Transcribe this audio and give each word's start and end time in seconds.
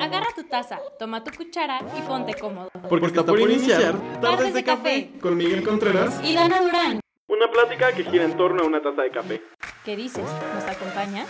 Agarra 0.00 0.28
tu 0.34 0.44
taza, 0.44 0.78
toma 0.98 1.24
tu 1.24 1.32
cuchara 1.36 1.80
y 1.98 2.02
ponte 2.02 2.34
cómodo. 2.34 2.70
Porque 2.88 3.06
está 3.06 3.24
por 3.24 3.40
iniciar 3.40 3.94
Tardes 4.20 4.54
de 4.54 4.62
Café 4.62 5.10
con 5.20 5.36
Miguel 5.36 5.64
Contreras. 5.64 6.20
Y 6.22 6.34
Dana 6.34 6.60
Durán, 6.60 7.00
Una 7.26 7.50
plática 7.50 7.92
que 7.92 8.04
gira 8.04 8.24
en 8.24 8.36
torno 8.36 8.62
a 8.62 8.66
una 8.66 8.80
taza 8.80 9.02
de 9.02 9.10
café. 9.10 9.42
¿qué 9.84 9.96
dices? 9.96 10.24
¿Nos 10.54 10.64
acompañas? 10.64 11.26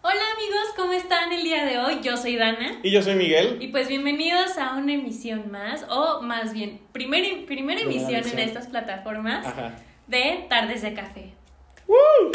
Hola 0.00 0.22
amigos, 0.36 0.72
¿cómo 0.76 0.92
están 0.92 1.32
el 1.32 1.42
día 1.42 1.64
de 1.66 1.78
hoy? 1.78 2.00
Yo 2.02 2.16
soy 2.16 2.36
Dana. 2.36 2.80
Y 2.82 2.90
yo 2.90 3.02
soy 3.02 3.14
Miguel. 3.16 3.58
Y 3.60 3.68
pues 3.68 3.88
bienvenidos 3.88 4.56
a 4.56 4.76
una 4.76 4.94
emisión 4.94 5.50
más, 5.50 5.84
o 5.90 6.22
más 6.22 6.54
bien, 6.54 6.80
primer, 6.92 7.44
primera 7.44 7.80
emisión 7.80 8.26
en 8.26 8.38
estas 8.38 8.68
plataformas 8.68 9.46
Ajá. 9.46 9.76
de 10.06 10.46
Tardes 10.48 10.80
de 10.82 10.94
Café. 10.94 11.34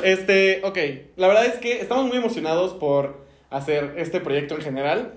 Este, 0.04 0.62
ok. 0.64 0.78
La 1.16 1.28
verdad 1.28 1.46
es 1.46 1.56
que 1.56 1.82
estamos 1.82 2.06
muy 2.06 2.18
emocionados 2.18 2.74
por 2.74 3.26
hacer 3.50 3.96
este 3.98 4.20
proyecto 4.20 4.56
en 4.56 4.62
general. 4.62 5.14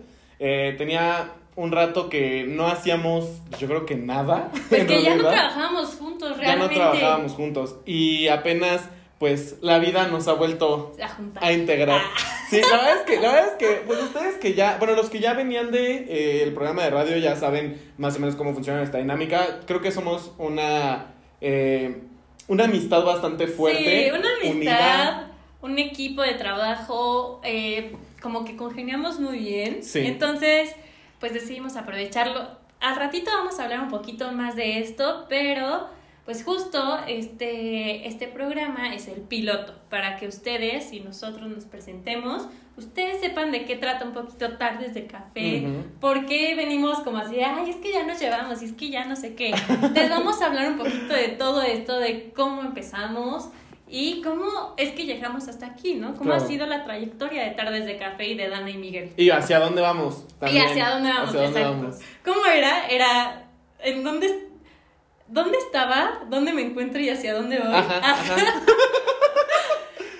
Eh, 0.47 0.75
tenía 0.77 1.33
un 1.57 1.73
rato 1.73 2.11
que 2.11 2.45
no 2.47 2.67
hacíamos, 2.67 3.25
yo 3.59 3.67
creo 3.67 3.87
que 3.87 3.95
nada. 3.95 4.51
Pues 4.69 4.85
que 4.87 5.03
ya 5.03 5.15
no 5.17 5.23
trabajábamos 5.29 5.95
juntos 5.95 6.29
Ya 6.33 6.37
no 6.37 6.43
realmente. 6.43 6.75
trabajábamos 6.75 7.33
juntos. 7.33 7.77
Y 7.87 8.29
apenas, 8.29 8.83
pues, 9.19 9.57
la 9.63 9.79
vida 9.79 10.07
nos 10.09 10.29
ha 10.29 10.35
vuelto 10.35 10.95
A 11.41 11.53
integrar. 11.53 12.01
Ah. 12.03 12.11
Sí, 12.51 12.61
la 12.61 12.77
verdad 12.77 12.97
es 12.99 13.03
que, 13.05 13.21
la 13.21 13.33
verdad 13.33 13.49
es 13.49 13.55
que, 13.55 13.83
pues 13.87 14.03
ustedes 14.03 14.35
que 14.37 14.53
ya, 14.53 14.77
bueno, 14.79 14.95
los 14.95 15.09
que 15.09 15.19
ya 15.19 15.33
venían 15.33 15.71
de 15.73 15.97
eh, 16.09 16.43
el 16.43 16.53
programa 16.53 16.85
de 16.85 16.91
radio 16.91 17.17
ya 17.17 17.35
saben 17.37 17.81
más 17.97 18.15
o 18.17 18.21
menos 18.21 18.37
cómo 18.37 18.53
funciona 18.53 18.83
esta 18.83 18.99
dinámica. 18.99 19.61
Creo 19.67 19.81
que 19.81 19.91
somos 19.91 20.31
una, 20.37 21.07
eh, 21.41 22.03
una 22.47 22.65
amistad 22.65 23.03
bastante 23.03 23.47
fuerte. 23.47 24.05
Sí, 24.05 24.11
una 24.11 24.29
amistad, 24.37 24.51
unida. 24.57 25.31
un 25.63 25.79
equipo 25.79 26.21
de 26.21 26.35
trabajo, 26.35 27.41
eh, 27.43 27.97
como 28.25 28.47
que 28.47 28.57
congeniamos 28.57 29.21
muy 29.21 29.39
bien. 29.39 29.85
Sí. 29.85 30.01
Entonces, 30.01 30.75
pues 31.21 31.35
decidimos 31.35 31.77
aprovecharlo. 31.77 32.49
Al 32.81 32.97
ratito 32.97 33.31
vamos 33.31 33.61
a 33.61 33.65
hablar 33.65 33.81
un 33.81 33.91
poquito 33.91 34.33
más 34.33 34.57
de 34.57 34.79
esto, 34.81 35.27
pero 35.29 35.89
pues 36.25 36.43
justo 36.43 37.01
este, 37.07 38.09
este 38.09 38.27
programa 38.27 38.95
es 38.95 39.09
el 39.09 39.21
piloto 39.21 39.75
para 39.91 40.17
que 40.17 40.27
ustedes 40.27 40.91
y 40.95 41.01
nosotros 41.01 41.51
nos 41.51 41.67
presentemos, 41.67 42.49
ustedes 42.79 43.21
sepan 43.21 43.53
de 43.53 43.67
qué 43.67 43.77
trata 43.77 44.07
un 44.07 44.15
poquito 44.15 44.57
tardes 44.57 44.95
de 44.95 45.07
café, 45.07 45.67
por 46.01 46.25
qué 46.25 46.55
venimos 46.55 47.01
como 47.01 47.19
así, 47.19 47.41
ay, 47.41 47.69
es 47.69 47.77
que 47.77 47.93
ya 47.93 48.07
nos 48.07 48.19
llevamos, 48.19 48.63
y 48.63 48.65
es 48.65 48.73
que 48.73 48.89
ya 48.89 49.05
no 49.05 49.17
sé 49.17 49.35
qué. 49.35 49.55
Les 49.95 50.09
vamos 50.09 50.41
a 50.41 50.47
hablar 50.47 50.71
un 50.71 50.79
poquito 50.79 51.13
de 51.13 51.29
todo 51.29 51.61
esto, 51.61 51.99
de 51.99 52.33
cómo 52.35 52.63
empezamos 52.63 53.51
y 53.97 54.21
cómo 54.23 54.75
es 54.77 54.91
que 54.93 55.05
llegamos 55.07 55.47
hasta 55.49 55.67
aquí, 55.67 55.95
¿no? 55.95 56.09
Cómo 56.15 56.31
Claro. 56.31 56.43
ha 56.45 56.47
sido 56.49 56.67
la 56.67 56.85
trayectoria 56.85 57.45
de 57.45 57.51
Tardes 57.53 57.87
de 57.87 57.97
Café 57.97 58.27
y 58.29 58.35
de 58.35 58.49
Dana 58.49 58.69
y 58.71 58.77
Miguel. 58.77 59.13
Y 59.17 59.31
hacia 59.31 59.61
dónde 59.61 59.81
vamos. 59.83 60.25
y 60.29 60.33
también. 60.41 60.67
hacia 60.67 60.91
dónde 60.91 61.09
vamos, 61.11 61.29
Hacia 61.29 61.41
dónde 61.43 61.61
exacto. 61.61 61.83
vamos. 61.83 62.01
¿Cómo 62.25 62.47
era? 62.47 62.89
Era, 62.89 63.49
¿en 63.81 64.03
dónde, 64.03 64.49
dónde 65.29 65.59
estaba? 65.59 66.23
¿Dónde 66.29 66.53
me 66.53 66.63
encuentro 66.63 67.01
y 67.01 67.09
hacia 67.09 67.35
dónde 67.35 67.59
voy? 67.61 67.73
Ajá, 67.75 68.01
Ah, 68.03 68.13
ajá. 68.13 68.37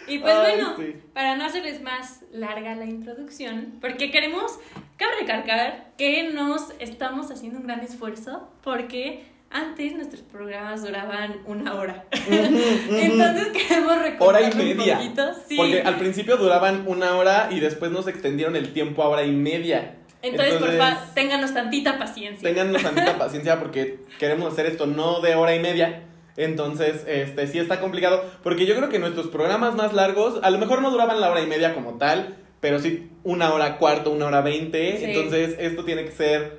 Y 0.07 0.19
pues 0.19 0.35
Ay, 0.35 0.57
bueno, 0.57 0.77
sí. 0.77 0.97
para 1.15 1.35
no 1.37 1.47
hacerles 1.47 1.81
más 1.83 2.21
larga 2.31 2.75
la 2.75 2.85
introducción, 2.85 3.79
porque 3.81 4.11
queremos, 4.11 4.59
cabe 4.99 5.13
recalcar 5.21 5.93
que 5.97 6.25
nos 6.31 6.73
estamos 6.79 7.31
haciendo 7.31 7.59
un 7.59 7.67
gran 7.67 7.81
esfuerzo 7.81 8.51
porque 8.63 9.25
antes 9.55 9.95
nuestros 9.95 10.23
programas 10.23 10.83
duraban 10.83 11.41
una 11.47 11.75
hora. 11.75 12.05
Entonces 12.29 13.49
queremos 13.49 14.03
recortarlo 14.03 14.27
Hora 14.27 14.41
y 14.43 14.73
un 14.73 14.77
poquito. 14.77 15.33
Sí. 15.49 15.57
Porque 15.57 15.81
al 15.81 15.97
principio 15.97 16.37
duraban 16.37 16.85
una 16.87 17.17
hora 17.17 17.49
y 17.53 17.61
después 17.61 17.93
nos 17.93 18.09
extendieron 18.09 18.57
el 18.57 18.73
tiempo 18.73 19.05
a 19.05 19.09
hora 19.09 19.23
y 19.23 19.31
media. 19.31 19.95
Entonces, 20.23 20.55
por 20.55 20.77
favor, 20.77 20.99
ténganos 21.15 21.55
tantita 21.55 21.99
paciencia. 21.99 22.49
Téngannos 22.49 22.83
tantita 22.83 23.17
paciencia 23.17 23.61
porque 23.61 24.01
queremos 24.19 24.53
hacer 24.53 24.67
esto 24.67 24.87
no 24.87 25.21
de 25.21 25.37
hora 25.37 25.55
y 25.55 25.61
media. 25.61 26.03
Entonces, 26.37 27.05
este 27.07 27.47
sí 27.47 27.61
está 27.61 27.81
complicado. 27.81 28.25
Porque 28.43 28.67
yo 28.67 28.75
creo 28.75 28.89
que 28.89 28.99
nuestros 28.99 29.29
programas 29.29 29.77
más 29.77 29.93
largos, 29.93 30.41
a 30.43 30.51
lo 30.51 30.59
mejor 30.59 30.83
no 30.83 30.91
duraban 30.91 31.21
la 31.21 31.31
hora 31.31 31.43
y 31.43 31.47
media 31.47 31.75
como 31.75 31.95
tal, 31.95 32.37
pero 32.61 32.81
sí 32.81 33.11
una 33.23 33.53
hora 33.53 33.79
cuarto, 33.79 34.11
una 34.11 34.27
hora 34.27 34.41
veinte. 34.41 34.99
Sí. 34.99 35.05
Entonces, 35.05 35.57
esto 35.61 35.85
tiene 35.85 36.05
que 36.05 36.11
ser, 36.11 36.59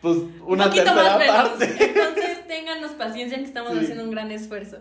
pues, 0.00 0.18
una 0.46 0.70
tercera 0.70 1.18
parte. 1.26 1.64
Entonces, 1.80 2.15
ténganos 2.56 2.92
paciencia 2.92 3.36
que 3.38 3.44
estamos 3.44 3.72
Sí. 3.72 3.78
haciendo 3.80 4.04
un 4.04 4.10
gran 4.10 4.30
esfuerzo. 4.30 4.78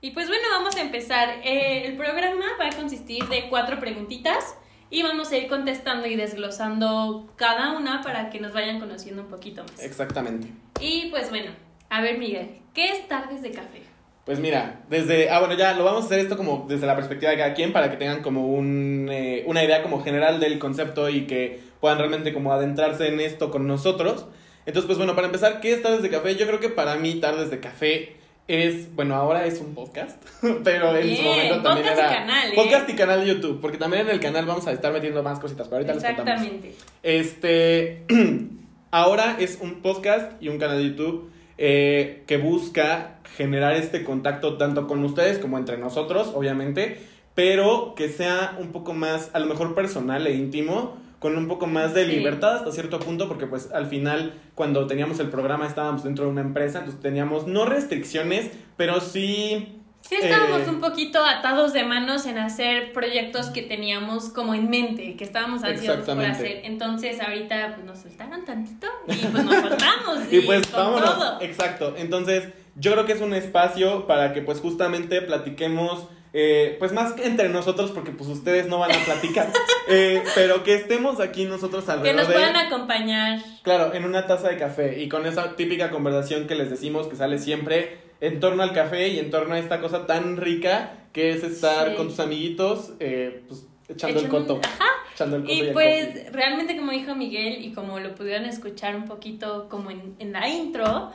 Y 0.00 0.10
pues 0.10 0.28
bueno, 0.28 0.44
vamos 0.50 0.76
a 0.76 0.82
empezar. 0.82 1.28
Eh, 1.44 1.86
el 1.86 1.96
programa 1.96 2.44
va 2.60 2.66
a 2.68 2.76
consistir 2.76 3.24
de 3.28 3.48
cuatro 3.48 3.80
preguntitas 3.80 4.56
y 4.90 5.02
vamos 5.02 5.32
a 5.32 5.36
ir 5.38 5.48
contestando 5.48 6.06
y 6.06 6.14
desglosando 6.16 7.32
cada 7.36 7.72
una 7.76 8.02
para 8.02 8.28
que 8.30 8.38
nos 8.40 8.52
vayan 8.52 8.78
conociendo 8.80 9.22
un 9.22 9.28
poquito 9.28 9.62
más. 9.62 9.82
Exactamente. 9.82 10.48
Y 10.80 11.08
pues 11.10 11.30
bueno, 11.30 11.52
a 11.88 12.02
ver 12.02 12.18
Miguel, 12.18 12.50
¿qué 12.74 12.90
es 12.90 13.08
Tardes 13.08 13.40
de 13.40 13.50
Café? 13.52 13.82
Pues 14.26 14.38
mira, 14.38 14.82
desde. 14.90 15.30
Ah, 15.30 15.38
bueno, 15.40 15.54
ya 15.54 15.72
lo 15.74 15.84
vamos 15.84 16.02
a 16.02 16.06
hacer 16.06 16.18
esto 16.18 16.36
como 16.36 16.66
desde 16.68 16.86
la 16.86 16.96
perspectiva 16.96 17.30
de 17.30 17.38
cada 17.38 17.54
quien 17.54 17.72
para 17.72 17.90
que 17.90 17.96
tengan 17.96 18.22
como 18.22 18.46
un, 18.48 19.08
eh, 19.10 19.44
una 19.46 19.64
idea 19.64 19.82
como 19.82 20.02
general 20.02 20.40
del 20.40 20.58
concepto 20.58 21.08
y 21.10 21.26
que 21.26 21.60
puedan 21.80 21.98
realmente 21.98 22.32
como 22.34 22.52
adentrarse 22.52 23.08
en 23.08 23.20
esto 23.20 23.50
con 23.50 23.66
nosotros. 23.66 24.26
Entonces, 24.66 24.86
pues 24.86 24.98
bueno, 24.98 25.14
para 25.14 25.26
empezar, 25.26 25.60
¿qué 25.60 25.72
es 25.74 25.82
Tardes 25.82 26.02
de 26.02 26.10
Café? 26.10 26.36
Yo 26.36 26.46
creo 26.46 26.60
que 26.60 26.68
para 26.68 26.96
mí 26.96 27.16
Tardes 27.16 27.50
de 27.50 27.60
Café 27.60 28.16
es, 28.48 28.94
bueno, 28.94 29.14
ahora 29.14 29.46
es 29.46 29.60
un 29.60 29.74
podcast, 29.74 30.22
pero 30.64 30.96
en 30.96 31.02
su 31.02 31.22
Bien, 31.22 31.24
momento 31.24 31.62
también 31.62 31.86
podcast 31.86 31.98
y 31.98 32.00
era 32.00 32.14
canal, 32.14 32.52
¿eh? 32.52 32.54
podcast 32.54 32.90
y 32.90 32.92
canal 32.94 33.20
de 33.20 33.26
YouTube, 33.26 33.60
porque 33.60 33.78
también 33.78 34.02
en 34.02 34.10
el 34.10 34.20
canal 34.20 34.44
vamos 34.46 34.66
a 34.66 34.72
estar 34.72 34.92
metiendo 34.92 35.22
más 35.22 35.38
cositas, 35.38 35.68
pero 35.68 35.78
ahorita 35.78 35.94
les 35.94 36.16
contamos. 36.16 36.46
Exactamente. 36.46 36.74
Este, 37.02 38.04
ahora 38.90 39.36
es 39.38 39.58
un 39.60 39.82
podcast 39.82 40.32
y 40.42 40.48
un 40.48 40.58
canal 40.58 40.78
de 40.78 40.90
YouTube 40.90 41.30
eh, 41.56 42.22
que 42.26 42.36
busca 42.36 43.18
generar 43.36 43.74
este 43.74 44.04
contacto 44.04 44.56
tanto 44.56 44.86
con 44.86 45.04
ustedes 45.04 45.38
como 45.38 45.58
entre 45.58 45.78
nosotros, 45.78 46.32
obviamente, 46.34 46.98
pero 47.34 47.94
que 47.96 48.08
sea 48.08 48.56
un 48.60 48.72
poco 48.72 48.92
más, 48.92 49.30
a 49.32 49.38
lo 49.38 49.46
mejor 49.46 49.74
personal 49.74 50.26
e 50.26 50.34
íntimo, 50.34 50.98
con 51.24 51.38
un 51.38 51.48
poco 51.48 51.66
más 51.66 51.94
de 51.94 52.04
libertad 52.04 52.56
hasta 52.56 52.70
cierto 52.70 53.00
punto, 53.00 53.28
porque 53.28 53.46
pues 53.46 53.72
al 53.72 53.86
final 53.86 54.34
cuando 54.54 54.86
teníamos 54.86 55.20
el 55.20 55.30
programa 55.30 55.66
estábamos 55.66 56.04
dentro 56.04 56.26
de 56.26 56.30
una 56.32 56.42
empresa, 56.42 56.80
entonces 56.80 57.00
teníamos 57.00 57.46
no 57.46 57.64
restricciones, 57.64 58.50
pero 58.76 59.00
sí... 59.00 59.80
Sí 60.02 60.16
estábamos 60.20 60.66
eh, 60.66 60.70
un 60.70 60.82
poquito 60.82 61.24
atados 61.24 61.72
de 61.72 61.82
manos 61.82 62.26
en 62.26 62.36
hacer 62.36 62.92
proyectos 62.92 63.46
que 63.46 63.62
teníamos 63.62 64.28
como 64.28 64.52
en 64.52 64.68
mente, 64.68 65.16
que 65.16 65.24
estábamos 65.24 65.64
ansiosos 65.64 66.04
por 66.04 66.22
hacer. 66.22 66.60
Entonces 66.64 67.18
ahorita 67.18 67.72
pues, 67.76 67.86
nos 67.86 68.00
soltaron 68.00 68.44
tantito 68.44 68.86
y 69.08 69.24
pues 69.24 69.44
nos 69.44 69.60
soltamos 69.62 70.18
Y 70.30 70.36
y, 70.36 70.40
pues 70.42 70.66
con 70.66 70.78
vámonos. 70.78 71.14
todo. 71.14 71.40
Exacto. 71.40 71.94
Entonces, 71.96 72.50
yo 72.76 72.92
creo 72.92 73.06
que 73.06 73.12
es 73.12 73.22
un 73.22 73.32
espacio 73.32 74.06
para 74.06 74.34
que 74.34 74.42
pues 74.42 74.60
justamente 74.60 75.22
platiquemos. 75.22 76.06
Eh, 76.36 76.76
pues 76.80 76.92
más 76.92 77.12
que 77.12 77.24
entre 77.26 77.48
nosotros, 77.48 77.92
porque 77.92 78.10
pues 78.10 78.28
ustedes 78.28 78.66
no 78.66 78.78
van 78.80 78.90
a 78.92 79.04
platicar, 79.04 79.50
eh, 79.88 80.22
pero 80.34 80.64
que 80.64 80.74
estemos 80.74 81.20
aquí 81.20 81.44
nosotros 81.44 81.84
Que 81.84 81.92
alrededor 81.92 82.16
nos 82.16 82.28
de, 82.28 82.34
puedan 82.34 82.56
acompañar. 82.56 83.38
claro, 83.62 83.94
en 83.94 84.04
una 84.04 84.26
taza 84.26 84.48
de 84.48 84.58
café 84.58 85.00
y 85.00 85.08
con 85.08 85.24
esa 85.26 85.54
típica 85.56 85.90
conversación 85.90 86.46
que 86.48 86.56
les 86.56 86.68
decimos 86.70 87.06
que 87.06 87.14
sale 87.16 87.38
siempre 87.38 87.98
en 88.20 88.40
torno 88.40 88.62
al 88.64 88.72
café 88.72 89.08
y 89.08 89.18
en 89.20 89.30
torno 89.30 89.54
a 89.54 89.58
esta 89.58 89.80
cosa 89.80 90.06
tan 90.06 90.36
rica 90.36 90.98
que 91.12 91.30
es 91.30 91.44
estar 91.44 91.90
Sí. 91.90 91.96
con 91.96 92.08
tus 92.08 92.18
amiguitos, 92.20 92.92
eh, 92.98 93.44
pues 93.46 93.66
echando 93.88 94.18
el 94.18 94.26
Echando 94.26 94.46
coto, 94.56 94.60
Ajá. 94.64 94.84
echando 95.14 95.36
el 95.36 95.42
coto 95.42 95.54
Y 95.54 95.60
el 95.60 95.72
pues 95.72 96.06
coffee. 96.06 96.30
realmente 96.32 96.76
como 96.76 96.90
dijo 96.90 97.14
Miguel 97.14 97.64
y 97.64 97.72
como 97.72 98.00
lo 98.00 98.14
pudieron 98.16 98.46
escuchar 98.46 98.96
un 98.96 99.04
poquito 99.04 99.68
como 99.68 99.90
en, 99.92 100.16
en 100.18 100.32
la 100.32 100.48
intro, 100.48 101.12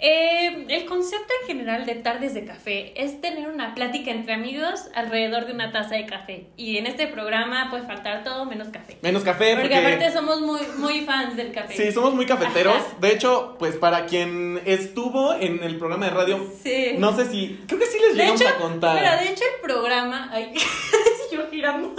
eh, 0.00 0.64
el 0.68 0.84
concepto 0.86 1.32
en 1.42 1.46
general 1.48 1.84
de 1.84 1.96
tardes 1.96 2.32
de 2.34 2.44
café 2.44 2.92
es 3.02 3.20
tener 3.20 3.48
una 3.48 3.74
plática 3.74 4.10
entre 4.12 4.34
amigos 4.34 4.84
alrededor 4.94 5.46
de 5.46 5.52
una 5.52 5.72
taza 5.72 5.96
de 5.96 6.06
café. 6.06 6.46
Y 6.56 6.78
en 6.78 6.86
este 6.86 7.08
programa 7.08 7.68
puede 7.70 7.82
faltar 7.84 8.22
todo 8.22 8.44
menos 8.44 8.68
café. 8.68 8.96
menos 9.02 9.24
café 9.24 9.56
Porque, 9.56 9.74
aparte 9.74 10.12
somos 10.12 10.40
muy, 10.40 10.60
muy 10.78 11.00
fans 11.00 11.36
del 11.36 11.52
café. 11.52 11.74
Sí, 11.74 11.90
somos 11.92 12.14
muy 12.14 12.26
cafeteros. 12.26 12.74
Ajá. 12.76 12.86
De 13.00 13.12
hecho, 13.12 13.56
pues 13.58 13.76
para 13.76 14.06
quien 14.06 14.60
estuvo 14.66 15.34
en 15.34 15.62
el 15.64 15.78
programa 15.78 16.06
de 16.06 16.12
radio, 16.12 16.46
Sí. 16.62 16.94
no 16.98 17.16
sé 17.16 17.26
si. 17.26 17.60
Creo 17.66 17.80
que 17.80 17.86
sí 17.86 17.98
les 17.98 18.14
llegamos 18.14 18.40
hecho, 18.40 18.50
a 18.50 18.56
contar. 18.58 18.96
espera, 18.96 19.16
de 19.20 19.30
hecho 19.30 19.44
el 19.56 19.60
programa... 19.62 20.28
Ay, 20.32 20.52
yo 21.32 21.48
girando. 21.50 21.94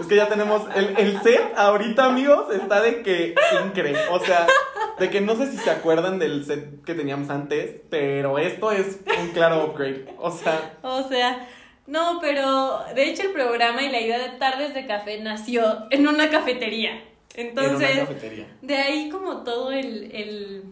Es 0.00 0.06
que 0.06 0.16
ya 0.16 0.28
tenemos. 0.28 0.62
El, 0.74 0.94
el 0.96 1.20
set 1.20 1.52
ahorita, 1.56 2.06
amigos, 2.06 2.54
está 2.54 2.80
de 2.80 3.02
que 3.02 3.34
increíble. 3.66 4.00
O 4.10 4.20
sea, 4.24 4.46
de 5.00 5.10
que 5.10 5.20
no 5.20 5.34
sé 5.34 5.50
si 5.50 5.56
se 5.56 5.70
acuerdan 5.70 6.18
del 6.18 6.44
set 6.44 6.84
que 6.84 6.94
teníamos 6.94 7.30
antes, 7.30 7.80
pero 7.90 8.38
esto 8.38 8.70
es 8.70 9.00
un 9.18 9.28
claro 9.30 9.64
upgrade. 9.64 10.06
O 10.18 10.30
sea, 10.30 10.78
O 10.82 11.08
sea, 11.08 11.48
no, 11.86 12.18
pero 12.20 12.84
de 12.94 13.04
hecho 13.10 13.22
el 13.24 13.32
programa 13.32 13.82
y 13.82 13.90
la 13.90 14.00
idea 14.00 14.18
de 14.18 14.38
tardes 14.38 14.74
de 14.74 14.86
café 14.86 15.18
nació 15.20 15.86
en 15.90 16.06
una 16.06 16.30
cafetería. 16.30 17.02
en 17.34 17.48
Entonces, 17.48 17.92
una 17.96 18.00
cafetería. 18.06 18.46
de 18.62 18.76
ahí 18.76 19.08
como 19.08 19.42
todo 19.42 19.72
el, 19.72 20.10
el... 20.14 20.64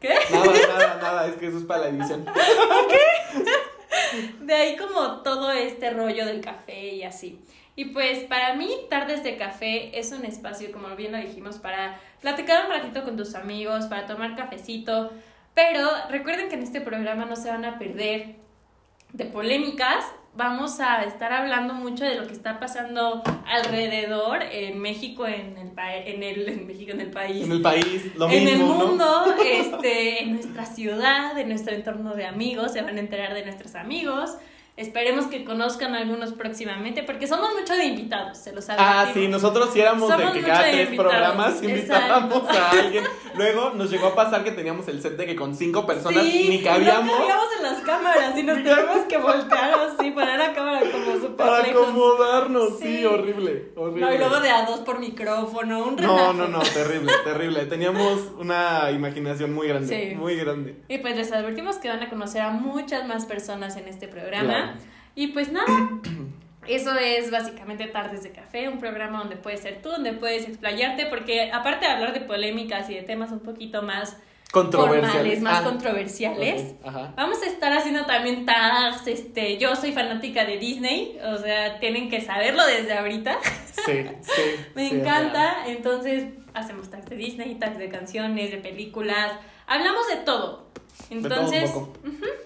¿Qué? 0.00 0.14
Nada, 0.30 0.52
nada, 0.68 0.98
nada. 1.02 1.26
Es 1.28 1.34
que 1.36 1.48
eso 1.48 1.58
es 1.58 1.64
para 1.64 1.82
la 1.82 1.88
edición. 1.88 2.24
de 4.40 4.54
ahí 4.54 4.76
como 4.76 5.22
todo 5.22 5.50
este 5.50 5.90
rollo 5.90 6.24
del 6.24 6.40
café 6.40 6.94
y 6.94 7.02
así. 7.02 7.40
Y 7.76 7.86
pues 7.86 8.20
para 8.24 8.54
mí, 8.54 8.70
Tardes 8.90 9.22
de 9.22 9.36
Café 9.36 9.96
es 9.96 10.10
un 10.10 10.24
espacio, 10.24 10.72
como 10.72 10.96
bien 10.96 11.12
lo 11.12 11.18
dijimos, 11.18 11.58
para 11.58 12.00
platicar 12.20 12.66
un 12.66 12.72
ratito 12.72 13.04
con 13.04 13.16
tus 13.16 13.34
amigos, 13.34 13.86
para 13.86 14.06
tomar 14.06 14.34
cafecito. 14.36 15.12
Pero 15.54 15.88
recuerden 16.10 16.48
que 16.48 16.54
en 16.56 16.62
este 16.62 16.80
programa 16.80 17.24
no 17.24 17.36
se 17.36 17.50
van 17.50 17.64
a 17.64 17.78
perder 17.78 18.36
de 19.12 19.24
polémicas. 19.24 20.04
Vamos 20.34 20.78
a 20.78 21.02
estar 21.02 21.32
hablando 21.32 21.74
mucho 21.74 22.04
de 22.04 22.14
lo 22.14 22.26
que 22.26 22.32
está 22.32 22.60
pasando 22.60 23.22
alrededor 23.46 24.42
en 24.42 24.78
México, 24.78 25.26
en 25.26 25.56
el, 25.58 25.70
pa- 25.72 25.96
en 25.96 26.22
el, 26.22 26.48
en 26.48 26.66
México, 26.66 26.92
en 26.92 27.00
el 27.00 27.10
país 27.10 27.44
En 27.44 27.52
el 27.52 27.62
país, 27.62 28.14
lo 28.16 28.28
en 28.30 28.44
mismo, 28.44 28.50
el 28.52 28.78
¿no? 28.78 28.86
mundo, 28.86 29.34
este, 29.44 30.22
en 30.22 30.34
nuestra 30.34 30.64
ciudad, 30.66 31.36
en 31.38 31.48
nuestro 31.48 31.74
entorno 31.74 32.14
de 32.14 32.26
amigos, 32.26 32.72
se 32.72 32.82
van 32.82 32.96
a 32.96 33.00
enterar 33.00 33.34
de 33.34 33.44
nuestros 33.44 33.74
amigos. 33.74 34.36
Esperemos 34.78 35.26
que 35.26 35.44
conozcan 35.44 35.94
a 35.94 35.98
algunos 35.98 36.32
próximamente, 36.34 37.02
porque 37.02 37.26
somos 37.26 37.50
mucho 37.58 37.74
de 37.74 37.84
invitados, 37.86 38.38
se 38.38 38.52
los 38.52 38.68
Ah, 38.70 39.00
advertimos. 39.02 39.14
sí, 39.14 39.28
nosotros 39.28 39.70
sí 39.72 39.80
éramos 39.80 40.08
Somos 40.08 40.32
de 40.32 40.40
que 40.40 40.46
cada 40.46 40.62
de 40.62 40.70
tres 40.70 40.84
invitados, 40.90 41.10
programas 41.12 41.62
invitábamos 41.62 42.38
exacto. 42.44 42.58
a 42.58 42.70
alguien. 42.80 43.04
Luego 43.34 43.70
nos 43.74 43.90
llegó 43.90 44.06
a 44.06 44.14
pasar 44.14 44.44
que 44.44 44.52
teníamos 44.52 44.86
el 44.88 45.02
set 45.02 45.16
de 45.16 45.26
que 45.26 45.34
con 45.34 45.54
cinco 45.56 45.84
personas 45.84 46.22
Sí, 46.22 46.46
ni 46.48 46.62
cabíamos 46.62 47.06
No 47.06 47.12
cabíamos 47.18 47.46
en 47.56 47.62
las 47.64 47.80
cámaras 47.82 48.38
y 48.38 48.42
nos 48.44 48.58
tuvimos 48.58 49.04
que 49.08 49.18
voltear 49.18 49.74
así, 49.80 50.10
poner 50.12 50.38
la 50.38 50.52
cámara 50.54 50.80
como 50.92 51.12
súper 51.14 51.36
para 51.36 51.62
lejos. 51.62 51.88
acomodarnos. 51.88 52.78
Sí, 52.78 52.98
Sí. 52.98 53.04
horrible, 53.04 53.72
horrible. 53.76 54.00
No, 54.00 54.14
y 54.14 54.18
luego 54.18 54.40
de 54.40 54.50
a 54.50 54.64
dos 54.64 54.80
por 54.80 55.00
micrófono, 55.00 55.84
un 55.86 55.96
no, 55.96 56.02
relajo. 56.16 56.32
no, 56.34 56.48
no, 56.48 56.60
terrible, 56.60 57.12
terrible. 57.24 57.66
Teníamos 57.66 58.20
una 58.38 58.90
imaginación 58.92 59.52
muy 59.52 59.66
grande, 59.68 60.10
Sí. 60.10 60.14
muy 60.14 60.36
grande. 60.36 60.76
Y 60.88 60.98
pues 60.98 61.16
les 61.16 61.32
advertimos 61.32 61.76
que 61.78 61.88
van 61.88 62.02
a 62.02 62.08
conocer 62.08 62.42
a 62.42 62.50
muchas 62.50 63.06
más 63.08 63.26
personas 63.26 63.76
en 63.76 63.88
este 63.88 64.06
programa. 64.08 64.48
Claro. 64.52 64.67
Y 65.14 65.28
pues 65.28 65.50
nada, 65.52 65.66
eso 66.66 66.94
es 66.94 67.30
básicamente 67.30 67.86
Tardes 67.86 68.22
de 68.22 68.30
Café, 68.32 68.68
un 68.68 68.78
programa 68.78 69.18
donde 69.20 69.36
puedes 69.36 69.60
ser 69.60 69.80
tú, 69.82 69.88
donde 69.90 70.12
puedes 70.12 70.46
explayarte, 70.48 71.06
porque 71.06 71.50
aparte 71.52 71.86
de 71.86 71.92
hablar 71.92 72.12
de 72.12 72.20
polémicas 72.20 72.88
y 72.90 72.94
de 72.94 73.02
temas 73.02 73.30
un 73.32 73.40
poquito 73.40 73.82
más 73.82 74.16
Controversiales. 74.50 75.10
formales, 75.12 75.40
más 75.42 75.60
Ah, 75.60 75.64
controversiales, 75.64 76.74
ok, 76.80 76.86
Ajá. 76.88 77.12
vamos 77.16 77.42
a 77.42 77.46
estar 77.46 77.70
haciendo 77.72 78.06
también 78.06 78.46
tags, 78.46 79.06
este, 79.06 79.58
yo 79.58 79.76
soy 79.76 79.92
fanática 79.92 80.46
de 80.46 80.56
Disney, 80.56 81.18
o 81.22 81.36
sea, 81.36 81.78
tienen 81.80 82.08
que 82.08 82.20
saberlo 82.22 82.64
desde 82.66 82.92
ahorita. 82.94 83.38
Sí, 83.86 84.04
sí. 84.22 84.42
Me 84.74 84.88
sí, 84.88 84.96
encanta, 84.96 85.66
entonces 85.68 86.24
hacemos 86.52 86.90
tags 86.90 87.06
de 87.06 87.16
Disney, 87.16 87.54
tags 87.54 87.78
de 87.78 87.88
canciones, 87.88 88.50
de 88.50 88.56
películas, 88.58 89.32
hablamos 89.68 90.06
de 90.08 90.16
todo. 90.16 90.24
todo 90.26 90.66
un 91.10 91.16
Entonces, 91.18 91.70
poco. 91.70 91.92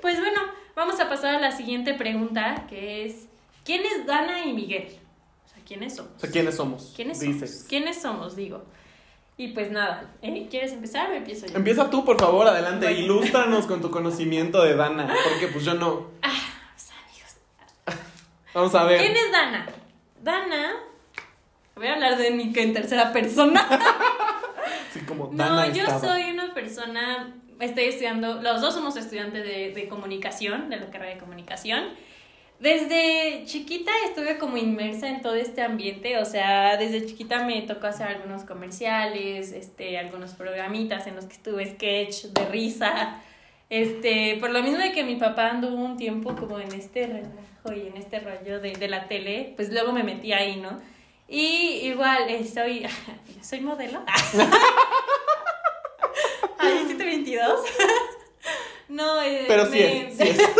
pues 0.02 0.20
bueno, 0.20 0.40
vamos 0.86 1.00
a 1.00 1.08
pasar 1.08 1.36
a 1.36 1.40
la 1.40 1.52
siguiente 1.52 1.94
pregunta, 1.94 2.66
que 2.68 3.06
es, 3.06 3.26
¿quién 3.64 3.82
es 3.84 4.04
Dana 4.06 4.44
y 4.44 4.52
Miguel? 4.52 4.98
O 5.46 5.48
sea, 5.48 5.62
¿quiénes 5.64 5.94
somos? 5.96 6.12
O 6.16 6.18
sea, 6.20 6.30
¿quiénes 6.30 6.56
somos? 6.56 6.92
¿Quiénes 6.96 7.20
Dices. 7.20 7.50
somos? 7.52 7.68
¿Quiénes 7.68 8.02
somos? 8.02 8.36
Digo. 8.36 8.64
Y 9.36 9.48
pues 9.48 9.70
nada, 9.70 10.12
¿eh? 10.22 10.46
¿quieres 10.50 10.72
empezar 10.72 11.10
o 11.10 11.14
empiezo 11.14 11.46
yo? 11.46 11.56
Empieza 11.56 11.88
tú, 11.88 12.04
por 12.04 12.20
favor, 12.20 12.46
adelante. 12.46 12.86
Bueno. 12.86 13.00
Ilústranos 13.00 13.66
con 13.66 13.80
tu 13.80 13.90
conocimiento 13.90 14.62
de 14.62 14.74
Dana, 14.76 15.06
porque 15.30 15.48
pues 15.48 15.64
yo 15.64 15.74
no. 15.74 16.10
Pues, 16.20 16.90
amigos, 16.90 18.00
Vamos 18.54 18.74
a 18.74 18.84
ver. 18.84 18.98
¿Quién 19.00 19.16
es 19.16 19.32
Dana? 19.32 19.66
Dana, 20.22 20.72
voy 21.74 21.86
a 21.86 21.94
hablar 21.94 22.18
de 22.18 22.30
mí 22.32 22.52
que 22.52 22.62
en 22.62 22.72
tercera 22.74 23.12
persona. 23.12 23.68
Sí, 24.92 25.00
como 25.00 25.30
No, 25.32 25.42
Dana 25.44 25.68
yo 25.72 25.84
estaba. 25.84 26.00
soy 26.00 26.24
una 26.30 26.52
persona, 26.52 27.34
estoy 27.66 27.84
estudiando, 27.84 28.42
los 28.42 28.60
dos 28.60 28.74
somos 28.74 28.96
estudiantes 28.96 29.44
de, 29.44 29.72
de 29.72 29.88
comunicación, 29.88 30.68
de 30.70 30.76
la 30.76 30.90
carrera 30.90 31.14
de 31.14 31.18
comunicación. 31.18 31.84
Desde 32.62 33.42
chiquita 33.44 33.90
estuve 34.06 34.38
como 34.38 34.56
inmersa 34.56 35.08
en 35.08 35.20
todo 35.20 35.34
este 35.34 35.62
ambiente, 35.62 36.18
o 36.18 36.24
sea, 36.24 36.76
desde 36.76 37.06
chiquita 37.06 37.44
me 37.44 37.60
tocó 37.62 37.88
hacer 37.88 38.06
algunos 38.06 38.44
comerciales, 38.44 39.50
este, 39.50 39.98
algunos 39.98 40.34
programitas 40.34 41.08
en 41.08 41.16
los 41.16 41.24
que 41.24 41.32
estuve 41.32 41.66
sketch 41.66 42.26
de 42.26 42.44
risa, 42.46 43.20
este, 43.68 44.36
por 44.38 44.50
lo 44.50 44.62
mismo 44.62 44.78
de 44.78 44.92
que 44.92 45.02
mi 45.02 45.16
papá 45.16 45.48
anduvo 45.48 45.74
un 45.74 45.96
tiempo 45.96 46.36
como 46.36 46.60
en 46.60 46.72
este 46.72 47.08
relajo 47.08 47.72
y 47.74 47.88
en 47.88 47.96
este 47.96 48.20
rollo 48.20 48.60
de, 48.60 48.74
de 48.74 48.88
la 48.88 49.08
tele, 49.08 49.54
pues 49.56 49.72
luego 49.72 49.90
me 49.90 50.04
metí 50.04 50.32
ahí, 50.32 50.60
¿no? 50.60 50.80
Y 51.28 51.80
igual, 51.88 52.28
eh, 52.28 52.44
soy, 52.44 52.86
soy 53.42 53.60
modelo. 53.60 54.04
Ay, 57.00 57.24
722. 57.24 57.60
No, 58.88 59.22
eh, 59.22 59.44
Pero 59.48 59.64
sí 59.66 59.72
me- 59.78 60.08
es, 60.08 60.16
sí 60.16 60.22
es. 60.28 60.38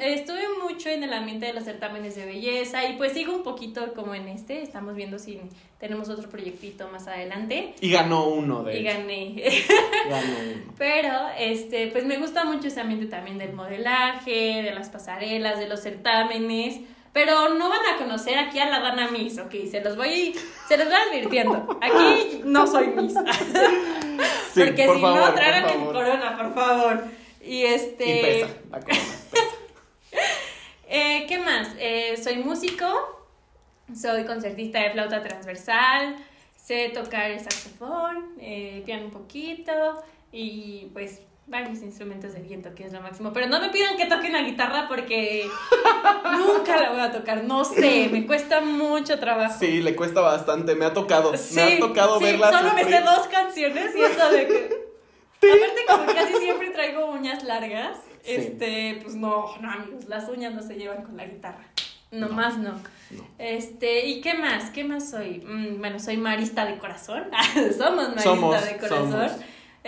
Estuve 0.00 0.42
mucho 0.62 0.88
en 0.88 1.04
el 1.04 1.12
ambiente 1.12 1.44
de 1.44 1.52
los 1.52 1.64
certámenes 1.64 2.16
de 2.16 2.24
belleza 2.24 2.88
y 2.88 2.96
pues 2.96 3.12
sigo 3.12 3.34
un 3.36 3.42
poquito 3.42 3.92
como 3.92 4.14
en 4.14 4.26
este. 4.28 4.62
Estamos 4.62 4.94
viendo 4.96 5.18
si 5.18 5.38
tenemos 5.78 6.08
otro 6.08 6.28
proyectito 6.30 6.88
más 6.88 7.06
adelante. 7.06 7.74
Y 7.82 7.90
ganó 7.92 8.28
uno 8.28 8.62
de 8.64 8.76
Y 8.76 8.78
ellos. 8.88 8.94
gané. 8.94 9.34
Ganó 10.08 10.26
uno. 10.54 10.72
Pero, 10.78 11.12
este, 11.38 11.88
pues 11.88 12.04
me 12.06 12.16
gusta 12.16 12.44
mucho 12.46 12.68
ese 12.68 12.80
ambiente 12.80 13.06
también 13.06 13.36
del 13.36 13.52
modelaje, 13.52 14.62
de 14.62 14.72
las 14.74 14.88
pasarelas, 14.88 15.58
de 15.58 15.68
los 15.68 15.80
certámenes. 15.82 16.80
Pero 17.12 17.50
no 17.54 17.68
van 17.68 17.80
a 17.94 17.98
conocer 17.98 18.38
aquí 18.38 18.58
a 18.60 18.70
la 18.70 18.80
Dana 18.80 19.10
Miss, 19.10 19.38
ok, 19.38 19.52
se 19.70 19.80
los 19.82 19.96
voy, 19.96 20.34
se 20.68 20.76
los 20.78 20.86
voy 20.86 20.96
advirtiendo. 21.10 21.78
Aquí 21.82 22.40
no 22.44 22.66
soy 22.66 22.88
Miss. 22.88 23.14
Sí, 24.52 24.60
Porque 24.64 24.86
por 24.86 24.96
si 24.96 25.02
favor, 25.02 25.20
no, 25.34 25.66
mi 25.66 25.72
favor. 25.72 25.94
corona, 25.94 26.36
por 26.38 26.54
favor. 26.54 27.04
Y 27.42 27.62
este. 27.64 28.18
Y 28.18 28.22
pesa, 28.22 28.48
la 28.70 28.80
corona, 28.80 29.00
pesa. 29.30 29.44
Eh, 30.90 31.26
¿Qué 31.28 31.38
más? 31.38 31.68
Eh, 31.78 32.16
soy 32.16 32.36
músico, 32.36 32.86
soy 33.94 34.24
concertista 34.24 34.80
de 34.80 34.90
flauta 34.92 35.22
transversal, 35.22 36.16
sé 36.56 36.88
tocar 36.88 37.30
el 37.30 37.40
saxofón, 37.40 38.36
eh, 38.40 38.82
piano 38.86 39.04
un 39.04 39.10
poquito 39.10 40.02
y 40.32 40.86
pues 40.94 41.20
varios 41.48 41.82
instrumentos 41.82 42.34
de 42.34 42.40
viento, 42.40 42.74
que 42.74 42.84
es 42.84 42.92
lo 42.92 43.00
máximo. 43.00 43.32
Pero 43.32 43.46
no 43.48 43.60
me 43.60 43.70
pidan 43.70 43.96
que 43.96 44.06
toquen 44.06 44.32
la 44.32 44.42
guitarra 44.42 44.86
porque 44.88 45.48
nunca 46.38 46.80
la 46.80 46.90
voy 46.90 47.00
a 47.00 47.12
tocar, 47.12 47.44
no 47.44 47.64
sé, 47.64 48.08
me 48.12 48.26
cuesta 48.26 48.60
mucho 48.60 49.18
trabajo. 49.18 49.58
Sí, 49.58 49.80
le 49.80 49.96
cuesta 49.96 50.20
bastante. 50.20 50.74
Me 50.74 50.84
ha 50.84 50.92
tocado. 50.92 51.36
Sí, 51.36 51.54
me 51.54 51.74
ha 51.74 51.78
tocado 51.78 52.18
sí, 52.18 52.24
verla. 52.24 52.52
Solo 52.52 52.74
me 52.74 52.84
sé 52.84 53.00
dos 53.00 53.26
canciones 53.28 53.94
y 53.96 54.00
eso 54.02 54.30
de 54.30 54.46
que. 54.46 54.88
Aparte, 55.38 55.80
como 55.86 56.06
casi 56.06 56.34
siempre 56.44 56.70
traigo 56.70 57.12
uñas 57.12 57.44
largas, 57.44 57.96
este, 58.24 58.98
pues 59.02 59.14
no, 59.14 59.56
no, 59.60 59.70
amigos, 59.70 60.06
las 60.08 60.28
uñas 60.28 60.52
no 60.52 60.62
se 60.62 60.74
llevan 60.74 61.04
con 61.04 61.16
la 61.16 61.26
guitarra. 61.26 61.64
No, 62.10 62.28
más 62.30 62.58
no. 62.58 62.72
No. 62.72 63.24
Este, 63.38 64.06
¿y 64.06 64.20
qué 64.20 64.34
más? 64.34 64.70
¿Qué 64.70 64.82
más 64.82 65.10
soy? 65.10 65.44
Mm, 65.46 65.78
bueno, 65.78 66.00
soy 66.00 66.16
marista 66.16 66.64
de 66.64 66.78
corazón. 66.78 67.24
Somos 67.78 68.08
marista 68.08 68.22
Somos, 68.22 68.64
de 68.64 68.76
corazón. 68.78 69.12
somos. 69.12 69.32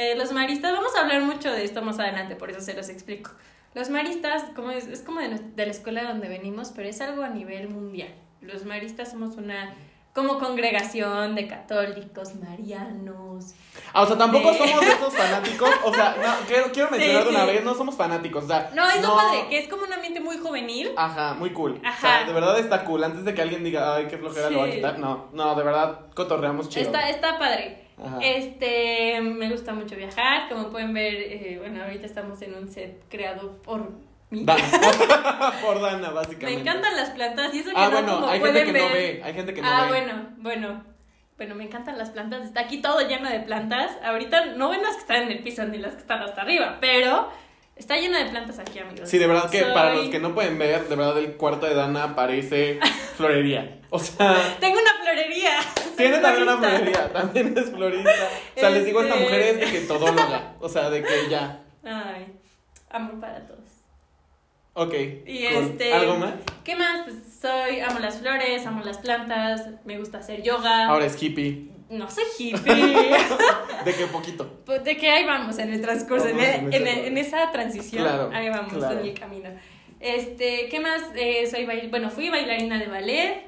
Eh, 0.00 0.14
los 0.16 0.32
maristas, 0.32 0.72
vamos 0.72 0.96
a 0.96 1.02
hablar 1.02 1.20
mucho 1.20 1.52
de 1.52 1.62
esto 1.62 1.82
más 1.82 1.98
adelante, 1.98 2.34
por 2.34 2.48
eso 2.48 2.62
se 2.62 2.72
los 2.72 2.88
explico. 2.88 3.32
Los 3.74 3.90
maristas, 3.90 4.44
como 4.56 4.70
es, 4.70 4.86
es 4.86 5.02
como 5.02 5.20
de, 5.20 5.28
de 5.28 5.66
la 5.66 5.70
escuela 5.72 6.04
donde 6.04 6.26
venimos, 6.26 6.72
pero 6.74 6.88
es 6.88 7.02
algo 7.02 7.22
a 7.22 7.28
nivel 7.28 7.68
mundial. 7.68 8.14
Los 8.40 8.64
maristas 8.64 9.10
somos 9.10 9.36
una 9.36 9.74
como 10.14 10.38
congregación 10.38 11.34
de 11.34 11.46
católicos, 11.46 12.34
marianos. 12.34 13.52
Ah, 13.92 14.02
o 14.02 14.06
sea, 14.06 14.16
tampoco 14.16 14.50
de- 14.52 14.58
somos 14.58 14.82
esos 14.86 15.14
fanáticos. 15.14 15.70
O 15.84 15.92
sea, 15.94 16.16
no, 16.20 16.46
quiero, 16.48 16.72
quiero 16.72 16.90
mencionar 16.90 17.22
Sí, 17.22 17.28
de 17.28 17.34
una 17.36 17.44
sí. 17.46 17.52
vez, 17.52 17.64
no 17.64 17.74
somos 17.74 17.94
fanáticos. 17.94 18.44
O 18.44 18.46
sea, 18.48 18.70
No, 18.74 18.88
es 18.88 19.02
lo 19.02 19.14
padre, 19.14 19.46
que 19.50 19.58
es 19.58 19.68
como 19.68 19.84
un 19.84 19.92
ambiente 19.92 20.20
muy 20.20 20.38
juvenil. 20.38 20.92
Ajá, 20.96 21.34
muy 21.34 21.50
cool. 21.52 21.80
O 21.84 21.86
Ajá. 21.86 22.00
sea, 22.00 22.24
de 22.26 22.32
verdad 22.32 22.58
está 22.58 22.84
cool. 22.84 23.04
Antes 23.04 23.24
de 23.26 23.34
que 23.34 23.42
alguien 23.42 23.62
diga, 23.62 23.96
ay, 23.96 24.06
qué 24.08 24.16
flojera 24.16 24.48
lo 24.50 24.60
va 24.60 24.64
a 24.64 24.68
Sí. 24.68 24.76
quitar. 24.76 24.98
No, 24.98 25.28
no, 25.32 25.54
de 25.54 25.62
verdad, 25.62 26.06
cotorreamos 26.14 26.68
chido. 26.70 26.86
Está, 26.86 27.08
está 27.10 27.38
padre. 27.38 27.89
Ajá. 28.04 28.18
Este, 28.22 29.20
me 29.20 29.50
gusta 29.50 29.72
mucho 29.74 29.96
viajar. 29.96 30.48
Como 30.48 30.70
pueden 30.70 30.92
ver, 30.94 31.14
eh, 31.14 31.56
bueno, 31.60 31.82
ahorita 31.82 32.06
estamos 32.06 32.40
en 32.42 32.54
un 32.54 32.68
set 32.68 33.02
creado 33.08 33.60
por 33.62 33.90
mí. 34.30 34.44
Dana. 34.44 34.62
Por 35.62 35.80
Dana, 35.80 36.10
básicamente. 36.10 36.46
Me 36.54 36.60
encantan 36.60 36.94
las 36.96 37.10
plantas 37.10 37.52
y 37.52 37.58
eso 37.58 37.70
que 37.70 37.76
Ah, 37.76 37.86
no 37.86 37.90
bueno, 37.90 38.14
como 38.14 38.26
hay 38.28 38.40
gente 38.40 38.50
pueden 38.60 38.66
que 38.74 38.80
no 38.80 38.84
ver. 38.86 38.92
ve. 38.94 39.22
Hay 39.24 39.34
gente 39.34 39.54
que 39.54 39.62
no 39.62 39.68
ah, 39.68 39.82
ve. 39.82 39.88
bueno, 39.88 40.28
bueno. 40.38 40.84
Bueno, 41.36 41.54
me 41.54 41.64
encantan 41.64 41.96
las 41.98 42.10
plantas. 42.10 42.44
Está 42.44 42.60
aquí 42.60 42.82
todo 42.82 43.00
lleno 43.08 43.28
de 43.28 43.40
plantas. 43.40 43.90
Ahorita 44.04 44.44
no 44.56 44.68
ven 44.70 44.82
las 44.82 44.94
que 44.94 45.00
están 45.00 45.22
en 45.22 45.30
el 45.32 45.42
piso 45.42 45.64
ni 45.64 45.78
las 45.78 45.94
que 45.94 46.00
están 46.00 46.22
hasta 46.22 46.42
arriba, 46.42 46.76
pero 46.80 47.28
está 47.80 47.96
lleno 47.96 48.16
de 48.18 48.26
plantas 48.26 48.58
aquí, 48.58 48.78
amigos. 48.78 49.08
Sí, 49.08 49.18
de 49.18 49.26
verdad 49.26 49.50
que 49.50 49.60
Soy- 49.60 49.72
para 49.74 49.94
los 49.94 50.08
que 50.08 50.18
no 50.20 50.34
pueden 50.34 50.58
ver, 50.58 50.88
de 50.88 50.94
verdad 50.96 51.18
el 51.18 51.32
cuarto 51.36 51.66
de 51.66 51.74
Dana 51.74 52.14
parece 52.14 52.78
florería. 53.16 53.80
O 53.90 53.98
sea, 53.98 54.36
Tengo 54.60 54.78
una 54.78 54.92
florería. 55.02 55.58
Tiene 55.96 56.18
también 56.18 56.48
una 56.48 56.58
florería, 56.58 57.12
también 57.12 57.58
es 57.58 57.70
florista. 57.70 58.10
O 58.56 58.60
sea, 58.60 58.70
les 58.70 58.84
digo, 58.84 59.02
esta 59.02 59.14
Este- 59.14 59.24
mujer 59.24 59.40
es 59.42 59.60
de 59.60 59.66
que 59.72 59.80
todóloga. 59.86 60.54
O 60.60 60.68
sea, 60.68 60.88
de 60.90 61.02
que 61.02 61.28
ya. 61.28 61.62
Ay, 61.84 62.26
amor 62.90 63.18
para 63.20 63.46
todos. 63.46 63.58
Ok. 64.74 64.94
Y 65.26 65.46
cool. 65.48 65.64
este. 65.64 65.92
¿Algo 65.92 66.16
más? 66.16 66.34
¿Qué 66.64 66.76
más? 66.76 67.02
Pues 67.04 67.16
soy, 67.40 67.80
amo 67.80 67.98
las 67.98 68.18
flores, 68.18 68.64
amo 68.66 68.84
las 68.84 68.98
plantas, 68.98 69.66
me 69.84 69.98
gusta 69.98 70.18
hacer 70.18 70.42
yoga. 70.42 70.86
Ahora 70.86 71.06
es 71.06 71.20
hippie. 71.20 71.68
No 71.90 72.08
soy 72.10 72.24
hippie. 72.38 72.72
¿De 73.84 73.94
qué 73.94 74.06
poquito? 74.12 74.48
Pues 74.64 74.84
de 74.84 74.96
que 74.96 75.10
ahí 75.10 75.24
vamos 75.26 75.58
en 75.58 75.72
el 75.72 75.80
transcurso, 75.80 76.28
en, 76.28 76.38
en 76.38 76.72
en- 76.72 76.86
ese- 76.86 77.06
en 77.08 77.18
esa 77.18 77.50
transición. 77.50 78.04
Claro, 78.04 78.30
ahí 78.32 78.48
vamos 78.48 78.72
claro. 78.72 79.00
en 79.00 79.06
el 79.06 79.18
camino. 79.18 79.50
Este, 79.98 80.68
¿qué 80.70 80.80
más? 80.80 81.02
Eh, 81.16 81.46
soy 81.50 81.66
bail- 81.66 81.90
bueno, 81.90 82.08
fui 82.10 82.30
bailarina 82.30 82.78
de 82.78 82.86
ballet. 82.86 83.44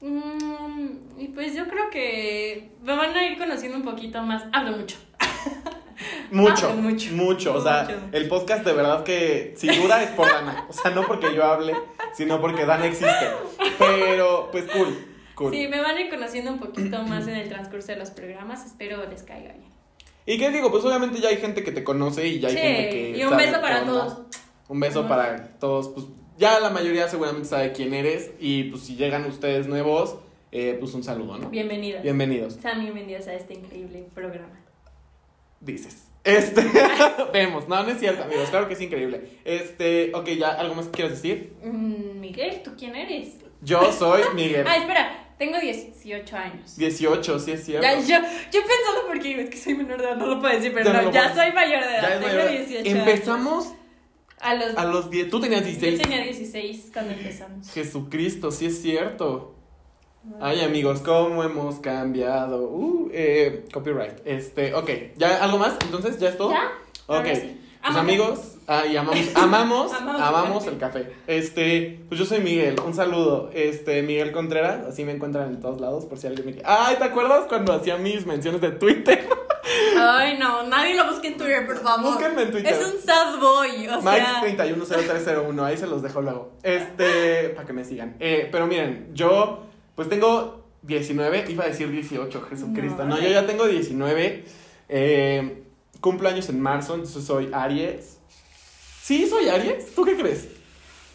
Mm, 0.00 0.88
y 1.20 1.28
pues 1.28 1.54
yo 1.54 1.66
creo 1.68 1.90
que 1.90 2.70
me 2.82 2.94
van 2.96 3.16
a 3.16 3.24
ir 3.26 3.36
conociendo 3.38 3.76
un 3.78 3.84
poquito 3.84 4.22
más. 4.22 4.44
Hablo 4.52 4.76
mucho. 4.76 4.96
Mucho, 6.30 6.68
Hablo 6.68 6.82
mucho. 6.82 7.10
mucho. 7.12 7.54
O 7.54 7.60
sea, 7.60 7.82
Mucho. 7.82 7.98
el 8.12 8.28
podcast 8.28 8.64
de 8.64 8.72
verdad 8.72 9.02
que 9.02 9.54
si 9.56 9.66
dura 9.80 10.00
es 10.02 10.10
por 10.10 10.28
Dana. 10.30 10.66
O 10.68 10.72
sea, 10.72 10.92
no 10.92 11.04
porque 11.06 11.34
yo 11.34 11.42
hable, 11.44 11.74
sino 12.14 12.40
porque 12.40 12.64
Dana 12.66 12.86
existe. 12.86 13.28
Pero, 13.78 14.48
pues 14.52 14.66
cool, 14.70 15.07
cool. 15.38 15.52
Sí, 15.52 15.68
me 15.68 15.80
van 15.80 15.96
a 15.96 16.00
ir 16.00 16.10
conociendo 16.10 16.52
un 16.52 16.58
poquito 16.58 17.02
más 17.08 17.26
en 17.28 17.36
el 17.36 17.48
transcurso 17.48 17.92
de 17.92 17.96
los 17.98 18.10
programas. 18.10 18.66
Espero 18.66 19.08
les 19.08 19.22
caiga 19.22 19.52
bien. 19.52 19.68
¿Y 20.26 20.36
qué 20.38 20.50
digo? 20.50 20.70
Pues 20.70 20.84
obviamente 20.84 21.20
ya 21.20 21.30
hay 21.30 21.38
gente 21.38 21.62
que 21.64 21.72
te 21.72 21.82
conoce 21.84 22.26
y 22.26 22.38
ya 22.40 22.48
hay 22.48 22.54
Sí, 22.54 22.60
gente 22.60 22.88
que. 22.90 23.10
y 23.18 23.22
un 23.24 23.30
sabe 23.30 23.46
beso 23.46 23.60
para 23.62 23.84
todos. 23.84 24.18
Un 24.68 24.80
beso 24.80 25.08
para 25.08 25.48
todos. 25.58 25.88
Pues 25.88 26.06
ya 26.36 26.60
la 26.60 26.68
mayoría 26.70 27.08
seguramente 27.08 27.48
sabe 27.48 27.72
quién 27.72 27.94
eres. 27.94 28.32
Y 28.38 28.64
pues 28.64 28.82
si 28.82 28.96
llegan 28.96 29.24
ustedes 29.24 29.66
nuevos, 29.66 30.16
eh, 30.52 30.76
pues 30.78 30.92
un 30.92 31.02
saludo, 31.02 31.38
¿no? 31.38 31.48
Bienvenidos. 31.48 32.02
Bienvenidos. 32.02 32.54
Sean 32.60 32.80
bienvenidos 32.82 33.26
a 33.28 33.34
este 33.34 33.54
increíble 33.54 34.06
programa. 34.14 34.60
Dices. 35.60 36.04
Este, 36.24 36.62
vemos, 37.32 37.68
no, 37.68 37.82
no 37.82 37.88
es 37.88 37.98
cierto, 37.98 38.22
amigos, 38.24 38.50
claro 38.50 38.68
que 38.68 38.74
es 38.74 38.80
increíble. 38.82 39.38
Este, 39.46 40.12
ok, 40.14 40.26
ya, 40.30 40.50
¿algo 40.50 40.74
más 40.74 40.86
que 40.86 40.90
quieras 40.92 41.14
decir? 41.14 41.54
Mm, 41.64 42.20
Miguel, 42.20 42.62
¿tú 42.62 42.72
quién 42.78 42.94
eres? 42.96 43.36
Yo 43.62 43.90
soy 43.92 44.22
Miguel. 44.34 44.66
Ah, 44.68 44.76
espera, 44.76 45.27
tengo 45.38 45.58
18 45.58 46.36
años. 46.36 46.76
18, 46.76 47.38
sí 47.38 47.52
es 47.52 47.64
cierto. 47.64 47.86
Ya, 47.86 47.94
yo, 48.00 48.26
yo 48.52 48.60
pensando 48.60 49.06
porque 49.06 49.28
digo, 49.28 49.40
es 49.40 49.50
que 49.50 49.56
soy 49.56 49.74
menor 49.74 50.00
de 50.00 50.08
edad, 50.08 50.16
no 50.16 50.26
lo 50.26 50.40
puedo 50.40 50.54
decir, 50.54 50.72
pero 50.74 50.86
Ya 50.86 50.92
no 50.92 51.02
no, 51.02 51.12
ya 51.12 51.34
soy 51.34 51.52
mayor 51.52 51.84
de 51.84 51.96
edad, 51.96 52.20
tengo 52.20 52.34
mayor. 52.34 52.50
18 52.50 52.98
Empezamos 52.98 53.66
años. 53.66 53.78
A 54.40 54.54
los, 54.54 54.76
a 54.76 54.84
los 54.84 55.10
10, 55.10 55.30
tú 55.30 55.40
tenías 55.40 55.62
yo 55.62 55.66
16. 55.66 56.00
tenía 56.00 56.22
16 56.22 56.90
cuando 56.92 57.12
empezamos. 57.12 57.70
Jesucristo, 57.72 58.50
sí 58.52 58.66
es 58.66 58.80
cierto. 58.80 59.54
Ay, 60.40 60.60
amigos, 60.60 61.00
cómo 61.00 61.42
hemos 61.42 61.76
cambiado. 61.80 62.68
Uh, 62.68 63.10
eh, 63.12 63.64
copyright. 63.72 64.20
Este, 64.24 64.74
ok, 64.74 64.90
¿ya 65.16 65.42
algo 65.42 65.58
más? 65.58 65.76
Entonces, 65.84 66.18
¿ya 66.18 66.28
es 66.28 66.36
todo? 66.36 66.50
¿Ya? 66.50 66.70
Ok. 67.06 67.22
Pues 67.22 67.42
Amo 67.82 67.98
ay, 68.68 68.96
amamos, 68.96 69.18
amamos, 69.34 69.92
Amamos 70.00 70.22
amamos 70.22 70.66
el 70.66 70.74
el 70.74 70.78
café. 70.78 71.12
Este, 71.26 72.00
pues 72.08 72.18
yo 72.20 72.24
soy 72.24 72.40
Miguel, 72.40 72.76
un 72.84 72.94
saludo. 72.94 73.50
Este, 73.52 74.02
Miguel 74.02 74.30
Contreras, 74.30 74.86
así 74.86 75.04
me 75.04 75.12
encuentran 75.12 75.48
en 75.48 75.60
todos 75.60 75.80
lados 75.80 76.04
por 76.04 76.18
si 76.18 76.26
alguien 76.28 76.46
me 76.46 76.52
quiere. 76.52 76.68
Ay, 76.68 76.96
¿te 76.96 77.04
acuerdas 77.04 77.46
cuando 77.48 77.72
hacía 77.72 77.96
mis 77.96 78.24
menciones 78.26 78.60
de 78.60 78.70
Twitter? 78.70 79.28
Ay, 80.00 80.38
no, 80.38 80.62
nadie 80.66 80.94
lo 80.94 81.06
busque 81.10 81.28
en 81.28 81.36
Twitter, 81.36 81.66
por 81.66 81.78
favor. 81.78 82.12
Búsquenme 82.12 82.42
en 82.42 82.50
Twitter. 82.52 82.72
Es 82.72 82.86
un 82.86 83.00
sad 83.00 83.38
boy, 83.40 83.88
o 83.88 84.00
sea. 84.00 84.42
Mike310301, 84.42 85.64
ahí 85.64 85.76
se 85.76 85.86
los 85.86 86.02
dejo 86.02 86.22
luego. 86.22 86.52
Este, 86.62 87.48
para 87.56 87.66
que 87.66 87.72
me 87.72 87.84
sigan. 87.84 88.16
Eh, 88.20 88.48
pero 88.52 88.66
miren, 88.66 89.08
yo 89.14 89.64
pues 89.94 90.08
tengo 90.08 90.64
19, 90.82 91.46
iba 91.48 91.64
a 91.64 91.68
decir 91.68 91.90
18, 91.90 92.42
Jesucristo. 92.42 93.04
No, 93.04 93.16
No. 93.16 93.20
yo 93.20 93.28
ya 93.28 93.46
tengo 93.46 93.66
19. 93.66 94.44
Eh, 94.88 95.62
cumplo 96.00 96.28
años 96.28 96.48
en 96.48 96.60
marzo, 96.60 96.94
entonces 96.94 97.24
soy 97.24 97.50
Aries. 97.52 98.17
¿Sí 99.08 99.26
soy 99.26 99.48
Aries? 99.48 99.94
¿Tú 99.94 100.04
qué 100.04 100.14
crees? 100.18 100.48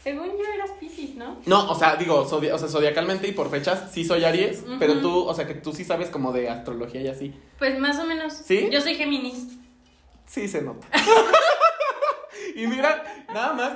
Según 0.04 0.30
yo 0.30 0.46
eras 0.56 0.72
Pisces, 0.80 1.14
¿no? 1.14 1.40
No, 1.46 1.70
o 1.72 1.76
sea, 1.76 1.96
digo, 1.96 2.28
zodi- 2.28 2.52
o 2.52 2.58
sea, 2.58 2.68
zodiacalmente 2.68 3.28
y 3.28 3.34
por 3.34 3.52
fechas, 3.52 3.92
sí 3.92 4.04
soy 4.04 4.24
Aries, 4.26 4.64
pero 4.80 5.00
tú, 5.00 5.16
o 5.28 5.34
sea, 5.36 5.46
que 5.46 5.54
tú 5.54 5.74
sí 5.74 5.86
sabes 5.86 6.10
como 6.10 6.34
de 6.34 6.50
astrología 6.50 7.02
y 7.02 7.08
así. 7.08 7.36
Pues 7.60 7.78
más 7.78 8.00
o 8.00 8.06
menos. 8.06 8.34
¿Sí? 8.34 8.68
Yo 8.72 8.82
soy 8.82 8.96
Géminis. 8.96 9.46
Sí 10.26 10.48
se 10.48 10.64
nota. 10.64 10.88
y 12.56 12.66
mira, 12.66 13.04
nada 13.32 13.54
más, 13.54 13.74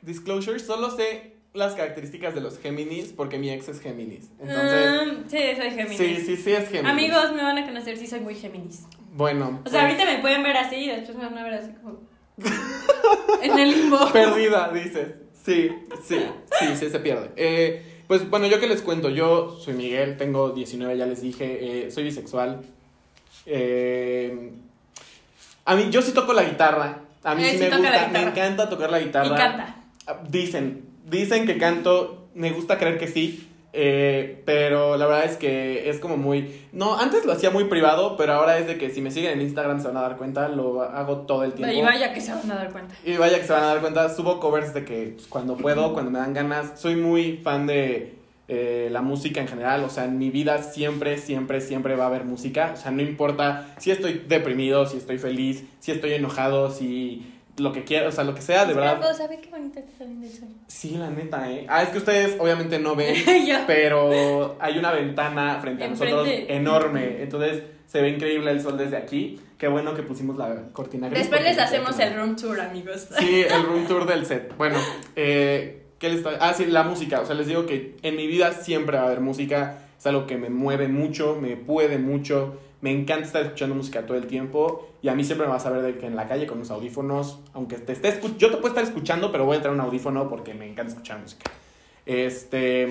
disclosure, 0.00 0.58
solo 0.58 0.90
sé 0.90 1.34
las 1.52 1.74
características 1.74 2.34
de 2.34 2.40
los 2.40 2.58
Géminis 2.60 3.12
porque 3.14 3.36
mi 3.38 3.50
ex 3.50 3.68
es 3.68 3.80
Géminis. 3.82 4.30
Entonces, 4.40 4.86
Ah, 4.88 5.04
sí, 5.28 5.38
soy 5.54 5.70
Géminis. 5.72 5.98
sí, 5.98 6.16
sí, 6.24 6.36
sí 6.38 6.52
es 6.52 6.66
Géminis. 6.70 6.90
Amigos, 6.92 7.32
me 7.34 7.42
van 7.42 7.58
a 7.58 7.66
conocer 7.66 7.98
si 7.98 8.06
soy 8.06 8.20
muy 8.20 8.34
Géminis. 8.36 8.84
Bueno. 9.12 9.60
O 9.66 9.68
sea, 9.68 9.82
pues, 9.86 9.92
ahorita 10.00 10.04
me 10.06 10.18
pueden 10.22 10.42
ver 10.42 10.56
así 10.56 10.76
y 10.76 10.88
después 10.88 11.18
me 11.18 11.24
van 11.26 11.36
a 11.36 11.42
ver 11.44 11.54
así 11.54 11.72
como. 11.82 12.00
en 13.42 13.58
el 13.58 13.70
limbo. 13.70 13.98
Perdida, 14.12 14.70
dices. 14.72 15.14
Sí, 15.44 15.70
sí, 16.06 16.18
sí, 16.58 16.76
sí, 16.76 16.90
se 16.90 17.00
pierde. 17.00 17.30
Eh, 17.36 18.02
pues 18.06 18.28
bueno, 18.28 18.46
yo 18.46 18.60
que 18.60 18.66
les 18.66 18.82
cuento, 18.82 19.08
yo 19.08 19.56
soy 19.58 19.74
Miguel, 19.74 20.16
tengo 20.16 20.50
19, 20.50 20.96
ya 20.96 21.06
les 21.06 21.22
dije, 21.22 21.86
eh, 21.86 21.90
soy 21.90 22.04
bisexual. 22.04 22.60
Eh, 23.46 24.52
a 25.64 25.76
mí, 25.76 25.88
yo 25.90 26.02
sí 26.02 26.12
toco 26.12 26.32
la 26.32 26.42
guitarra. 26.44 27.00
A 27.22 27.34
mí 27.34 27.44
sí, 27.44 27.50
sí 27.52 27.58
me 27.58 27.70
gusta, 27.70 28.08
me 28.12 28.22
encanta 28.22 28.68
tocar 28.68 28.90
la 28.90 28.98
guitarra. 29.00 29.26
Y 29.34 29.36
canta. 29.36 29.76
Ah, 30.06 30.20
Dicen, 30.28 30.84
dicen 31.06 31.46
que 31.46 31.58
canto, 31.58 32.28
me 32.34 32.50
gusta 32.50 32.78
creer 32.78 32.98
que 32.98 33.08
sí, 33.08 33.48
eh, 33.72 34.42
pero 34.44 34.96
la 34.96 35.06
verdad 35.06 35.24
es 35.24 35.36
que 35.36 35.88
es 35.88 36.00
como 36.00 36.16
muy... 36.16 36.66
No, 36.72 36.98
antes 36.98 37.24
lo 37.24 37.32
hacía 37.32 37.50
muy 37.50 37.64
privado, 37.64 38.16
pero 38.16 38.32
ahora 38.32 38.58
es 38.58 38.66
de 38.66 38.78
que 38.78 38.90
si 38.90 39.00
me 39.00 39.10
siguen 39.10 39.32
en 39.32 39.40
Instagram 39.42 39.80
se 39.80 39.88
van 39.88 39.96
a 39.96 40.02
dar 40.02 40.16
cuenta, 40.16 40.48
lo 40.48 40.82
hago 40.82 41.18
todo 41.18 41.44
el 41.44 41.52
tiempo. 41.52 41.74
Y 41.74 41.82
vaya 41.82 42.12
que 42.12 42.20
se 42.20 42.32
van 42.32 42.50
a 42.50 42.56
dar 42.56 42.72
cuenta. 42.72 42.94
Y 43.04 43.16
vaya 43.16 43.38
que 43.38 43.46
se 43.46 43.52
van 43.52 43.62
a 43.62 43.66
dar 43.66 43.80
cuenta, 43.80 44.08
subo 44.08 44.40
covers 44.40 44.74
de 44.74 44.84
que 44.84 45.14
pues, 45.16 45.26
cuando 45.28 45.56
puedo, 45.56 45.92
cuando 45.92 46.10
me 46.10 46.18
dan 46.18 46.34
ganas, 46.34 46.80
soy 46.80 46.96
muy 46.96 47.36
fan 47.38 47.66
de 47.66 48.20
eh, 48.48 48.88
la 48.90 49.00
música 49.00 49.40
en 49.40 49.46
general, 49.46 49.84
o 49.84 49.88
sea, 49.88 50.06
en 50.06 50.18
mi 50.18 50.30
vida 50.30 50.60
siempre, 50.62 51.18
siempre, 51.18 51.60
siempre 51.60 51.94
va 51.94 52.04
a 52.04 52.06
haber 52.08 52.24
música, 52.24 52.72
o 52.74 52.76
sea, 52.76 52.90
no 52.90 53.00
importa 53.00 53.74
si 53.78 53.92
estoy 53.92 54.24
deprimido, 54.26 54.86
si 54.86 54.96
estoy 54.96 55.18
feliz, 55.18 55.62
si 55.78 55.92
estoy 55.92 56.14
enojado, 56.14 56.72
si 56.72 57.39
lo 57.60 57.72
que 57.72 57.84
quiera, 57.84 58.08
o 58.08 58.12
sea, 58.12 58.24
lo 58.24 58.34
que 58.34 58.42
sea, 58.42 58.64
de 58.64 58.74
verdad. 58.74 58.94
Espera, 58.94 59.14
¿sabe 59.14 59.40
qué 59.40 59.48
bonita 59.50 59.80
está 59.80 59.92
saliendo 59.98 60.26
el 60.26 60.32
sol? 60.32 60.48
Sí, 60.66 60.96
la 60.98 61.10
neta, 61.10 61.50
¿eh? 61.50 61.66
Ah, 61.68 61.82
es 61.82 61.90
que 61.90 61.98
ustedes 61.98 62.36
obviamente 62.40 62.78
no 62.78 62.96
ven, 62.96 63.14
pero 63.66 64.56
hay 64.60 64.78
una 64.78 64.92
ventana 64.92 65.58
frente 65.60 65.84
a 65.84 65.88
nosotros 65.88 66.26
enorme, 66.48 67.22
entonces 67.22 67.62
se 67.86 68.00
ve 68.02 68.10
increíble 68.10 68.50
el 68.50 68.60
sol 68.60 68.76
desde 68.78 68.96
aquí. 68.96 69.40
Qué 69.58 69.68
bueno 69.68 69.94
que 69.94 70.02
pusimos 70.02 70.36
la 70.38 70.68
cortina 70.72 71.08
gris. 71.08 71.20
Después 71.20 71.42
les 71.42 71.58
hacemos 71.58 71.98
el 71.98 72.14
room 72.14 72.34
tour, 72.36 72.60
amigos. 72.60 73.08
Sí, 73.18 73.42
el 73.42 73.62
room 73.64 73.86
tour 73.86 74.06
del 74.06 74.24
set. 74.24 74.56
Bueno, 74.56 74.78
eh, 75.16 75.82
¿qué 75.98 76.08
les 76.08 76.18
está- 76.18 76.38
Ah, 76.40 76.54
sí, 76.54 76.64
la 76.66 76.82
música. 76.84 77.20
O 77.20 77.26
sea, 77.26 77.34
les 77.34 77.46
digo 77.46 77.66
que 77.66 77.96
en 78.02 78.16
mi 78.16 78.26
vida 78.26 78.52
siempre 78.52 78.96
va 78.96 79.02
a 79.02 79.06
haber 79.06 79.20
música. 79.20 79.80
Es 79.98 80.06
algo 80.06 80.26
que 80.26 80.38
me 80.38 80.48
mueve 80.48 80.88
mucho, 80.88 81.36
me 81.38 81.56
puede 81.56 81.98
mucho. 81.98 82.58
Me 82.80 82.90
encanta 82.92 83.26
estar 83.26 83.42
escuchando 83.42 83.74
música 83.74 84.06
todo 84.06 84.16
el 84.16 84.26
tiempo. 84.26 84.88
Y 85.02 85.08
a 85.08 85.14
mí 85.14 85.24
siempre 85.24 85.46
me 85.46 85.52
vas 85.52 85.66
a 85.66 85.70
ver 85.70 85.82
de 85.82 85.98
que 85.98 86.06
en 86.06 86.16
la 86.16 86.26
calle 86.26 86.46
con 86.46 86.58
los 86.58 86.70
audífonos, 86.70 87.40
aunque 87.52 87.76
te 87.76 87.92
esté 87.92 88.08
escuchando, 88.08 88.38
yo 88.38 88.50
te 88.50 88.56
puedo 88.56 88.68
estar 88.68 88.84
escuchando, 88.84 89.30
pero 89.32 89.44
voy 89.44 89.56
a 89.58 89.60
traer 89.60 89.74
un 89.74 89.80
audífono 89.80 90.28
porque 90.28 90.54
me 90.54 90.66
encanta 90.66 90.92
escuchar 90.92 91.20
música. 91.20 91.50
Este, 92.06 92.88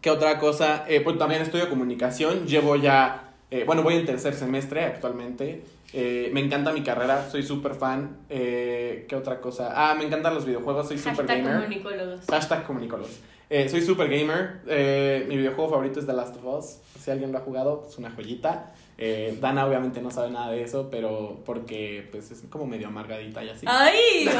¿qué 0.00 0.10
otra 0.10 0.38
cosa? 0.38 0.84
Eh, 0.88 1.00
pues 1.00 1.18
también 1.18 1.42
estudio 1.42 1.68
comunicación. 1.68 2.46
Llevo 2.46 2.76
ya, 2.76 3.32
eh, 3.50 3.64
bueno, 3.64 3.82
voy 3.82 3.94
en 3.94 4.06
tercer 4.06 4.34
semestre 4.34 4.84
actualmente. 4.84 5.62
Eh, 5.92 6.30
me 6.32 6.40
encanta 6.40 6.72
mi 6.72 6.82
carrera, 6.82 7.28
soy 7.30 7.42
súper 7.42 7.74
fan. 7.74 8.18
Eh, 8.28 9.06
¿Qué 9.08 9.16
otra 9.16 9.40
cosa? 9.40 9.72
Ah, 9.74 9.94
me 9.94 10.04
encantan 10.04 10.34
los 10.34 10.46
videojuegos, 10.46 10.88
soy 10.88 10.98
súper 10.98 11.26
Hashtag 11.26 11.38
gamer. 11.38 11.54
comunicólogos. 11.62 12.20
Hashtag 12.30 12.64
comunicólogos. 12.64 13.18
Eh, 13.50 13.68
soy 13.68 13.82
super 13.82 14.08
gamer. 14.08 14.60
Eh, 14.68 15.26
mi 15.28 15.36
videojuego 15.36 15.70
favorito 15.70 15.98
es 15.98 16.06
The 16.06 16.12
Last 16.12 16.36
of 16.36 16.44
Us. 16.44 16.78
Si 17.00 17.10
alguien 17.10 17.32
lo 17.32 17.38
ha 17.38 17.40
jugado, 17.40 17.84
es 17.88 17.98
una 17.98 18.10
joyita. 18.10 18.72
Eh, 18.96 19.36
Dana 19.40 19.66
obviamente 19.66 20.00
no 20.00 20.10
sabe 20.10 20.30
nada 20.30 20.52
de 20.52 20.62
eso, 20.62 20.88
pero 20.90 21.40
porque 21.44 22.08
pues 22.12 22.30
es 22.30 22.42
como 22.48 22.66
medio 22.66 22.86
amargadita 22.88 23.42
y 23.42 23.48
así. 23.48 23.66
¡Ay! 23.68 24.28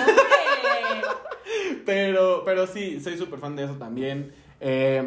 Pero, 1.85 2.43
pero 2.45 2.67
sí, 2.67 3.01
soy 3.01 3.19
súper 3.19 3.41
fan 3.41 3.57
de 3.57 3.65
eso 3.65 3.75
también. 3.75 4.33
Eh, 4.61 5.03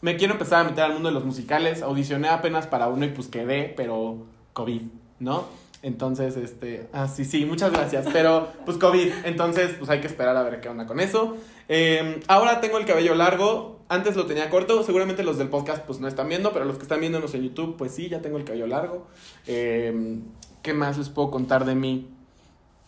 me 0.00 0.16
quiero 0.16 0.34
empezar 0.34 0.60
a 0.60 0.68
meter 0.68 0.84
al 0.84 0.94
mundo 0.94 1.08
de 1.08 1.14
los 1.14 1.24
musicales. 1.24 1.82
Audicioné 1.82 2.28
apenas 2.28 2.66
para 2.66 2.88
uno 2.88 3.04
y 3.04 3.10
pues 3.10 3.28
quedé, 3.28 3.72
pero 3.76 4.24
COVID, 4.54 4.82
¿no? 5.18 5.46
Entonces, 5.84 6.38
este, 6.38 6.88
ah, 6.94 7.06
sí, 7.08 7.26
sí, 7.26 7.44
muchas 7.44 7.70
gracias. 7.70 8.06
Pero, 8.10 8.48
pues 8.64 8.78
COVID, 8.78 9.12
entonces, 9.24 9.74
pues 9.78 9.90
hay 9.90 10.00
que 10.00 10.06
esperar 10.06 10.34
a 10.34 10.42
ver 10.42 10.62
qué 10.62 10.70
onda 10.70 10.86
con 10.86 10.98
eso. 10.98 11.36
Eh, 11.68 12.22
ahora 12.26 12.62
tengo 12.62 12.78
el 12.78 12.86
cabello 12.86 13.14
largo. 13.14 13.80
Antes 13.88 14.16
lo 14.16 14.24
tenía 14.24 14.48
corto. 14.48 14.82
Seguramente 14.82 15.22
los 15.22 15.36
del 15.36 15.50
podcast, 15.50 15.84
pues 15.84 16.00
no 16.00 16.08
están 16.08 16.30
viendo, 16.30 16.54
pero 16.54 16.64
los 16.64 16.76
que 16.76 16.84
están 16.84 17.00
viéndonos 17.00 17.34
en 17.34 17.42
YouTube, 17.42 17.76
pues 17.76 17.92
sí, 17.92 18.08
ya 18.08 18.22
tengo 18.22 18.38
el 18.38 18.44
cabello 18.44 18.66
largo. 18.66 19.08
Eh, 19.46 20.20
¿Qué 20.62 20.72
más 20.72 20.96
les 20.96 21.10
puedo 21.10 21.30
contar 21.30 21.66
de 21.66 21.74
mí? 21.74 22.08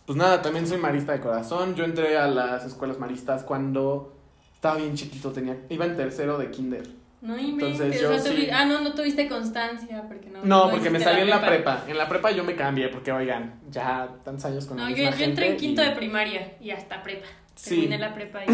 Pues 0.07 0.17
nada, 0.17 0.41
también 0.41 0.65
soy 0.65 0.79
marista 0.79 1.11
de 1.11 1.19
corazón. 1.19 1.75
Yo 1.75 1.83
entré 1.83 2.17
a 2.17 2.27
las 2.27 2.65
escuelas 2.65 2.97
maristas 2.97 3.43
cuando 3.43 4.11
estaba 4.55 4.77
bien 4.77 4.95
chiquito, 4.95 5.31
tenía, 5.31 5.55
iba 5.69 5.85
en 5.85 5.95
tercero 5.95 6.39
de 6.39 6.49
kinder. 6.49 6.96
No 7.19 7.37
inventes. 7.37 7.79
Entonces, 7.81 8.01
yo 8.01 8.19
sea, 8.19 8.31
tuvi- 8.31 8.45
sí. 8.45 8.49
Ah, 8.53 8.65
no, 8.65 8.81
no 8.81 8.93
tuviste 8.93 9.27
constancia 9.27 10.03
porque 10.07 10.29
no. 10.29 10.43
No, 10.43 10.69
porque 10.69 10.89
me 10.91 10.99
salí 10.99 11.21
en 11.21 11.29
la 11.29 11.43
prepa. 11.45 11.83
En 11.87 11.97
la 11.97 12.07
prepa 12.07 12.31
yo 12.31 12.43
me 12.43 12.55
cambié 12.55 12.89
porque, 12.89 13.11
oigan, 13.11 13.59
ya 13.69 14.07
tantos 14.23 14.45
años 14.45 14.65
con 14.67 14.77
la 14.77 14.83
No, 14.83 14.89
yo, 14.89 14.97
misma 14.97 15.17
yo 15.17 15.25
entré 15.25 15.47
en 15.47 15.57
quinto 15.57 15.81
y- 15.81 15.85
de 15.85 15.91
primaria 15.91 16.53
y 16.61 16.69
hasta 16.71 17.01
prepa. 17.01 17.25
Sí. 17.55 17.71
Terminé 17.71 17.97
la 17.97 18.13
prepa 18.13 18.43
y. 18.45 18.47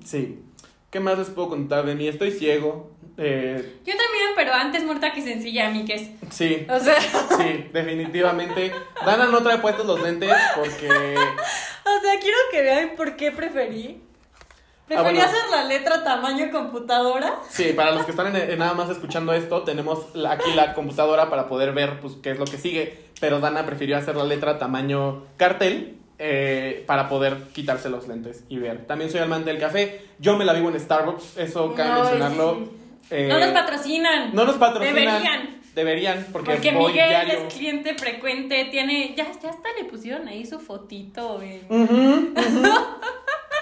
Sí. 0.04 0.42
¿Qué 0.90 0.98
más 1.00 1.16
les 1.18 1.30
puedo 1.30 1.48
contar 1.50 1.86
de 1.86 1.94
mí? 1.94 2.08
Estoy 2.08 2.32
ciego. 2.32 2.90
Eh, 3.16 3.56
Yo 3.86 3.92
también, 3.92 4.28
pero 4.34 4.52
antes 4.54 4.82
muerta 4.84 5.12
que 5.12 5.22
sencilla, 5.22 5.68
a 5.68 5.70
mí 5.70 5.84
que 5.84 5.94
es. 5.94 6.10
sí, 6.30 6.66
O 6.68 6.78
sea, 6.80 7.00
sí, 7.38 7.68
definitivamente. 7.72 8.72
Dana 9.06 9.26
no 9.26 9.42
trae 9.42 9.58
puestos 9.58 9.86
los 9.86 10.02
lentes 10.02 10.30
porque... 10.56 10.88
o 10.88 12.00
sea, 12.02 12.20
quiero 12.20 12.36
que 12.50 12.62
vean 12.62 12.90
por 12.96 13.16
qué 13.16 13.30
preferí. 13.30 14.02
Ah, 14.98 15.02
bueno. 15.02 15.22
hacer 15.22 15.48
la 15.50 15.64
letra 15.64 16.02
tamaño 16.04 16.50
computadora. 16.50 17.34
Sí, 17.48 17.72
para 17.74 17.92
los 17.92 18.04
que 18.04 18.10
están 18.10 18.34
en- 18.34 18.50
en 18.50 18.58
nada 18.58 18.74
más 18.74 18.90
escuchando 18.90 19.32
esto, 19.32 19.62
tenemos 19.62 19.98
aquí 20.28 20.50
la 20.54 20.74
computadora 20.74 21.30
para 21.30 21.48
poder 21.48 21.72
ver 21.72 22.00
pues, 22.00 22.14
qué 22.22 22.30
es 22.32 22.38
lo 22.38 22.44
que 22.44 22.58
sigue. 22.58 22.98
Pero 23.20 23.38
Dana 23.40 23.66
prefirió 23.66 23.96
hacer 23.96 24.16
la 24.16 24.24
letra 24.24 24.58
tamaño 24.58 25.24
cartel 25.36 25.96
eh, 26.18 26.84
para 26.86 27.08
poder 27.08 27.36
quitarse 27.54 27.88
los 27.88 28.06
lentes 28.08 28.44
y 28.48 28.58
ver. 28.58 28.86
También 28.86 29.10
soy 29.10 29.20
amante 29.20 29.50
del 29.50 29.58
café. 29.60 30.02
Yo 30.18 30.36
me 30.36 30.44
la 30.44 30.52
vivo 30.52 30.68
en 30.70 30.78
Starbucks, 30.78 31.38
eso 31.38 31.72
cabe 31.74 31.90
No, 31.90 32.00
mencionarlo. 32.00 32.54
sí. 32.54 32.70
Eh, 33.12 33.26
no 33.28 33.38
nos 33.38 33.48
patrocinan. 33.48 34.34
no 34.34 34.44
nos 34.44 34.56
patrocinan. 34.56 34.94
Deberían. 34.94 35.60
Deberían, 35.74 36.26
porque, 36.32 36.50
Porque 36.52 36.72
voy 36.72 36.92
Miguel 36.92 37.08
diario. 37.08 37.32
es 37.46 37.54
cliente 37.54 37.94
frecuente, 37.94 38.66
tiene, 38.72 39.14
ya, 39.16 39.28
ya 39.40 39.50
hasta 39.50 39.68
le 39.78 39.84
pusieron 39.84 40.26
ahí 40.28 40.44
su 40.44 40.58
fotito. 40.60 41.40
en-. 41.42 42.34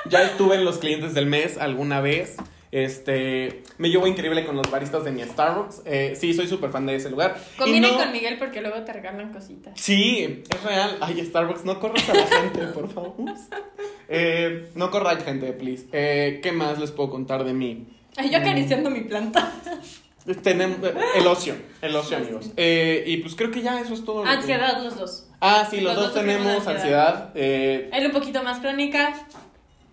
ya 0.08 0.22
estuve 0.22 0.56
en 0.56 0.64
los 0.64 0.78
clientes 0.78 1.14
del 1.14 1.26
mes 1.26 1.58
alguna 1.58 2.00
vez. 2.00 2.36
Este, 2.70 3.62
me 3.78 3.88
llevo 3.88 4.06
increíble 4.06 4.44
con 4.44 4.54
los 4.54 4.70
baristas 4.70 5.02
de 5.02 5.10
mi 5.10 5.22
Starbucks. 5.22 5.82
Eh, 5.86 6.16
sí, 6.20 6.34
soy 6.34 6.46
súper 6.46 6.70
fan 6.70 6.84
de 6.84 6.96
ese 6.96 7.08
lugar. 7.08 7.38
No- 7.58 7.96
con 7.96 8.12
Miguel 8.12 8.36
porque 8.38 8.60
luego 8.60 8.82
te 8.84 8.92
regalan 8.92 9.32
cositas. 9.32 9.72
Sí, 9.80 10.42
es 10.50 10.62
real. 10.62 10.98
Ay, 11.00 11.24
Starbucks, 11.24 11.64
no 11.64 11.80
corras 11.80 12.06
a 12.10 12.14
la 12.14 12.26
gente, 12.26 12.60
por 12.68 12.92
favor. 12.92 13.14
Eh, 14.10 14.70
no 14.74 14.90
corráis 14.90 15.22
gente, 15.22 15.52
please. 15.52 15.86
Eh, 15.92 16.40
¿Qué 16.42 16.50
más 16.50 16.78
les 16.78 16.90
puedo 16.92 17.10
contar 17.10 17.44
de 17.44 17.52
mí? 17.52 17.86
Ay, 18.16 18.30
yo 18.30 18.38
acariciando 18.38 18.88
mi 18.88 19.02
planta. 19.02 19.52
Tenemos 20.42 20.78
el 21.14 21.26
ocio, 21.26 21.54
el 21.82 21.94
ocio, 21.94 22.16
amigos. 22.16 22.50
Y 22.56 23.16
pues 23.18 23.34
creo 23.34 23.50
que 23.50 23.60
ya 23.60 23.78
eso 23.80 23.92
es 23.94 24.04
todo. 24.06 24.18
lo 24.18 24.24
que- 24.24 24.30
Ansiedad 24.36 24.82
los 24.82 24.96
dos. 24.98 25.26
Ah, 25.40 25.66
sí, 25.70 25.80
los, 25.82 25.94
Los 25.94 26.04
dos 26.06 26.14
tenemos 26.14 26.66
ansiedad. 26.66 27.32
Eh, 27.34 27.90
Él 27.92 28.06
un 28.06 28.12
poquito 28.12 28.42
más 28.42 28.60
crónica. 28.60 29.14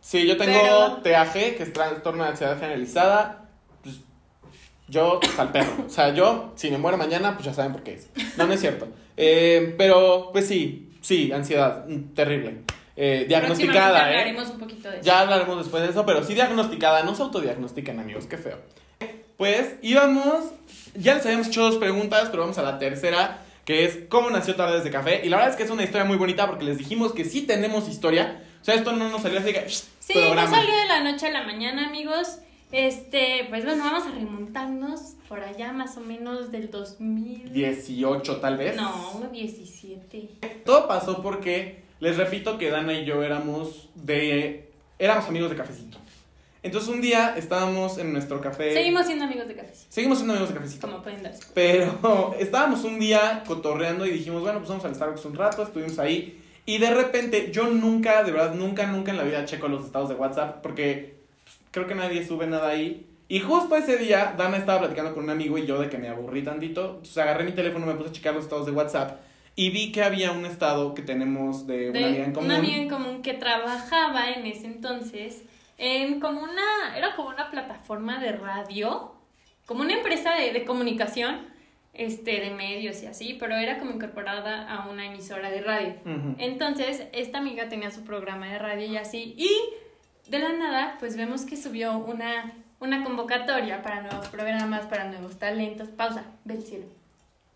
Sí, 0.05 0.27
yo 0.27 0.37
tengo 0.37 0.59
Pero- 0.61 0.97
TAG, 1.03 1.33
que 1.33 1.63
es 1.63 1.73
trastorno 1.73 2.23
de 2.23 2.29
ansiedad 2.29 2.59
generalizada. 2.59 3.45
Pues, 3.83 3.95
yo, 4.87 5.19
al 5.37 5.51
perro. 5.51 5.85
O 5.87 5.89
sea, 5.89 6.13
yo, 6.13 6.53
si 6.55 6.69
me 6.69 6.77
muero 6.77 6.97
mañana, 6.97 7.33
pues 7.33 7.45
ya 7.45 7.53
saben 7.53 7.71
por 7.71 7.81
qué 7.83 7.95
es. 7.95 8.09
No, 8.37 8.45
no 8.45 8.53
es 8.53 8.59
cierto. 8.61 8.87
Eh, 9.17 9.73
pero, 9.77 10.29
pues 10.33 10.45
sí, 10.45 10.89
sí, 10.99 11.31
ansiedad, 11.31 11.85
mm, 11.87 12.13
terrible. 12.13 12.63
Eh, 12.97 13.23
diagnosticada, 13.29 13.99
¿eh? 13.99 14.11
hablaremos 14.11 14.49
un 14.49 14.59
poquito 14.59 14.89
de 14.89 14.95
eso. 14.97 15.05
Ya 15.05 15.21
hablaremos 15.21 15.57
después 15.59 15.81
de 15.83 15.89
eso, 15.89 16.05
pero 16.05 16.21
sí 16.21 16.33
diagnosticada, 16.33 17.01
no 17.03 17.15
se 17.15 17.21
autodiagnostican, 17.23 17.97
amigos, 17.97 18.25
qué 18.25 18.37
feo. 18.37 18.57
Pues 19.37 19.75
íbamos, 19.81 20.51
ya 20.95 21.15
les 21.15 21.25
habíamos 21.25 21.47
hecho 21.47 21.61
dos 21.61 21.77
preguntas, 21.77 22.27
pero 22.29 22.41
vamos 22.43 22.57
a 22.57 22.61
la 22.63 22.77
tercera, 22.77 23.39
que 23.63 23.85
es 23.85 23.99
¿cómo 24.09 24.29
nació 24.29 24.55
Tardes 24.55 24.83
de 24.83 24.91
Café? 24.91 25.21
Y 25.23 25.29
la 25.29 25.37
verdad 25.37 25.51
es 25.51 25.55
que 25.55 25.63
es 25.63 25.69
una 25.69 25.83
historia 25.83 26.03
muy 26.03 26.17
bonita 26.17 26.45
porque 26.47 26.65
les 26.65 26.77
dijimos 26.77 27.13
que 27.13 27.23
sí 27.23 27.43
tenemos 27.43 27.87
historia. 27.87 28.43
O 28.65 28.67
sea, 28.67 28.73
esto 28.73 28.93
no 28.93 29.09
nos 29.09 29.21
salió 29.21 29.37
así 29.37 29.53
que... 29.53 29.69
Sí, 29.69 30.13
programa. 30.13 30.49
no 30.49 30.49
salió 30.49 30.75
de 30.75 30.85
la 30.87 31.03
noche 31.03 31.27
a 31.27 31.31
la 31.31 31.43
mañana, 31.43 31.85
amigos. 31.87 32.39
Este, 32.71 33.45
pues 33.47 33.63
bueno, 33.63 33.83
vamos 33.83 34.07
a 34.07 34.09
remontarnos 34.09 35.17
por 35.29 35.41
allá 35.41 35.71
más 35.71 35.97
o 35.97 35.99
menos 35.99 36.51
del 36.51 36.71
2000. 36.71 37.53
18 37.53 38.37
tal 38.37 38.57
vez. 38.57 38.75
No, 38.75 39.29
17. 39.31 40.29
Todo 40.65 40.87
pasó 40.87 41.21
porque, 41.21 41.83
les 41.99 42.17
repito 42.17 42.57
que 42.57 42.71
Dana 42.71 42.93
y 42.93 43.05
yo 43.05 43.21
éramos 43.21 43.89
de... 43.93 44.71
Éramos 44.97 45.27
amigos 45.27 45.51
de 45.51 45.57
cafecito. 45.57 45.99
Entonces 46.63 46.89
un 46.89 47.01
día 47.01 47.35
estábamos 47.37 47.99
en 47.99 48.13
nuestro 48.13 48.41
café... 48.41 48.73
Seguimos 48.73 49.05
siendo 49.05 49.25
amigos 49.25 49.47
de 49.47 49.57
cafecito, 49.57 49.85
Seguimos 49.91 50.17
siendo 50.17 50.33
amigos 50.33 50.49
de 50.49 50.55
cafecito. 50.55 50.87
como 50.87 51.03
pueden 51.03 51.21
darse. 51.21 51.43
Pero 51.53 52.35
estábamos 52.39 52.83
un 52.83 52.99
día 52.99 53.43
cotorreando 53.45 54.07
y 54.07 54.09
dijimos, 54.09 54.41
bueno, 54.41 54.57
pues 54.57 54.69
vamos 54.69 54.83
al 54.85 54.95
Starbucks 54.95 55.25
un 55.25 55.35
rato, 55.35 55.61
estuvimos 55.61 55.99
ahí. 55.99 56.41
Y 56.65 56.79
de 56.79 56.91
repente, 56.93 57.51
yo 57.51 57.67
nunca, 57.67 58.23
de 58.23 58.31
verdad, 58.31 58.55
nunca, 58.55 58.87
nunca 58.87 59.11
en 59.11 59.17
la 59.17 59.23
vida 59.23 59.45
checo 59.45 59.67
los 59.67 59.85
estados 59.85 60.09
de 60.09 60.15
WhatsApp 60.15 60.61
porque 60.61 61.15
creo 61.71 61.87
que 61.87 61.95
nadie 61.95 62.25
sube 62.25 62.47
nada 62.47 62.69
ahí. 62.69 63.05
Y 63.27 63.39
justo 63.39 63.75
ese 63.75 63.97
día, 63.97 64.33
Dana 64.37 64.57
estaba 64.57 64.79
platicando 64.79 65.13
con 65.13 65.23
un 65.23 65.29
amigo 65.29 65.57
y 65.57 65.65
yo 65.65 65.79
de 65.79 65.89
que 65.89 65.97
me 65.97 66.09
aburrí 66.09 66.43
tantito. 66.43 66.85
Entonces 66.97 67.17
agarré 67.17 67.43
mi 67.43 67.51
teléfono, 67.51 67.85
me 67.85 67.93
puse 67.93 68.09
a 68.09 68.13
checar 68.13 68.33
los 68.33 68.43
estados 68.43 68.65
de 68.65 68.71
WhatsApp 68.71 69.19
y 69.55 69.69
vi 69.69 69.91
que 69.91 70.03
había 70.03 70.31
un 70.31 70.45
estado 70.45 70.93
que 70.93 71.01
tenemos 71.01 71.65
de, 71.65 71.91
De 71.91 71.99
una 71.99 72.07
amiga 72.07 72.25
en 72.25 72.33
común. 72.33 72.49
una 72.49 72.57
amiga 72.57 72.77
en 72.77 72.89
común 72.89 73.21
que 73.21 73.33
trabajaba 73.33 74.29
en 74.31 74.45
ese 74.45 74.67
entonces 74.67 75.43
en 75.77 76.19
como 76.19 76.41
una, 76.41 76.97
era 76.97 77.15
como 77.15 77.29
una 77.29 77.49
plataforma 77.51 78.19
de 78.19 78.33
radio, 78.33 79.13
como 79.65 79.81
una 79.81 79.93
empresa 79.93 80.33
de, 80.35 80.51
de 80.53 80.65
comunicación, 80.65 81.47
este, 81.95 82.39
de 82.41 82.51
medios 82.51 83.01
y 83.03 83.07
así, 83.07 83.35
pero 83.39 83.55
era 83.55 83.79
como 83.79 83.91
incorporada 83.91 84.69
a 84.71 84.87
una 84.89 85.05
emisora 85.07 85.49
de 85.49 85.61
radio. 85.61 85.95
Ujú. 86.05 86.35
Entonces, 86.39 87.03
esta 87.13 87.37
amiga 87.39 87.69
tenía 87.69 87.91
su 87.91 88.03
programa 88.03 88.47
de 88.47 88.59
radio 88.59 88.85
y 88.85 88.97
así, 88.97 89.33
y 89.37 89.49
de 90.29 90.39
la 90.39 90.53
nada, 90.53 90.97
pues 90.99 91.15
vemos 91.17 91.45
que 91.45 91.55
subió 91.57 91.97
una, 91.97 92.53
una 92.79 93.03
convocatoria 93.03 93.81
para 93.81 94.01
nuevos 94.01 94.27
programas, 94.27 94.85
para 94.87 95.05
nuevos 95.05 95.37
talentos. 95.39 95.89
Pausa, 95.89 96.25
ve 96.43 96.55
el 96.55 96.63
cielo. 96.63 96.85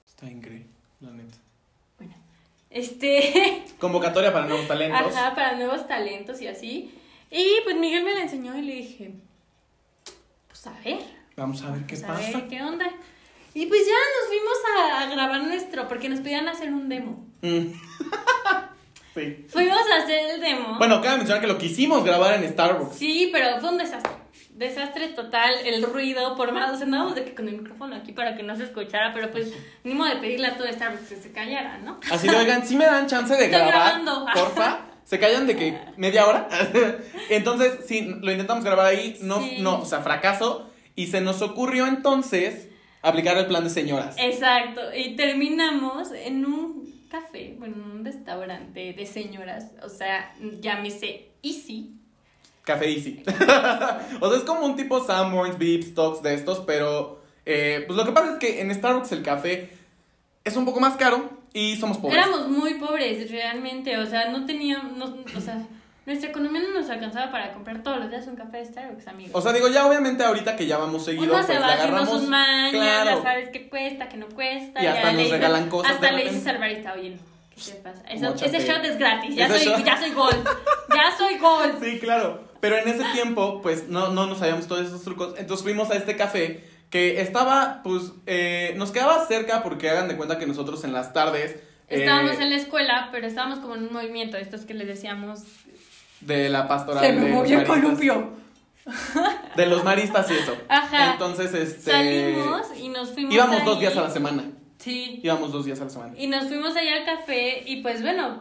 Está 0.08 0.30
increíble, 0.30 0.68
la 1.02 1.12
neta. 1.12 1.38
Bueno, 1.98 2.14
este, 2.70 3.64
Convocatoria 3.80 4.32
para 4.34 4.46
nuevos 4.46 4.68
talentos. 4.68 5.16
ajá, 5.16 5.34
para 5.36 5.56
nuevos 5.56 5.88
talentos 5.88 6.42
y 6.42 6.48
así. 6.48 6.94
Y 7.32 7.46
pues 7.64 7.76
Miguel 7.78 8.04
me 8.04 8.14
la 8.16 8.22
enseñó 8.24 8.58
y 8.58 8.62
le 8.62 8.74
dije, 8.76 9.12
pues 10.48 10.66
a 10.68 10.74
ver, 10.84 11.00
Vamos 11.36 11.62
a 11.64 11.72
ver 11.72 11.82
qué 11.86 11.96
pues 11.96 12.04
a 12.04 12.08
pasa. 12.08 12.38
ver 12.40 12.48
qué 12.50 12.62
onda. 12.62 12.86
Y 13.60 13.66
pues 13.66 13.82
ya 13.86 13.92
nos 13.92 14.28
fuimos 14.30 14.58
a, 14.78 15.02
a 15.02 15.06
grabar 15.14 15.44
nuestro, 15.44 15.86
porque 15.90 16.08
nos 16.08 16.22
pedían 16.22 16.48
hacer 16.48 16.70
un 16.72 16.88
demo. 16.88 17.28
Mm. 17.42 17.74
sí. 19.16 19.46
Fuimos 19.50 19.78
a 19.94 20.02
hacer 20.04 20.36
el 20.36 20.40
demo. 20.40 20.78
Bueno, 20.78 21.02
cabe 21.02 21.18
mencionar 21.18 21.42
que 21.42 21.48
lo 21.48 21.58
quisimos 21.58 22.06
grabar 22.06 22.36
en 22.42 22.50
Starbucks. 22.50 22.96
Sí, 22.96 23.30
pero 23.34 23.60
fue 23.60 23.70
un 23.72 23.78
desastre. 23.78 24.14
Desastre 24.52 25.10
total, 25.10 25.52
el 25.66 25.84
ruido, 25.84 26.38
por 26.38 26.54
más, 26.54 26.72
o 26.72 26.76
sea, 26.78 26.86
andábamos 26.86 27.16
de 27.16 27.26
que 27.26 27.36
con 27.36 27.50
el 27.50 27.58
micrófono 27.58 27.98
aquí 27.98 28.14
para 28.14 28.38
que 28.38 28.44
no 28.44 28.56
se 28.56 28.64
escuchara, 28.64 29.12
pero 29.14 29.30
pues 29.30 29.52
ni 29.84 29.94
modo 29.94 30.08
de 30.08 30.16
pedirle 30.22 30.48
a 30.48 30.56
todo 30.58 30.72
Starbucks 30.72 31.10
que 31.10 31.16
se 31.18 31.32
callara, 31.34 31.80
¿no? 31.80 32.00
Así 32.12 32.30
de, 32.30 32.38
oigan, 32.38 32.66
si 32.66 32.78
me 32.78 32.86
dan 32.86 33.08
chance 33.08 33.36
de 33.36 33.44
Estoy 33.46 33.60
grabar, 33.60 34.02
grabando. 34.02 34.26
porfa. 34.34 34.86
Se 35.04 35.20
callan 35.20 35.48
de 35.48 35.58
que 35.58 35.78
media 35.98 36.26
hora. 36.26 36.48
entonces, 37.30 37.80
sí, 37.86 38.16
lo 38.22 38.32
intentamos 38.32 38.64
grabar 38.64 38.86
ahí, 38.86 39.18
no, 39.22 39.42
Sí. 39.42 39.58
no, 39.60 39.82
o 39.82 39.86
sea, 39.86 40.00
fracaso. 40.00 40.70
Y 40.96 41.08
se 41.08 41.20
nos 41.20 41.42
ocurrió 41.42 41.88
entonces 41.88 42.69
aplicar 43.02 43.38
el 43.38 43.46
plan 43.48 43.64
de 43.64 43.70
señoras. 43.70 44.16
Exacto, 44.20 44.82
y 44.96 45.16
terminamos 45.16 46.12
en 46.12 46.46
un 46.46 47.08
café, 47.10 47.56
bueno, 47.58 47.76
en 47.78 47.92
un 47.92 48.06
restaurante 48.06 48.94
de 48.94 49.06
señoras, 49.06 49.68
o 49.84 49.90
sea, 49.90 50.34
llámese 50.62 51.30
Easy. 51.42 51.96
Café 52.64 52.90
Easy. 52.92 53.24
o 54.22 54.30
sea, 54.30 54.38
es 54.38 54.44
como 54.44 54.66
un 54.66 54.76
tipo 54.76 55.04
Sanborns, 55.04 55.58
Beeps, 55.58 55.96
Talks 55.96 56.22
de 56.22 56.36
estos, 56.36 56.60
pero 56.60 57.22
eh, 57.46 57.84
pues 57.88 57.98
lo 57.98 58.06
que 58.06 58.12
pasa 58.12 58.34
es 58.34 58.38
que 58.40 58.62
en 58.62 58.74
Starbucks 58.74 59.12
el 59.12 59.24
café 59.24 59.72
es 60.44 60.56
un 60.56 60.66
poco 60.66 60.80
más 60.80 60.96
caro 60.98 61.30
y 61.54 61.78
somos 61.78 61.98
pobres. 61.98 62.18
Éramos 62.18 62.48
muy 62.50 62.76
pobres, 62.76 63.32
realmente, 63.32 63.98
o 63.98 64.06
sea, 64.06 64.30
no 64.30 64.46
teníamos, 64.46 64.96
no- 64.98 65.16
o 65.36 65.42
sea, 65.42 65.66
nuestra 66.10 66.30
economía 66.32 66.62
no 66.62 66.80
nos 66.80 66.90
alcanzaba 66.90 67.32
para 67.32 67.54
comprar 67.54 67.84
todos 67.84 68.00
los 68.00 68.10
días 68.10 68.26
un 68.28 68.36
café 68.36 68.58
de 68.58 68.66
Starbucks, 68.66 69.08
amigos. 69.08 69.32
O 69.36 69.42
sea, 69.42 69.54
digo, 69.54 69.68
ya 69.70 69.86
obviamente 69.88 70.24
ahorita 70.24 70.56
que 70.56 70.66
ya 70.66 70.78
vamos 70.78 71.06
seguido, 71.06 71.34
Uno 71.34 71.42
se 71.44 71.54
pues 71.54 71.62
va 71.62 71.74
agarramos. 71.74 72.10
sus 72.10 72.28
mañas, 72.28 72.72
claro. 72.72 73.10
ya 73.18 73.22
sabes 73.24 73.50
qué 73.54 73.70
cuesta, 73.70 74.10
qué 74.10 74.18
no 74.18 74.28
cuesta. 74.30 74.84
Y 74.84 74.88
hasta 74.88 75.02
ya 75.04 75.12
nos 75.12 75.18
dices- 75.18 75.32
regalan 75.32 75.70
cosas 75.70 75.92
Hasta 75.94 76.12
le 76.12 76.24
dices 76.24 76.48
al 76.48 76.58
barista, 76.58 76.94
oye, 76.94 77.18
¿qué 77.56 77.62
te 77.72 77.78
pasa? 77.78 78.02
Eso- 78.10 78.34
ese 78.44 78.60
shot 78.68 78.84
es 78.84 78.98
gratis, 78.98 79.36
ya 79.36 79.48
soy, 79.48 79.60
shot- 79.60 79.84
ya 79.86 79.98
soy 79.98 80.12
gol, 80.12 80.34
ya 80.90 81.18
soy 81.18 81.38
gol. 81.38 81.76
Sí, 81.82 82.00
claro. 82.00 82.44
Pero 82.60 82.78
en 82.78 82.88
ese 82.90 83.04
tiempo, 83.14 83.62
pues 83.62 83.88
no, 83.88 84.10
no 84.10 84.26
nos 84.26 84.40
sabíamos 84.40 84.68
todos 84.68 84.88
esos 84.88 85.04
trucos. 85.04 85.36
Entonces 85.38 85.64
fuimos 85.64 85.92
a 85.92 85.96
este 85.96 86.18
café 86.18 86.68
que 86.90 87.22
estaba, 87.22 87.82
pues, 87.84 88.12
eh, 88.26 88.74
nos 88.78 88.92
quedaba 88.92 89.26
cerca 89.28 89.62
porque 89.64 89.90
hagan 89.90 90.08
de 90.08 90.18
cuenta 90.18 90.40
que 90.40 90.48
nosotros 90.48 90.84
en 90.84 90.92
las 90.92 91.14
tardes. 91.14 91.52
eh, 91.88 92.02
Estábamos 92.02 92.40
en 92.40 92.50
la 92.50 92.56
escuela, 92.58 93.10
pero 93.12 93.26
estábamos 93.28 93.60
como 93.60 93.76
en 93.76 93.84
un 93.88 93.94
movimiento, 93.94 94.38
estos 94.38 94.62
que 94.66 94.74
les 94.74 94.88
decíamos. 94.88 95.44
De 96.22 96.50
la 96.50 96.68
pastoral. 96.68 97.04
Se 97.04 97.14
me 97.14 97.22
de 97.26 97.32
movió 97.32 97.60
el 97.60 97.68
los 97.68 97.70
maristas. 97.70 97.82
columpio. 97.84 98.40
De 99.56 99.66
los 99.68 99.84
maristas 99.84 100.30
y 100.32 100.34
eso. 100.34 100.58
Ajá. 100.68 101.14
Entonces, 101.14 101.54
este. 101.54 101.92
Salimos 101.92 102.68
y 102.78 102.90
nos 102.90 103.12
fuimos. 103.12 103.34
Íbamos 103.34 103.66
dos 103.66 103.80
días 103.80 103.96
a 103.98 104.02
la 104.02 104.10
semana. 104.10 104.44
Sí. 104.80 105.20
Íbamos 105.24 105.52
dos 105.52 105.66
días 105.66 105.80
a 105.82 105.84
la 105.86 105.90
semana. 105.90 106.14
Y 106.18 106.28
nos 106.28 106.46
fuimos 106.48 106.76
allá 106.76 106.96
al 106.96 107.06
café 107.06 107.64
y 107.66 107.82
pues 107.82 108.02
bueno, 108.02 108.40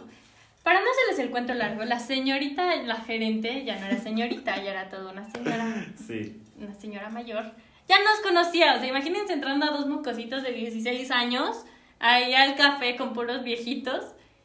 para 0.62 0.80
no 0.80 0.86
hacerles 0.90 1.24
el 1.26 1.30
cuento 1.30 1.52
largo, 1.54 1.84
la 1.84 1.98
señorita, 1.98 2.76
la 2.76 2.96
gerente, 2.96 3.64
ya 3.64 3.78
no 3.78 3.86
era 3.86 3.98
señorita, 3.98 4.56
ya 4.62 4.70
era 4.70 4.88
toda 4.88 5.12
una 5.12 5.28
señora, 5.30 5.86
Sí. 6.06 6.40
una 6.60 6.74
señora 6.74 7.08
mayor. 7.10 7.52
Ya 7.88 7.96
nos 8.04 8.20
conocía, 8.22 8.74
o 8.74 8.78
sea, 8.78 8.86
imagínense 8.86 9.32
entrando 9.32 9.66
a 9.66 9.70
dos 9.70 9.86
mocositos 9.86 10.42
de 10.42 10.52
16 10.52 11.10
años, 11.10 11.56
ahí 12.00 12.34
al 12.34 12.54
café 12.54 12.96
con 12.96 13.14
puros 13.14 13.42
viejitos, 13.42 14.04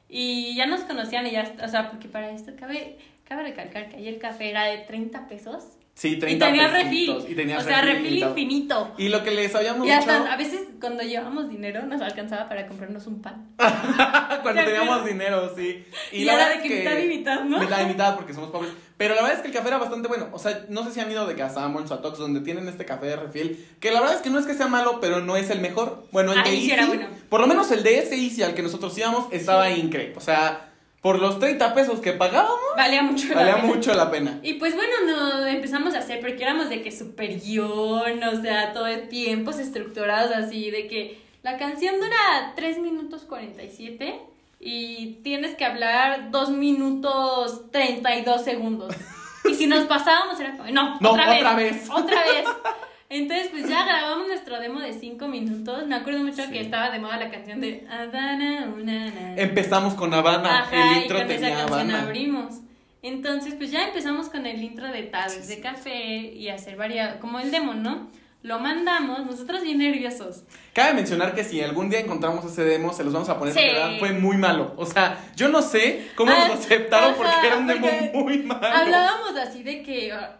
y 0.10 0.56
ya 0.56 0.66
nos 0.66 0.82
conocían 0.82 1.28
y 1.28 1.32
ya, 1.32 1.54
o 1.64 1.68
sea, 1.68 1.92
porque 1.92 2.08
para 2.08 2.32
esto 2.32 2.54
cabe, 2.58 2.98
cabe 3.24 3.44
recalcar 3.44 3.90
que 3.90 3.98
ahí 3.98 4.08
el 4.08 4.20
café 4.20 4.50
era 4.50 4.66
de 4.66 4.80
30 4.80 5.28
pesos 5.28 5.78
Sí, 5.96 6.14
Y 6.14 6.20
30 6.20 6.46
tenía 6.48 6.72
pesitos, 6.72 7.18
refil. 7.18 7.32
Y 7.32 7.36
tenía 7.36 7.58
o 7.60 7.62
sea, 7.62 7.82
refil 7.82 8.18
infinito. 8.18 8.92
Y 8.98 9.10
lo 9.10 9.24
que 9.24 9.30
les 9.30 9.54
habíamos 9.54 9.86
Y 9.86 9.92
dicho 9.92 10.00
hasta 10.00 10.34
a 10.34 10.38
veces 10.38 10.62
cuando 10.82 11.04
llevábamos 11.04 11.50
dinero 11.50 11.86
nos 11.86 12.02
alcanzaba 12.02 12.50
para 12.50 12.68
comprarnos 12.68 13.06
un 13.06 13.22
pan. 13.22 13.50
cuando 13.58 14.64
¿Te 14.64 14.72
teníamos 14.72 15.06
dinero, 15.06 15.54
sí. 15.56 15.86
Y, 16.12 16.26
la 16.26 16.34
era 16.34 16.50
de 16.50 16.56
es 16.56 16.62
que 16.62 16.80
mitad 16.80 16.98
y 16.98 17.08
mitad, 17.08 17.44
¿no? 17.44 17.60
Mitad 17.60 17.82
y 17.82 17.86
mitad 17.86 18.16
porque 18.16 18.34
somos 18.34 18.50
pobres. 18.50 18.72
Pero 18.98 19.14
la 19.14 19.22
verdad 19.22 19.38
es 19.38 19.42
que 19.44 19.50
el 19.50 19.54
café 19.54 19.68
era 19.68 19.78
bastante 19.78 20.08
bueno. 20.08 20.30
O 20.32 20.40
sea, 20.40 20.66
no 20.70 20.84
sé 20.84 20.92
si 20.92 21.00
han 21.00 21.12
ido 21.12 21.28
de 21.28 21.36
casa 21.36 21.64
a 21.64 21.68
Monch 21.70 21.92
o 21.92 21.94
a 21.94 22.02
Tox 22.02 22.18
donde 22.18 22.42
tienen 22.42 22.68
este 22.68 22.86
café 22.86 23.06
de 23.06 23.16
refil. 23.16 23.64
Que 23.80 23.92
la 23.92 24.00
verdad 24.00 24.16
es 24.16 24.24
que 24.24 24.32
no 24.32 24.40
es 24.40 24.48
que 24.48 24.56
sea 24.56 24.68
malo, 24.68 24.98
pero 25.00 25.22
no 25.22 25.38
es 25.38 25.52
el 25.52 25.62
mejor. 25.62 26.08
Bueno, 26.12 26.34
el 26.34 26.42
de 26.44 26.50
Ahí 26.50 26.62
sí 26.62 26.72
Easy, 26.72 26.72
era 26.72 26.88
bueno. 26.88 27.08
Por 27.30 27.40
lo 27.40 27.48
menos 27.48 27.70
el 27.72 27.84
de 27.84 28.00
ese 28.00 28.16
Easy 28.16 28.42
al 28.42 28.56
que 28.56 28.64
nosotros 28.64 28.98
íbamos 28.98 29.32
estaba 29.32 29.70
increíble. 29.70 30.16
O 30.18 30.22
sea, 30.22 30.73
por 31.04 31.20
los 31.20 31.38
30 31.38 31.74
pesos 31.76 32.00
que 32.00 32.14
pagábamos, 32.14 32.58
Valía 32.78 33.04
mucho 33.04 33.28
la 33.28 33.36
valía 33.36 33.56
pena. 33.58 33.68
mucho 33.68 33.94
la 33.94 34.10
pena. 34.10 34.40
Y 34.42 34.54
pues 34.54 34.74
bueno, 34.74 34.94
no 35.06 35.46
empezamos 35.46 35.94
a 35.94 36.00
hacer 36.00 36.22
porque 36.22 36.42
éramos 36.42 36.70
de 36.70 36.82
que 36.82 36.92
super 36.92 37.40
guion, 37.42 38.24
o 38.24 38.42
sea, 38.42 38.72
todo 38.74 38.88
tiempos 39.10 39.60
estructurados 39.60 40.32
así, 40.36 40.72
de 40.72 40.88
que 40.88 41.22
la 41.44 41.58
canción 41.58 41.96
dura 42.00 42.54
3 42.56 42.80
minutos 42.80 43.24
47 43.28 44.18
y 44.62 45.20
tienes 45.24 45.56
que 45.56 45.66
hablar 45.66 46.32
2 46.32 46.50
minutos 46.52 47.70
32 47.72 48.42
segundos. 48.44 48.96
Y 49.46 49.56
si 49.56 49.68
nos 49.68 49.84
pasábamos 49.84 50.40
era 50.40 50.56
como, 50.56 50.72
no, 50.72 50.98
No, 51.02 51.12
otra, 51.12 51.36
otra 51.36 51.54
vez, 51.54 51.74
vez. 51.82 51.90
otra 51.90 52.24
vez. 52.24 52.46
Entonces, 53.16 53.50
pues 53.52 53.70
ya 53.70 53.86
grabamos 53.86 54.28
nuestro 54.28 54.60
demo 54.60 54.80
de 54.80 54.92
5 54.94 55.28
minutos. 55.28 55.86
Me 55.88 55.96
acuerdo 55.96 56.24
mucho 56.24 56.44
Sí. 56.46 56.52
que 56.52 56.62
estaba 56.62 56.90
de 56.90 57.00
moda 57.00 57.18
la 57.18 57.30
canción 57.30 57.62
de 57.62 57.86
Havana, 57.90 58.74
una, 58.76 59.12
na. 59.12 59.36
Empezamos 59.38 59.94
con 59.94 60.14
Habana. 60.14 60.62
Ajá, 60.62 60.92
el 60.94 60.98
y 60.98 61.02
intro 61.04 61.20
con 61.20 61.30
esa 61.32 61.50
canción 61.50 61.72
Habana. 61.72 62.02
abrimos. 62.02 62.56
Entonces, 63.04 63.54
pues 63.56 63.70
ya 63.70 63.88
empezamos 63.88 64.30
con 64.30 64.46
el 64.48 64.64
intro 64.64 64.88
de 64.92 65.04
tardes 65.04 65.48
de 65.48 65.60
café 65.60 65.94
y 66.34 66.50
hacer 66.50 66.76
varias, 66.76 67.18
como 67.18 67.40
el 67.40 67.52
demo, 67.52 67.74
¿no? 67.76 68.10
Lo 68.42 68.60
mandamos, 68.60 69.26
nosotros 69.26 69.62
bien 69.62 69.78
nerviosos. 69.78 70.44
Cabe 70.74 70.94
mencionar 70.96 71.36
que 71.36 71.44
si 71.44 71.62
algún 71.62 71.90
día 71.90 72.00
encontramos 72.00 72.44
ese 72.46 72.64
demo, 72.64 72.92
se 72.94 73.04
los 73.04 73.14
vamos 73.14 73.30
a 73.30 73.38
poner 73.38 73.54
Sí. 73.54 73.60
verdad 73.62 73.92
fue 74.00 74.12
muy 74.14 74.38
malo. 74.38 74.74
O 74.78 74.86
sea, 74.86 75.18
yo 75.36 75.50
no 75.50 75.62
sé 75.62 76.08
cómo 76.16 76.32
Ah, 76.32 76.48
nos 76.50 76.60
aceptaron 76.60 77.12
ajá, 77.12 77.18
porque 77.18 77.48
era 77.48 77.58
un 77.58 77.68
demo 77.68 77.88
muy 78.16 78.40
malo. 78.40 78.66
Hablábamos 78.68 79.38
así 79.38 79.62
de 79.64 79.84
que, 79.84 80.12
ah, 80.12 80.40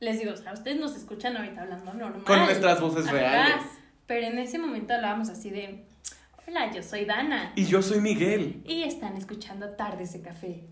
les 0.00 0.18
digo, 0.18 0.32
o 0.32 0.36
sea, 0.36 0.52
ustedes 0.54 0.78
nos 0.80 0.96
escuchan 0.96 1.36
ahorita 1.36 1.62
hablando 1.62 1.92
normal. 1.94 2.24
Con 2.24 2.38
nuestras 2.40 2.80
voces 2.80 3.10
reales. 3.10 3.62
Pero 4.06 4.26
en 4.26 4.38
ese 4.38 4.58
momento 4.58 4.94
hablábamos 4.94 5.28
así 5.28 5.50
de, 5.50 5.84
hola, 6.48 6.72
yo 6.72 6.82
soy 6.82 7.04
Dana. 7.04 7.52
Y 7.54 7.66
yo 7.66 7.80
soy 7.82 8.00
Miguel. 8.00 8.62
Y 8.66 8.82
están 8.82 9.16
escuchando 9.16 9.70
Tardes 9.76 10.12
de 10.14 10.22
Café. 10.22 10.64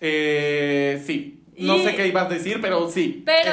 Eh, 0.00 1.02
sí. 1.06 1.44
No 1.58 1.76
Y- 1.76 1.84
sé 1.84 1.94
qué 1.94 2.06
ibas 2.06 2.26
a 2.26 2.28
decir, 2.30 2.58
pero 2.62 2.88
sí. 2.90 3.22
Pero, 3.26 3.52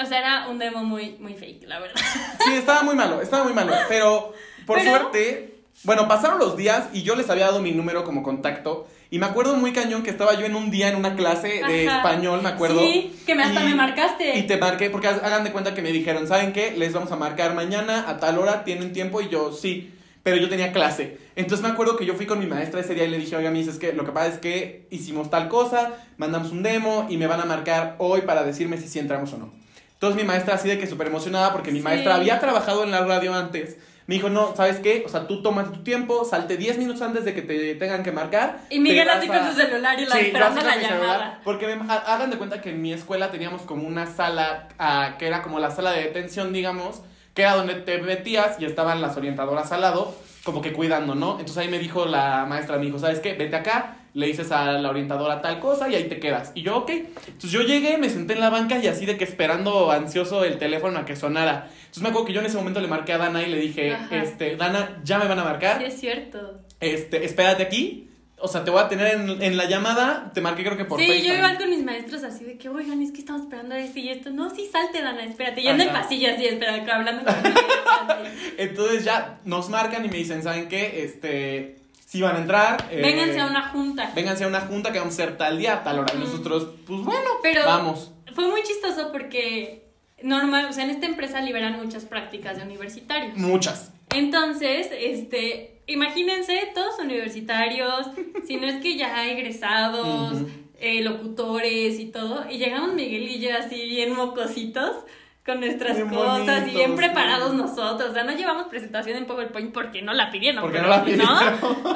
o 0.00 0.06
sea, 0.06 0.18
era 0.18 0.48
un 0.48 0.58
demo 0.58 0.82
muy, 0.84 1.16
muy 1.18 1.34
fake, 1.34 1.64
la 1.68 1.80
verdad. 1.80 2.00
Sí, 2.44 2.52
estaba 2.54 2.82
muy 2.82 2.94
malo, 2.94 3.20
estaba 3.20 3.44
muy 3.44 3.52
malo. 3.52 3.72
Pero, 3.88 4.32
por 4.66 4.78
Pero- 4.78 4.90
suerte, 4.90 5.64
bueno, 5.84 6.08
pasaron 6.08 6.38
los 6.38 6.56
días 6.56 6.88
y 6.94 7.02
yo 7.02 7.14
les 7.14 7.28
había 7.28 7.46
dado 7.46 7.60
mi 7.60 7.72
número 7.72 8.04
como 8.04 8.22
contacto. 8.22 8.88
Y 9.12 9.18
me 9.18 9.26
acuerdo 9.26 9.54
muy 9.56 9.72
cañón 9.74 10.02
que 10.02 10.08
estaba 10.08 10.32
yo 10.40 10.46
en 10.46 10.56
un 10.56 10.70
día 10.70 10.88
en 10.88 10.96
una 10.96 11.14
clase 11.16 11.60
de 11.68 11.86
Ajá. 11.86 11.98
español, 11.98 12.40
me 12.42 12.48
acuerdo. 12.48 12.80
Sí, 12.80 13.14
que 13.26 13.34
me- 13.34 13.42
hasta 13.44 13.62
Y- 13.62 13.68
me 13.68 13.74
marcaste. 13.74 14.38
Y 14.38 14.44
te 14.44 14.56
marqué, 14.56 14.88
porque 14.88 15.06
ha- 15.06 15.20
hagan 15.22 15.44
de 15.44 15.52
cuenta 15.52 15.74
que 15.74 15.82
me 15.82 15.92
dijeron, 15.92 16.26
¿saben 16.26 16.54
qué? 16.54 16.72
Les 16.78 16.94
vamos 16.94 17.12
a 17.12 17.16
marcar 17.16 17.54
mañana 17.54 18.06
a 18.08 18.16
tal 18.18 18.38
hora, 18.38 18.64
¿tienen 18.64 18.94
tiempo? 18.94 19.20
Y 19.20 19.28
yo, 19.28 19.52
sí. 19.52 19.92
Pero 20.22 20.38
yo 20.38 20.48
tenía 20.48 20.72
clase. 20.72 21.18
Entonces 21.36 21.62
me 21.62 21.70
acuerdo 21.70 21.96
que 21.98 22.06
yo 22.06 22.14
fui 22.14 22.24
con 22.24 22.38
mi 22.38 22.46
maestra 22.46 22.80
ese 22.80 22.94
día 22.94 23.04
y 23.04 23.10
le 23.10 23.18
dije, 23.18 23.36
oiga, 23.36 23.50
mis, 23.50 23.66
es 23.68 23.78
que 23.78 23.92
lo 23.92 24.06
que 24.06 24.12
pasa 24.12 24.28
es 24.28 24.38
que 24.38 24.86
hicimos 24.90 25.28
tal 25.30 25.48
cosa, 25.48 25.90
mandamos 26.16 26.50
un 26.50 26.62
demo 26.62 27.06
y 27.10 27.18
me 27.18 27.26
van 27.26 27.40
a 27.40 27.44
marcar 27.44 27.96
hoy 27.98 28.22
para 28.22 28.44
decirme 28.44 28.78
si 28.78 28.88
sí 28.88 28.98
entramos 28.98 29.30
o 29.34 29.36
no. 29.38 29.52
Entonces 29.92 30.18
mi 30.18 30.26
maestra 30.26 30.54
así 30.54 30.68
de 30.68 30.78
que 30.78 30.86
súper 30.86 31.08
emocionada 31.08 31.52
porque 31.52 31.70
mi 31.70 31.80
Sí. 31.80 31.84
maestra 31.84 32.14
había 32.14 32.40
trabajado 32.40 32.82
en 32.84 32.90
la 32.92 33.04
radio 33.04 33.34
antes. 33.34 33.76
Me 34.06 34.16
dijo, 34.16 34.28
no, 34.28 34.54
¿sabes 34.56 34.78
qué? 34.80 35.04
O 35.06 35.08
sea, 35.08 35.26
tú 35.28 35.42
tomas 35.42 35.70
tu 35.72 35.82
tiempo, 35.84 36.24
salte 36.24 36.56
10 36.56 36.76
minutos 36.78 37.02
antes 37.02 37.24
de 37.24 37.34
que 37.34 37.42
te 37.42 37.74
tengan 37.76 38.02
que 38.02 38.10
marcar. 38.12 38.58
Y 38.68 38.80
Miguel 38.80 39.08
así 39.08 39.28
vas 39.28 39.38
con 39.38 39.46
a- 39.48 39.50
su 39.52 39.60
celular 39.60 39.98
y 40.00 40.06
la 40.06 40.14
Sí, 40.16 40.20
esperando 40.26 40.60
la 40.60 40.72
celular, 40.74 40.90
llamada. 41.00 41.40
Porque 41.44 41.66
me- 41.76 41.92
ha- 41.92 42.14
hagan 42.14 42.30
de 42.30 42.36
cuenta 42.38 42.60
que 42.60 42.70
en 42.70 42.82
mi 42.82 42.92
escuela 42.92 43.30
teníamos 43.30 43.62
como 43.62 43.86
una 43.86 44.06
sala 44.06 44.68
ah, 44.78 45.14
que 45.18 45.26
era 45.28 45.42
como 45.42 45.60
la 45.60 45.70
sala 45.70 45.92
de 45.92 46.02
detención, 46.02 46.52
digamos, 46.52 47.02
que 47.34 47.42
era 47.42 47.54
donde 47.54 47.74
te 47.74 47.98
metías 47.98 48.56
y 48.60 48.64
estaban 48.64 49.00
las 49.00 49.16
orientadoras 49.16 49.70
al 49.72 49.80
lado, 49.82 50.14
como 50.44 50.60
que 50.60 50.72
cuidando, 50.72 51.14
¿no? 51.14 51.32
Entonces 51.32 51.58
ahí 51.58 51.68
me 51.68 51.78
dijo 51.78 52.04
la 52.04 52.44
maestra, 52.46 52.76
me 52.78 52.86
dijo, 52.86 52.98
¿sabes 52.98 53.20
qué? 53.20 53.34
Vete 53.34 53.54
acá, 53.56 53.96
le 54.14 54.26
dices 54.26 54.50
a 54.52 54.72
la 54.72 54.90
orientadora 54.90 55.40
tal 55.40 55.58
cosa 55.60 55.88
y 55.88 55.94
ahí 55.94 56.04
te 56.08 56.18
quedas. 56.18 56.50
Y 56.54 56.62
yo, 56.62 56.76
ok. 56.78 56.90
Entonces 56.90 57.50
yo 57.52 57.62
llegué, 57.62 57.96
me 57.96 58.10
senté 58.10 58.34
en 58.34 58.40
la 58.40 58.50
banca 58.50 58.76
y 58.78 58.86
así 58.88 59.06
de 59.06 59.16
que 59.16 59.24
esperando 59.24 59.90
ansioso 59.92 60.44
el 60.44 60.58
teléfono 60.58 60.98
a 60.98 61.04
que 61.06 61.14
sonara. 61.16 61.68
Entonces 61.92 62.04
me 62.04 62.08
acuerdo 62.08 62.26
que 62.26 62.32
yo 62.32 62.40
en 62.40 62.46
ese 62.46 62.56
momento 62.56 62.80
le 62.80 62.88
marqué 62.88 63.12
a 63.12 63.18
Dana 63.18 63.42
y 63.42 63.50
le 63.50 63.58
dije, 63.60 63.92
Ajá. 63.92 64.16
este, 64.16 64.56
Dana, 64.56 64.98
ya 65.04 65.18
me 65.18 65.26
van 65.28 65.38
a 65.38 65.44
marcar 65.44 65.76
Sí, 65.78 65.84
es 65.84 66.00
cierto. 66.00 66.60
este, 66.80 67.22
espérate 67.26 67.62
aquí. 67.64 68.08
O 68.44 68.48
sea, 68.48 68.64
te 68.64 68.70
voy 68.70 68.80
a 68.82 68.88
tener 68.88 69.14
en, 69.14 69.42
en 69.42 69.56
la 69.58 69.66
llamada. 69.66 70.30
Te 70.34 70.40
marqué 70.40 70.64
creo 70.64 70.76
que 70.78 70.86
por 70.86 70.98
sí, 70.98 71.22
yo 71.22 71.34
igual 71.34 71.58
con 71.58 71.68
mis 71.68 71.84
maestros 71.84 72.24
así 72.24 72.44
de 72.44 72.56
que, 72.56 72.70
oigan, 72.70 73.00
es 73.02 73.12
que 73.12 73.18
estamos 73.18 73.42
esperando 73.42 73.74
esto 73.74 73.98
y 73.98 74.08
esto. 74.08 74.30
No, 74.30 74.48
sí, 74.50 74.66
salte, 74.72 75.02
Dana, 75.02 75.22
espérate. 75.24 75.60
Y 75.60 75.68
ando 75.68 75.82
en 75.84 75.90
Ajá. 75.90 76.00
pasillo 76.02 76.32
así, 76.34 76.46
espera, 76.46 76.74
hablando 76.96 77.24
con. 77.24 77.34
Entonces 78.58 79.04
ya 79.04 79.38
nos 79.44 79.68
marcan 79.68 80.04
y 80.04 80.08
me 80.08 80.16
dicen, 80.16 80.42
¿saben 80.42 80.68
qué? 80.68 81.04
Este, 81.04 81.76
si 82.06 82.20
van 82.20 82.36
a 82.36 82.38
entrar. 82.40 82.88
eh, 82.90 83.00
Vénganse 83.02 83.38
a 83.38 83.46
una 83.46 83.68
junta. 83.68 84.10
Vénganse 84.14 84.44
a 84.44 84.48
una 84.48 84.60
junta 84.62 84.92
que 84.92 84.98
vamos 84.98 85.18
a 85.18 85.22
hacer 85.22 85.36
tal 85.36 85.58
día, 85.58 85.82
tal 85.84 86.00
hora. 86.00 86.12
Y 86.14 86.18
Mm. 86.18 86.20
nosotros, 86.20 86.66
pues 86.86 87.00
bueno, 87.02 87.30
Pero 87.42 87.64
vamos. 87.64 88.10
fue 88.34 88.48
muy 88.48 88.62
chistoso 88.62 89.12
porque 89.12 89.81
normal, 90.24 90.66
o 90.68 90.72
sea, 90.72 90.84
en 90.84 90.90
esta 90.90 91.06
empresa 91.06 91.40
liberan 91.40 91.76
muchas 91.76 92.04
prácticas 92.04 92.56
de 92.56 92.64
universitarios. 92.64 93.36
Muchas. 93.36 93.92
Entonces, 94.14 94.88
este, 94.92 95.82
imagínense, 95.86 96.70
todos 96.74 96.98
universitarios, 96.98 98.10
si 98.46 98.56
no 98.56 98.66
es 98.66 98.82
que 98.82 98.96
ya 98.96 99.26
egresados, 99.26 100.42
eh, 100.78 101.02
locutores 101.02 101.98
y 101.98 102.06
todo, 102.06 102.44
y 102.50 102.58
llegamos 102.58 102.94
Miguel 102.94 103.28
y 103.28 103.40
yo 103.40 103.56
así 103.56 103.86
bien 103.88 104.14
mocositos 104.14 104.96
con 105.44 105.58
nuestras 105.58 105.96
Bien 105.96 106.08
cosas 106.08 106.68
y 106.68 106.70
bien 106.70 106.90
sí. 106.90 106.96
preparados 106.96 107.52
nosotros, 107.54 108.10
o 108.10 108.12
sea, 108.12 108.22
no 108.22 108.32
llevamos 108.32 108.68
presentación 108.68 109.16
en 109.16 109.26
PowerPoint 109.26 109.72
porque 109.72 110.00
no 110.00 110.12
la 110.12 110.30
pidieron. 110.30 110.62
Porque 110.62 110.78
pero 110.78 110.88
no 110.88 110.96
la 110.96 111.04
pidieron. 111.04 111.28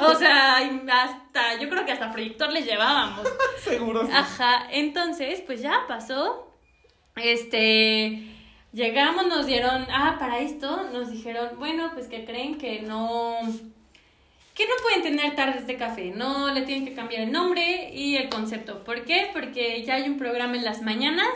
O 0.01 0.15
sea, 0.15 0.57
hasta, 0.57 1.59
yo 1.61 1.69
creo 1.69 1.85
que 1.85 1.93
hasta 1.93 2.11
proyector 2.11 2.51
les 2.51 2.65
llevábamos. 2.65 3.25
Seguro. 3.63 4.05
sí. 4.05 4.11
Ajá, 4.13 4.67
entonces, 4.71 5.41
pues 5.45 5.61
ya 5.61 5.85
pasó. 5.87 6.46
Este, 7.21 8.23
llegamos, 8.73 9.27
nos 9.27 9.45
dieron, 9.45 9.85
ah, 9.91 10.17
para 10.19 10.39
esto 10.39 10.89
nos 10.93 11.11
dijeron, 11.11 11.49
bueno, 11.57 11.91
pues 11.93 12.07
que 12.07 12.25
creen 12.25 12.57
que 12.57 12.81
no, 12.81 13.37
que 14.53 14.65
no 14.65 14.73
pueden 14.81 15.01
tener 15.03 15.35
tardes 15.35 15.67
de 15.67 15.77
café, 15.77 16.11
no 16.15 16.53
le 16.53 16.61
tienen 16.61 16.85
que 16.85 16.93
cambiar 16.93 17.23
el 17.23 17.31
nombre 17.31 17.91
y 17.93 18.15
el 18.15 18.29
concepto. 18.29 18.83
¿Por 18.83 19.03
qué? 19.05 19.29
Porque 19.33 19.83
ya 19.83 19.95
hay 19.95 20.07
un 20.09 20.17
programa 20.17 20.55
en 20.55 20.63
las 20.65 20.81
mañanas, 20.81 21.29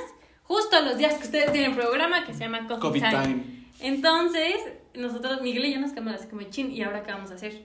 justo 0.43 0.79
los 0.81 0.97
días 0.97 1.15
que 1.15 1.23
ustedes 1.25 1.51
tienen 1.51 1.75
programa, 1.75 2.25
que 2.25 2.33
se 2.33 2.39
llama 2.41 2.67
Coffee, 2.67 2.79
Coffee 2.79 3.01
Time. 3.01 3.23
time. 3.23 3.43
Entonces, 3.81 4.55
nosotros, 4.93 5.41
Miguel 5.41 5.65
y 5.65 5.73
yo 5.73 5.79
nos 5.79 5.91
quedamos 5.91 6.13
así 6.15 6.27
como 6.27 6.43
chin, 6.43 6.71
¿y 6.71 6.83
ahora 6.83 7.03
qué 7.03 7.11
vamos 7.11 7.31
a 7.31 7.35
hacer? 7.35 7.63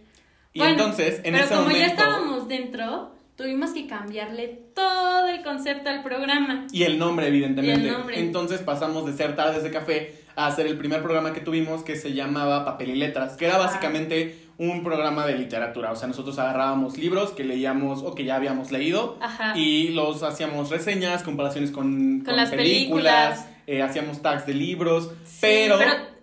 Y 0.52 0.60
Bueno, 0.60 0.72
entonces, 0.74 1.16
en 1.24 1.32
Pero 1.34 1.38
ese 1.38 1.48
como 1.48 1.62
momento. 1.62 1.80
ya 1.80 1.86
estábamos 1.86 2.48
dentro, 2.48 3.14
tuvimos 3.36 3.70
que 3.72 3.86
cambiarle 3.86 4.48
todo 4.74 5.28
el 5.28 5.42
concepto 5.42 5.90
al 5.90 6.02
programa. 6.02 6.66
Y 6.72 6.84
el 6.84 6.98
nombre, 6.98 7.28
evidentemente. 7.28 7.82
Y 7.86 7.88
el 7.88 7.92
nombre. 7.92 8.18
Entonces 8.20 8.60
pasamos 8.60 9.06
de 9.06 9.12
ser 9.12 9.36
tardes 9.36 9.62
de 9.62 9.70
café 9.70 10.24
a 10.36 10.46
hacer 10.46 10.66
el 10.66 10.76
primer 10.76 11.02
programa 11.02 11.32
que 11.32 11.40
tuvimos 11.40 11.82
que 11.82 11.96
se 11.96 12.12
llamaba 12.12 12.64
Papel 12.64 12.90
y 12.90 12.96
Letras, 12.96 13.36
que 13.36 13.46
era 13.46 13.56
básicamente 13.58 14.38
un 14.58 14.82
programa 14.84 15.26
de 15.26 15.34
literatura. 15.36 15.92
O 15.92 15.96
sea, 15.96 16.08
nosotros 16.08 16.38
agarrábamos 16.38 16.96
libros 16.98 17.30
que 17.30 17.44
leíamos 17.44 18.02
o 18.02 18.14
que 18.14 18.24
ya 18.24 18.36
habíamos 18.36 18.70
leído 18.72 19.18
Ajá. 19.20 19.56
y 19.56 19.88
los 19.88 20.22
hacíamos 20.22 20.70
reseñas, 20.70 21.22
comparaciones 21.22 21.70
con, 21.70 22.20
Con 22.24 22.36
las 22.36 22.50
películas. 22.50 23.46
eh, 23.66 23.82
hacíamos 23.82 24.22
tags 24.22 24.46
de 24.46 24.54
libros, 24.54 25.10
Sí, 25.24 25.38
pero... 25.40 25.78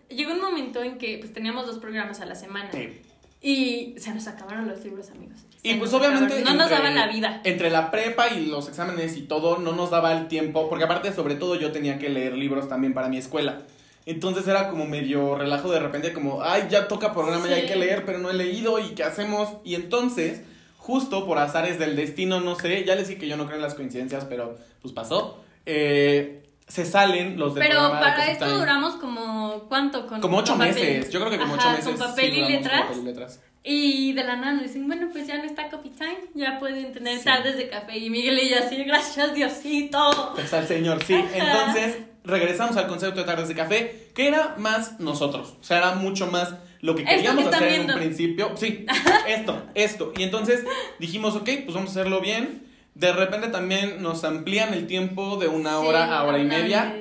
llegó 0.10 0.32
un 0.34 0.42
momento 0.42 0.82
en 0.84 0.98
que 0.98 1.18
pues 1.20 1.34
teníamos 1.34 1.66
dos 1.68 1.78
programas 1.80 2.22
a 2.22 2.26
la 2.26 2.36
semana. 2.36 2.70
eh, 2.74 3.02
Y 3.44 3.94
se 4.00 4.14
nos 4.14 4.26
acabaron 4.28 4.68
los 4.68 4.84
libros, 4.84 5.10
amigos. 5.12 5.38
Se 5.62 5.68
Y 5.68 5.74
pues 5.76 5.94
obviamente... 5.94 6.34
acabaron. 6.34 6.58
No 6.58 6.64
nos 6.64 6.70
daban 6.72 6.96
la 6.96 7.08
vida. 7.08 7.42
Entre 7.44 7.70
la 7.70 7.92
prepa 7.92 8.30
y 8.30 8.46
los 8.46 8.70
exámenes 8.70 9.18
y 9.18 9.24
todo, 9.24 9.58
no 9.60 9.74
nos 9.74 9.92
daba 9.92 10.14
el 10.18 10.28
tiempo, 10.30 10.70
porque 10.70 10.86
aparte, 10.86 11.12
sobre 11.14 11.36
todo, 11.36 11.56
yo 11.56 11.72
tenía 11.74 12.00
que 12.00 12.08
leer 12.10 12.38
libros 12.38 12.70
también 12.70 12.94
para 12.94 13.10
mi 13.10 13.18
escuela. 13.18 13.64
Entonces 14.06 14.48
era 14.48 14.70
como 14.70 14.86
medio 14.86 15.36
relajo 15.36 15.72
de 15.72 15.80
repente, 15.80 16.14
como, 16.14 16.42
ay, 16.42 16.68
ya 16.70 16.88
toca 16.88 17.14
programa, 17.14 17.48
ya 17.48 17.56
hay 17.56 17.62
Sí. 17.64 17.68
que 17.68 17.76
leer, 17.76 18.06
pero 18.06 18.20
no 18.20 18.30
he 18.30 18.34
leído, 18.34 18.80
¿y 18.80 18.96
qué 18.96 19.04
hacemos? 19.04 19.50
Y 19.66 19.76
entonces, 19.76 20.42
justo 20.78 21.26
por 21.26 21.38
azares 21.38 21.80
del 21.80 21.96
destino, 21.98 22.40
no 22.42 22.56
sé, 22.56 22.84
ya 22.86 22.96
les 22.96 23.08
dije 23.10 23.20
que 23.22 23.28
yo 23.28 23.36
no 23.38 23.46
creo 23.46 23.58
en 23.58 23.62
las 23.62 23.76
coincidencias, 23.76 24.26
pero 24.26 24.58
pues 24.82 24.94
pasó. 24.94 25.42
eh, 25.66 26.43
se 26.68 26.86
salen 26.86 27.38
los 27.38 27.54
del 27.56 27.64
Pero 27.66 27.80
programa 27.80 28.00
para 28.00 28.32
esto 28.32 28.46
Time. 28.46 28.58
duramos 28.58 28.96
como, 28.96 29.66
¿cuánto? 29.70 30.08
Con, 30.08 30.22
Como 30.22 30.38
ocho 30.38 30.54
con 30.54 30.60
meses, 30.60 31.10
yo 31.10 31.20
creo 31.20 31.32
que 31.32 31.38
como 31.38 31.56
Ajá, 31.56 31.62
ocho 31.70 31.78
meses. 31.78 31.86
Con 32.00 32.10
papel 32.10 32.32
sí, 32.34 32.40
y 32.40 32.50
letras. 32.50 32.82
papel 32.82 32.98
y 33.00 33.04
letras. 33.04 33.40
Y 33.66 34.12
de 34.14 34.24
la 34.26 34.36
nada 34.36 34.54
nos 34.54 34.64
dicen, 34.64 34.88
bueno, 34.88 35.08
pues 35.12 35.26
ya 35.28 35.38
no 35.38 35.44
está 35.46 35.70
coffee 35.70 35.92
time, 35.92 36.18
ya 36.34 36.60
pueden 36.60 36.92
tener 36.92 37.18
Sí. 37.20 37.24
tardes 37.26 37.56
de 37.58 37.70
café. 37.70 37.98
Y 37.98 38.10
Miguel 38.10 38.38
y 38.40 38.50
yo 38.50 38.58
así, 38.60 38.76
gracias 38.84 39.34
Diosito. 39.34 40.32
Pues 40.36 40.54
al 40.54 40.68
señor, 40.68 41.02
sí. 41.04 41.14
Ajá. 41.16 41.30
Entonces, 41.34 41.98
regresamos 42.26 42.76
al 42.78 42.88
concepto 42.88 43.22
de 43.22 43.26
tardes 43.26 43.48
de 43.48 43.56
café, 43.56 44.10
que 44.16 44.28
era 44.28 44.56
más 44.58 45.00
nosotros. 45.00 45.56
O 45.62 45.64
sea, 45.64 45.78
era 45.78 45.96
mucho 45.96 46.28
más 46.28 46.54
lo 46.82 46.96
que 46.96 47.06
queríamos 47.06 47.48
que 47.48 47.56
hacer 47.56 47.74
en 47.74 47.90
un 47.92 47.96
principio. 47.98 48.52
Sí, 48.58 48.86
esto, 49.28 49.64
esto. 49.76 50.12
Y 50.18 50.24
entonces 50.24 50.64
dijimos, 51.00 51.34
ok, 51.36 51.50
pues 51.64 51.74
vamos 51.74 51.90
a 51.90 51.92
hacerlo 51.92 52.20
bien. 52.20 52.68
De 52.96 53.12
repente 53.12 53.48
también 53.48 54.02
nos 54.02 54.24
amplían 54.24 54.74
el 54.74 54.88
tiempo 54.88 55.38
de 55.38 55.48
una 55.48 55.80
Sí, 55.80 55.86
hora 55.88 56.20
a 56.20 56.24
hora 56.24 56.38
y 56.40 56.44
media. 56.46 56.96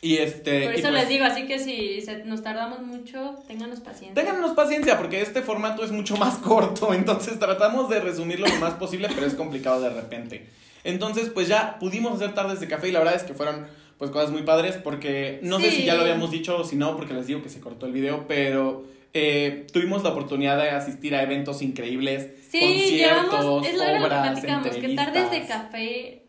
Y 0.00 0.18
este. 0.18 0.64
Por 0.64 0.74
eso 0.74 0.88
pues, 0.88 0.94
les 1.00 1.08
digo, 1.08 1.24
así 1.24 1.46
que 1.46 1.58
si 1.58 2.02
se- 2.02 2.24
nos 2.24 2.42
tardamos 2.42 2.82
mucho, 2.82 3.36
ténganos 3.46 3.80
paciencia. 3.80 4.14
Téngannos 4.14 4.52
paciencia 4.52 4.98
porque 4.98 5.22
este 5.22 5.40
formato 5.40 5.82
es 5.82 5.92
mucho 5.92 6.16
más 6.16 6.36
corto, 6.38 6.92
entonces 6.92 7.38
tratamos 7.38 7.88
de 7.88 8.00
resumirlo 8.00 8.46
lo 8.46 8.56
más 8.56 8.74
posible, 8.74 9.08
pero 9.14 9.26
es 9.26 9.34
complicado 9.34 9.80
de 9.80 9.88
repente. 9.90 10.46
Entonces, 10.82 11.30
pues 11.30 11.48
ya 11.48 11.78
pudimos 11.78 12.12
hacer 12.16 12.34
tardes 12.34 12.60
de 12.60 12.68
café 12.68 12.88
y 12.88 12.92
la 12.92 12.98
verdad 12.98 13.14
es 13.14 13.22
que 13.22 13.32
fueron 13.32 13.66
pues 13.96 14.10
cosas 14.10 14.30
muy 14.30 14.42
padres 14.42 14.76
porque 14.76 15.38
no 15.42 15.58
sé 15.60 15.70
si 15.70 15.84
ya 15.84 15.94
lo 15.94 16.02
habíamos 16.02 16.30
dicho 16.30 16.58
o 16.58 16.64
si 16.64 16.76
no, 16.76 16.96
porque 16.96 17.14
les 17.14 17.26
digo 17.26 17.42
que 17.42 17.48
se 17.48 17.60
cortó 17.60 17.86
el 17.86 17.92
video, 17.92 18.26
pero 18.28 18.84
eh, 19.14 19.66
tuvimos 19.72 20.02
la 20.02 20.10
oportunidad 20.10 20.56
de 20.58 20.70
asistir 20.70 21.14
a 21.14 21.22
eventos 21.22 21.62
increíbles, 21.62 22.30
Sí, 22.50 22.60
conciertos, 22.60 23.40
llevamos, 23.40 23.66
es 23.66 23.74
lo 23.78 23.84
que 23.84 24.04
obras, 24.04 24.30
platicamos, 24.30 24.76
que 24.76 24.88
Tardes 24.94 25.30
de. 25.30 25.46
Café 25.46 26.22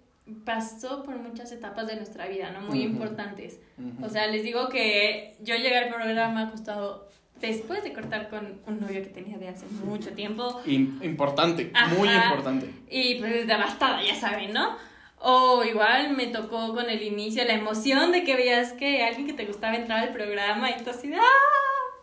pasó 0.43 1.03
por 1.03 1.17
muchas 1.17 1.51
etapas 1.51 1.85
de 1.87 1.97
nuestra 1.97 2.27
vida, 2.27 2.49
¿no? 2.51 2.61
Muy 2.61 2.81
importantes. 2.81 3.59
O 4.01 4.09
sea, 4.09 4.25
les 4.27 4.43
digo 4.43 4.69
que 4.69 5.35
yo 5.41 5.55
llegué 5.55 5.77
al 5.77 5.89
programa 5.93 6.47
justo 6.47 7.07
después 7.39 7.83
de 7.83 7.93
cortar 7.93 8.29
con 8.29 8.59
un 8.65 8.79
novio 8.79 9.03
que 9.03 9.09
tenía 9.09 9.37
de 9.37 9.49
hace 9.49 9.65
mucho 9.83 10.11
tiempo 10.11 10.61
Im- 10.65 11.03
importante, 11.03 11.69
Ajá. 11.73 11.93
muy 11.93 12.07
importante. 12.09 12.69
y 12.89 13.15
pues 13.15 13.45
devastada, 13.45 14.01
ya 14.01 14.15
saben, 14.15 14.53
¿no? 14.53 14.77
O 15.19 15.63
igual 15.63 16.15
me 16.15 16.27
tocó 16.27 16.73
con 16.73 16.89
el 16.89 17.01
inicio 17.03 17.43
la 17.45 17.53
emoción 17.53 18.11
de 18.11 18.23
que 18.23 18.35
veías 18.35 18.73
que 18.73 19.03
alguien 19.03 19.27
que 19.27 19.33
te 19.33 19.45
gustaba 19.45 19.75
entrar 19.75 19.99
al 19.99 20.13
programa 20.13 20.71
y 20.71 20.83
tú 20.83 20.89
así, 20.91 21.11
¡ah! 21.13 21.19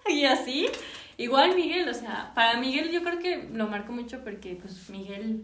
y 0.08 0.24
así. 0.24 0.66
Igual 1.18 1.54
Miguel, 1.54 1.88
o 1.88 1.94
sea, 1.94 2.32
para 2.34 2.58
Miguel 2.58 2.90
yo 2.90 3.02
creo 3.02 3.18
que 3.18 3.48
lo 3.52 3.68
marco 3.68 3.92
mucho 3.92 4.20
porque 4.24 4.58
pues 4.60 4.88
Miguel... 4.90 5.42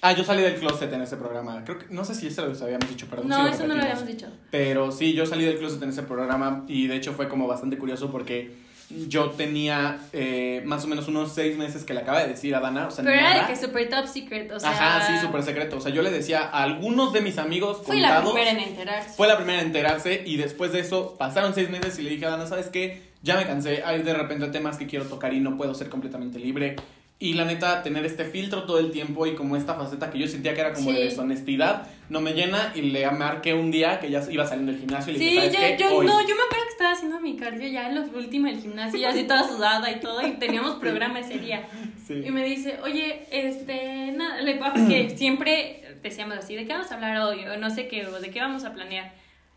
Ah, 0.00 0.12
yo 0.12 0.22
salí 0.24 0.42
del 0.42 0.56
closet 0.56 0.92
en 0.92 1.02
ese 1.02 1.16
programa. 1.16 1.64
Creo 1.64 1.78
que 1.78 1.86
no 1.88 2.04
sé 2.04 2.14
si 2.14 2.26
eso 2.26 2.46
lo 2.46 2.64
habíamos 2.64 2.88
dicho, 2.88 3.06
pero 3.08 3.24
No, 3.24 3.46
eso 3.46 3.66
no 3.66 3.74
lo 3.74 3.82
habíamos 3.82 4.06
dicho. 4.06 4.28
Pero 4.50 4.92
sí, 4.92 5.14
yo 5.14 5.24
salí 5.26 5.44
del 5.44 5.58
closet 5.58 5.82
en 5.82 5.88
ese 5.88 6.02
programa 6.02 6.64
y 6.68 6.86
de 6.86 6.96
hecho 6.96 7.14
fue 7.14 7.28
como 7.28 7.46
bastante 7.46 7.78
curioso 7.78 8.10
porque 8.10 8.54
yo 9.08 9.30
tenía 9.30 9.98
eh, 10.12 10.62
más 10.66 10.84
o 10.84 10.88
menos 10.88 11.08
unos 11.08 11.32
seis 11.32 11.56
meses 11.56 11.84
que 11.84 11.94
le 11.94 12.00
acaba 12.00 12.20
de 12.20 12.28
decir 12.28 12.54
a 12.54 12.60
Dana. 12.60 12.86
O 12.86 12.90
sea, 12.90 13.04
Pero 13.04 13.16
era 13.16 13.40
de 13.40 13.46
que 13.46 13.56
super 13.56 13.88
top 13.88 14.06
secret, 14.06 14.52
o 14.52 14.60
sea... 14.60 14.70
Ajá, 14.70 15.06
sí, 15.06 15.26
súper 15.26 15.42
secreto. 15.42 15.78
O 15.78 15.80
sea, 15.80 15.90
yo 15.90 16.02
le 16.02 16.10
decía 16.10 16.42
a 16.42 16.62
algunos 16.62 17.12
de 17.12 17.20
mis 17.20 17.38
amigos 17.38 17.82
Fui 17.84 18.00
la 18.00 18.22
primera 18.22 18.50
en 18.50 18.60
enterarse. 18.60 19.16
Fue 19.16 19.26
la 19.26 19.36
primera 19.36 19.60
en 19.60 19.68
enterarse 19.68 20.22
y 20.24 20.36
después 20.36 20.72
de 20.72 20.80
eso 20.80 21.16
pasaron 21.18 21.54
seis 21.54 21.70
meses 21.70 21.98
y 21.98 22.02
le 22.02 22.10
dije 22.10 22.26
a 22.26 22.30
Dana, 22.30 22.46
¿sabes 22.46 22.68
qué? 22.68 23.13
Ya 23.24 23.36
me 23.36 23.46
cansé, 23.46 23.82
hay 23.84 24.02
de 24.02 24.12
repente 24.14 24.46
temas 24.48 24.76
que 24.76 24.86
quiero 24.86 25.06
tocar 25.06 25.32
y 25.32 25.40
no 25.40 25.56
puedo 25.56 25.74
ser 25.74 25.88
completamente 25.88 26.38
libre. 26.38 26.76
Y 27.18 27.32
la 27.34 27.44
neta, 27.46 27.82
tener 27.82 28.04
este 28.04 28.24
filtro 28.24 28.64
todo 28.64 28.78
el 28.78 28.90
tiempo 28.90 29.26
y 29.26 29.34
como 29.34 29.56
esta 29.56 29.74
faceta 29.74 30.10
que 30.10 30.18
yo 30.18 30.26
sentía 30.28 30.52
que 30.52 30.60
era 30.60 30.74
como 30.74 30.90
de 30.90 30.96
Sí. 30.98 31.02
deshonestidad, 31.04 31.86
no 32.10 32.20
me 32.20 32.34
llena 32.34 32.72
y 32.74 32.82
le 32.82 33.10
marqué 33.12 33.54
un 33.54 33.70
día 33.70 33.98
que 33.98 34.10
ya 34.10 34.20
iba 34.30 34.44
saliendo 34.46 34.72
del 34.72 34.80
gimnasio 34.80 35.12
y 35.14 35.16
le 35.16 35.24
dije, 35.24 35.50
¿sabes 35.52 35.78
yo, 35.80 35.88
yo 35.90 35.96
Hoy". 35.96 36.06
no, 36.06 36.20
yo 36.20 36.34
me 36.36 36.42
acuerdo 36.42 36.64
que 36.66 36.70
estaba 36.72 36.92
haciendo 36.92 37.20
mi 37.20 37.36
cardio 37.36 37.66
ya 37.68 37.88
en 37.88 37.94
lo 37.94 38.02
último 38.18 38.46
del 38.48 38.60
gimnasio, 38.60 38.98
ya 39.00 39.08
así 39.10 39.22
toda 39.24 39.48
sudada 39.48 39.90
y 39.90 40.00
todo, 40.00 40.26
y 40.26 40.32
teníamos 40.32 40.74
programa 40.74 41.20
ese 41.20 41.38
día. 41.38 41.62
Sí. 42.06 42.14
Y 42.26 42.30
me 42.30 42.44
dice, 42.44 42.78
oye, 42.82 43.26
este, 43.30 44.12
nada, 44.12 44.42
le 44.42 44.56
porque 44.56 45.08
siempre 45.16 45.96
decíamos 46.02 46.36
así, 46.36 46.54
¿de 46.56 46.66
qué 46.66 46.72
vamos 46.74 46.90
a 46.90 46.96
hablar 46.96 47.16
hoy? 47.20 47.46
O 47.46 47.56
no 47.56 47.70
sé 47.70 47.88
qué, 47.88 48.06
o 48.06 48.20
de 48.20 48.28
qué 48.30 48.40
vamos 48.40 48.64
a 48.64 48.74
planear. 48.74 49.14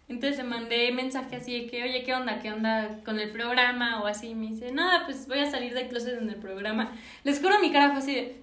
Entonces 0.10 0.38
le 0.38 0.44
mandé 0.46 0.92
mensaje 0.94 1.36
así 1.36 1.60
de 1.62 1.68
que, 1.68 1.84
oye, 1.84 2.04
¿qué 2.04 2.14
onda? 2.14 2.40
¿Qué 2.40 2.52
onda 2.52 3.00
con 3.04 3.20
el 3.20 3.30
programa? 3.32 4.02
O 4.02 4.08
así, 4.08 4.28
y 4.30 4.36
me 4.36 4.48
dice, 4.48 4.72
nada, 4.72 5.04
pues 5.06 5.28
voy 5.28 5.40
a 5.40 5.52
salir 5.52 5.74
del 5.74 5.90
closet 5.90 6.18
en 6.22 6.30
el 6.30 6.38
programa. 6.38 6.94
Les 7.26 7.42
juro, 7.42 7.60
mi 7.60 7.72
cara 7.72 7.90
fue 7.90 8.00
así 8.00 8.16
de, 8.16 8.42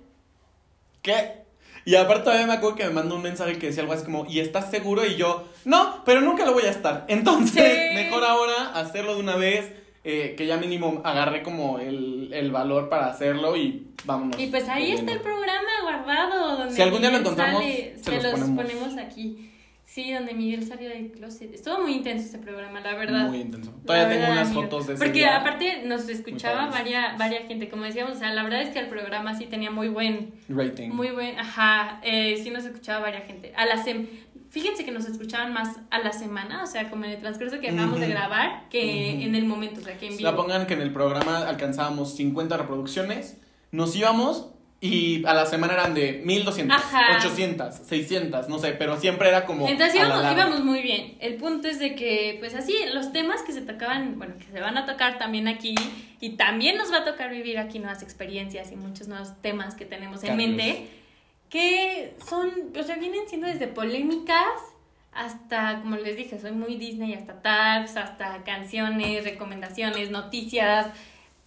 ¿Qué? 1.02 1.44
Y 1.86 1.96
aparte 1.96 2.24
todavía 2.24 2.46
me 2.46 2.54
acuerdo 2.54 2.76
que 2.76 2.84
me 2.84 2.90
mandó 2.90 3.16
un 3.16 3.22
mensaje 3.22 3.58
que 3.58 3.66
decía 3.66 3.82
algo 3.82 3.92
así 3.94 4.04
como, 4.04 4.24
¿y 4.26 4.40
estás 4.40 4.70
seguro? 4.70 5.04
Y 5.06 5.16
yo, 5.16 5.48
no, 5.64 6.02
pero 6.04 6.20
nunca 6.22 6.44
lo 6.46 6.52
voy 6.54 6.64
a 6.64 6.70
estar. 6.70 7.04
Entonces, 7.08 7.62
Sí. 7.90 7.94
mejor 7.94 8.24
ahora 8.24 8.70
hacerlo 8.74 9.14
de 9.14 9.20
una 9.20 9.36
vez, 9.36 9.70
eh, 10.04 10.34
que 10.36 10.46
ya 10.46 10.56
mínimo 10.58 11.00
agarré 11.04 11.42
como 11.42 11.78
el, 11.78 12.30
el 12.32 12.50
valor 12.52 12.88
para 12.90 13.06
hacerlo 13.06 13.56
y 13.56 13.86
vámonos. 14.04 14.38
Y 14.38 14.46
pues 14.48 14.68
ahí 14.68 14.88
de 14.92 14.96
está 14.98 15.12
el 15.12 15.20
programa 15.20 15.70
guardado. 15.82 16.56
Donde 16.58 16.74
Si 16.74 16.82
algún 16.82 17.00
día 17.00 17.10
lo 17.10 17.18
encontramos, 17.18 17.62
sale, 17.62 17.94
se 17.96 18.04
se, 18.04 18.10
los 18.12 18.22
los 18.24 18.32
ponemos. 18.50 18.64
ponemos. 18.64 18.98
aquí. 18.98 19.50
Sí, 19.94 20.12
donde 20.12 20.34
Miguel 20.34 20.66
salió 20.66 20.88
del 20.88 21.12
closet. 21.12 21.54
Estuvo 21.54 21.78
muy 21.82 21.92
intenso 21.92 22.26
ese 22.26 22.38
programa, 22.38 22.80
la 22.80 22.96
verdad. 22.96 23.28
Muy 23.28 23.38
intenso. 23.42 23.72
Todavía 23.86 24.08
tengo 24.08 24.32
unas 24.32 24.48
amigo. 24.48 24.62
fotos 24.62 24.88
de 24.88 24.94
ese 24.94 25.04
Porque 25.04 25.18
día. 25.20 25.36
aparte 25.36 25.82
nos 25.86 26.08
escuchaba 26.08 26.68
padres. 26.68 26.74
varia, 26.74 27.14
varia 27.16 27.46
gente, 27.46 27.68
como 27.68 27.84
decíamos, 27.84 28.16
o 28.16 28.18
sea, 28.18 28.34
la 28.34 28.42
verdad 28.42 28.62
es 28.62 28.70
que 28.70 28.80
el 28.80 28.88
programa 28.88 29.36
sí 29.38 29.46
tenía 29.46 29.70
muy 29.70 29.86
buen, 29.86 30.32
Rating. 30.48 30.90
muy 30.90 31.10
buen, 31.10 31.38
ajá, 31.38 32.00
eh, 32.02 32.40
sí 32.42 32.50
nos 32.50 32.64
escuchaba 32.64 33.02
varia 33.02 33.20
gente. 33.20 33.52
A 33.56 33.66
la 33.66 33.76
sem 33.76 34.08
Fíjense 34.50 34.84
que 34.84 34.90
nos 34.90 35.04
escuchaban 35.06 35.52
más 35.52 35.78
a 35.90 35.98
la 36.00 36.12
semana, 36.12 36.64
o 36.64 36.66
sea, 36.66 36.90
como 36.90 37.04
en 37.04 37.12
el 37.12 37.18
transcurso 37.20 37.60
que 37.60 37.68
acabamos 37.68 38.00
de 38.00 38.06
Ujú. 38.06 38.14
grabar, 38.14 38.68
que 38.70 39.14
Ujú. 39.16 39.22
en 39.28 39.34
el 39.36 39.44
momento, 39.46 39.80
o 39.80 39.84
sea, 39.84 39.96
que 39.96 40.06
en 40.08 40.16
vivo. 40.16 40.28
La 40.28 40.36
pongan 40.36 40.66
que 40.66 40.74
en 40.74 40.80
el 40.80 40.92
programa 40.92 41.48
alcanzábamos 41.48 42.16
50 42.16 42.56
reproducciones, 42.56 43.36
nos 43.70 43.94
íbamos 43.94 44.50
y 44.84 45.24
a 45.24 45.32
la 45.32 45.46
semana 45.46 45.72
eran 45.72 45.94
de 45.94 46.20
1200, 46.26 46.76
Ajá. 46.76 47.16
800, 47.16 47.74
600, 47.74 48.50
no 48.50 48.58
sé, 48.58 48.72
pero 48.72 48.98
siempre 48.98 49.30
era 49.30 49.46
como. 49.46 49.66
Entonces 49.66 50.06
la 50.06 50.30
íbamos, 50.30 50.62
muy 50.62 50.82
bien. 50.82 51.16
El 51.20 51.36
punto 51.36 51.68
es 51.68 51.78
de 51.78 51.94
que, 51.94 52.36
pues 52.38 52.54
así, 52.54 52.76
los 52.92 53.10
temas 53.10 53.40
que 53.40 53.52
se 53.52 53.62
tocaban, 53.62 54.18
bueno, 54.18 54.34
que 54.36 54.44
se 54.44 54.60
van 54.60 54.76
a 54.76 54.84
tocar 54.84 55.16
también 55.16 55.48
aquí, 55.48 55.74
y 56.20 56.36
también 56.36 56.76
nos 56.76 56.92
va 56.92 56.98
a 56.98 57.04
tocar 57.04 57.30
vivir 57.30 57.56
aquí 57.56 57.78
nuevas 57.78 58.02
experiencias 58.02 58.72
y 58.72 58.76
muchos 58.76 59.08
nuevos 59.08 59.32
temas 59.40 59.74
que 59.74 59.86
tenemos 59.86 60.22
en 60.22 60.36
mente, 60.36 60.86
que 61.48 62.14
son, 62.28 62.50
o 62.78 62.82
sea, 62.82 62.96
vienen 62.96 63.26
siendo 63.26 63.46
desde 63.46 63.68
polémicas 63.68 64.60
hasta, 65.14 65.80
como 65.80 65.96
les 65.96 66.14
dije, 66.14 66.38
soy 66.38 66.52
muy 66.52 66.76
Disney, 66.76 67.14
hasta 67.14 67.40
tags, 67.40 67.96
hasta 67.96 68.44
canciones, 68.44 69.24
recomendaciones, 69.24 70.10
noticias, 70.10 70.88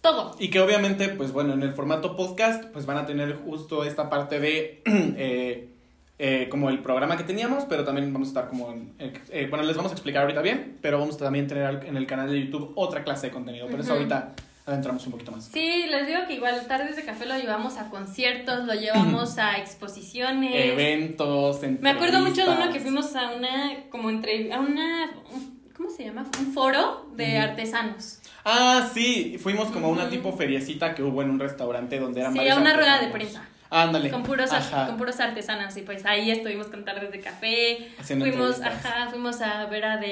todo. 0.00 0.34
Y 0.38 0.48
que 0.50 0.60
obviamente, 0.60 1.08
pues 1.08 1.32
bueno, 1.32 1.54
en 1.54 1.62
el 1.62 1.72
formato 1.72 2.16
podcast, 2.16 2.64
pues 2.66 2.86
van 2.86 2.98
a 2.98 3.06
tener 3.06 3.34
justo 3.36 3.84
esta 3.84 4.08
parte 4.10 4.38
de. 4.40 4.82
eh, 4.86 5.68
eh, 6.20 6.48
como 6.50 6.68
el 6.68 6.80
programa 6.80 7.16
que 7.16 7.22
teníamos, 7.22 7.64
pero 7.66 7.84
también 7.84 8.12
vamos 8.12 8.28
a 8.28 8.30
estar 8.30 8.48
como. 8.48 8.72
en- 8.72 8.92
eh, 8.98 9.46
bueno, 9.48 9.64
les 9.64 9.76
vamos 9.76 9.92
a 9.92 9.94
explicar 9.94 10.22
ahorita 10.22 10.42
bien, 10.42 10.78
pero 10.82 10.98
vamos 10.98 11.14
a 11.16 11.18
también 11.18 11.46
tener 11.46 11.84
en 11.86 11.96
el 11.96 12.06
canal 12.06 12.30
de 12.30 12.44
YouTube 12.44 12.72
otra 12.74 13.04
clase 13.04 13.28
de 13.28 13.32
contenido. 13.32 13.68
Por 13.68 13.78
eso 13.80 13.92
ahorita 13.92 14.32
adentramos 14.66 15.06
un 15.06 15.12
poquito 15.12 15.30
más. 15.32 15.44
Sí, 15.46 15.84
les 15.88 16.06
digo 16.08 16.18
que 16.26 16.34
igual 16.34 16.66
tardes 16.66 16.96
de 16.96 17.04
café 17.04 17.24
lo 17.24 17.38
llevamos 17.38 17.76
a 17.78 17.88
conciertos, 17.88 18.64
lo 18.66 18.74
llevamos 18.74 19.38
a 19.38 19.58
exposiciones. 19.58 20.52
Eventos, 20.72 21.60
Me 21.80 21.90
acuerdo 21.90 22.20
mucho 22.20 22.44
de 22.44 22.50
uno 22.50 22.72
que 22.72 22.80
fuimos 22.80 23.14
a 23.16 23.30
una, 23.30 23.84
como 23.88 24.10
entre, 24.10 24.52
a 24.52 24.58
una, 24.60 25.10
un- 25.32 25.60
¿cómo 25.76 25.88
se 25.88 26.04
llama? 26.04 26.26
Un 26.40 26.52
foro 26.52 27.06
de 27.14 27.34
Ujú. 27.38 27.42
artesanos. 27.48 28.18
Ah, 28.50 28.88
sí, 28.94 29.36
fuimos 29.42 29.68
como 29.70 29.88
a 29.88 29.90
una 29.90 30.08
tipo 30.08 30.32
feriecita 30.36 30.94
que 30.94 31.02
hubo 31.02 31.22
en 31.22 31.30
un 31.30 31.38
restaurante 31.38 31.98
donde 31.98 32.20
eran 32.20 32.32
Sí, 32.32 32.48
a 32.48 32.56
una 32.56 32.74
rueda 32.74 33.00
de 33.00 33.08
prensa. 33.08 33.46
Ándale. 33.70 34.08
Con 34.10 34.22
puros, 34.22 34.50
Ajá. 34.50 34.86
con 34.86 34.96
puros 34.96 35.20
artesanos. 35.20 35.76
Y 35.76 35.82
pues 35.82 36.06
ahí 36.06 36.30
estuvimos 36.30 36.68
con 36.68 36.86
tardes 36.86 37.12
de 37.12 37.20
café. 37.20 37.88
Haciendo 37.98 38.24
fuimos, 38.24 38.62
ajá, 38.62 39.08
fuimos 39.10 39.42
a 39.42 39.66
ver 39.66 39.84
a 39.84 39.98
de, 39.98 40.06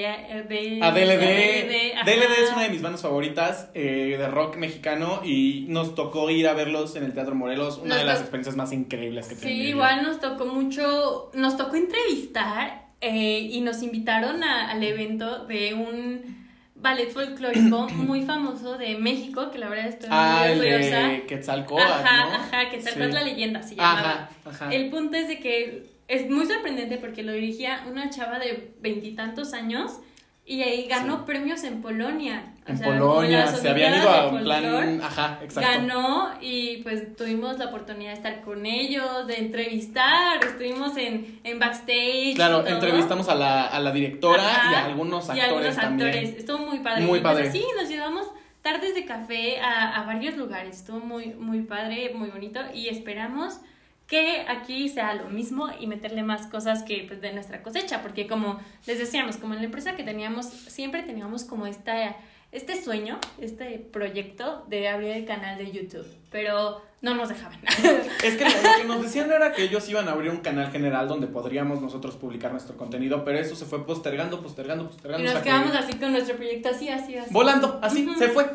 de 0.46 0.78
A 0.82 0.90
DLD. 0.90 1.20
DLD, 1.22 1.94
ajá. 1.96 2.04
DLD 2.04 2.44
es 2.44 2.52
una 2.52 2.62
de 2.64 2.68
mis 2.68 2.82
bandas 2.82 3.00
favoritas 3.00 3.70
eh, 3.72 4.16
de 4.18 4.28
rock 4.28 4.56
mexicano 4.58 5.22
y 5.24 5.64
nos 5.70 5.94
tocó 5.94 6.28
ir 6.28 6.48
a 6.48 6.52
verlos 6.52 6.96
en 6.96 7.04
el 7.04 7.14
Teatro 7.14 7.34
Morelos, 7.34 7.78
una 7.78 7.94
Nos 7.94 7.98
de 8.00 8.04
las 8.04 8.20
experiencias 8.20 8.56
más 8.56 8.72
increíbles 8.74 9.26
que 9.28 9.36
Sí, 9.36 9.40
tenía. 9.40 9.68
igual 9.70 10.02
nos 10.02 10.20
tocó 10.20 10.44
mucho, 10.44 11.30
nos 11.32 11.56
tocó 11.56 11.76
entrevistar 11.76 12.88
eh, 13.00 13.38
y 13.50 13.62
nos 13.62 13.82
invitaron 13.82 14.44
a- 14.44 14.70
al 14.70 14.82
evento 14.82 15.46
de 15.46 15.72
un 15.72 16.35
ballet 16.76 17.10
folclórico 17.10 17.88
muy 17.94 18.22
famoso 18.22 18.76
de 18.78 18.96
México, 18.96 19.50
que 19.50 19.58
la 19.58 19.68
verdad 19.68 19.86
estoy 19.88 20.08
Ah, 20.12 20.44
muy 20.48 20.58
orgullosa. 20.68 21.08
de 21.08 21.26
Quetzalcóatl, 21.26 21.82
Ajá, 21.90 22.24
¿no? 22.26 22.34
ajá, 22.34 22.70
que 22.70 22.78
tal 22.78 22.92
Sí. 22.94 23.12
la 23.12 23.22
leyenda 23.22 23.62
se 23.62 23.74
llamaba. 23.76 24.00
Ajá, 24.00 24.30
ajá. 24.44 24.74
El 24.74 24.90
punto 24.90 25.16
es 25.16 25.28
de 25.28 25.38
que 25.40 25.86
es 26.08 26.30
muy 26.30 26.46
sorprendente 26.46 26.98
porque 26.98 27.22
lo 27.22 27.32
dirigía 27.32 27.84
una 27.90 28.10
chava 28.10 28.38
de 28.38 28.72
veintitantos 28.80 29.52
años 29.52 29.98
y 30.48 30.62
ahí 30.62 30.86
ganó 30.86 31.16
Sí. 31.18 31.22
premios 31.26 31.64
en 31.64 31.82
Polonia. 31.82 32.54
O 32.66 32.70
En 32.70 32.78
sea, 32.78 32.86
Polonia, 32.86 33.46
se 33.48 33.68
habían 33.68 34.00
ido 34.00 34.08
a 34.08 34.28
un 34.28 34.42
plan... 34.44 35.00
Ajá, 35.02 35.38
exacto. 35.42 35.68
Ganó 35.68 36.30
y 36.40 36.78
pues 36.84 37.16
tuvimos 37.16 37.58
la 37.58 37.66
oportunidad 37.66 38.10
de 38.12 38.16
estar 38.16 38.40
con 38.42 38.64
ellos, 38.64 39.26
de 39.26 39.38
entrevistar, 39.38 40.42
estuvimos 40.44 40.96
en, 40.96 41.40
en 41.44 41.58
backstage. 41.58 42.34
Claro, 42.36 42.66
entrevistamos 42.66 43.28
a 43.28 43.34
la, 43.34 43.64
a 43.66 43.80
la 43.80 43.90
directora 43.92 44.42
Ajá, 44.48 44.70
y 44.72 44.74
a 44.74 44.84
algunos 44.86 45.26
y 45.26 45.30
actores 45.32 45.48
algunos 45.48 45.76
también. 45.76 46.08
actores. 46.10 46.38
Estuvo 46.38 46.58
muy 46.58 46.78
padre. 46.78 47.02
Muy 47.02 47.18
y 47.18 47.22
pues 47.22 47.34
padre. 47.34 47.48
así 47.48 47.64
nos 47.78 47.88
llevamos 47.88 48.26
tardes 48.62 48.94
de 48.94 49.04
café 49.04 49.60
a, 49.60 49.96
a 50.00 50.06
varios 50.06 50.36
lugares. 50.36 50.76
Estuvo 50.78 50.98
muy, 51.00 51.26
muy 51.34 51.62
padre, 51.62 52.12
muy 52.14 52.30
bonito 52.30 52.60
y 52.74 52.88
esperamos 52.88 53.60
que 54.06 54.44
aquí 54.48 54.88
sea 54.88 55.14
lo 55.14 55.28
mismo 55.28 55.68
y 55.80 55.86
meterle 55.86 56.22
más 56.22 56.46
cosas 56.46 56.82
que 56.84 57.04
pues, 57.08 57.20
de 57.20 57.32
nuestra 57.32 57.62
cosecha, 57.62 58.02
porque 58.02 58.26
como 58.26 58.60
les 58.86 58.98
decíamos, 58.98 59.36
como 59.36 59.54
en 59.54 59.60
la 59.60 59.66
empresa 59.66 59.96
que 59.96 60.04
teníamos, 60.04 60.46
siempre 60.46 61.02
teníamos 61.02 61.42
como 61.44 61.66
esta, 61.66 62.14
este 62.52 62.80
sueño, 62.80 63.18
este 63.40 63.78
proyecto 63.78 64.64
de 64.68 64.88
abrir 64.88 65.10
el 65.10 65.24
canal 65.24 65.58
de 65.58 65.72
YouTube, 65.72 66.06
pero 66.30 66.82
no 67.02 67.14
nos 67.14 67.28
dejaban. 67.28 67.58
Es 68.24 68.36
que 68.36 68.44
lo 68.44 68.50
que 68.78 68.84
nos 68.86 69.02
decían 69.02 69.30
era 69.30 69.52
que 69.52 69.64
ellos 69.64 69.88
iban 69.88 70.08
a 70.08 70.12
abrir 70.12 70.30
un 70.30 70.38
canal 70.38 70.70
general 70.70 71.08
donde 71.08 71.26
podríamos 71.26 71.80
nosotros 71.80 72.14
publicar 72.16 72.52
nuestro 72.52 72.76
contenido, 72.76 73.24
pero 73.24 73.38
eso 73.38 73.56
se 73.56 73.64
fue 73.66 73.84
postergando, 73.86 74.40
postergando, 74.40 74.86
postergando. 74.86 75.24
Y 75.24 75.26
nos 75.32 75.38
que- 75.42 75.48
quedamos 75.48 75.74
así 75.74 75.94
con 75.94 76.12
nuestro 76.12 76.36
proyecto, 76.36 76.68
así, 76.70 76.88
así, 76.88 77.16
así. 77.16 77.32
Volando, 77.32 77.78
así, 77.82 78.08
se 78.18 78.28
fue. 78.28 78.48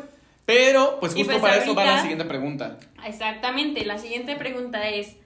Pero, 0.44 0.98
pues 0.98 1.14
justo 1.14 1.30
pues 1.30 1.42
para 1.42 1.56
eso 1.62 1.74
va 1.74 1.84
la 1.84 2.00
siguiente 2.00 2.24
pregunta. 2.24 2.78
Exactamente, 3.06 3.84
la 3.84 3.96
siguiente 3.98 4.34
pregunta 4.34 4.88
es, 4.88 5.16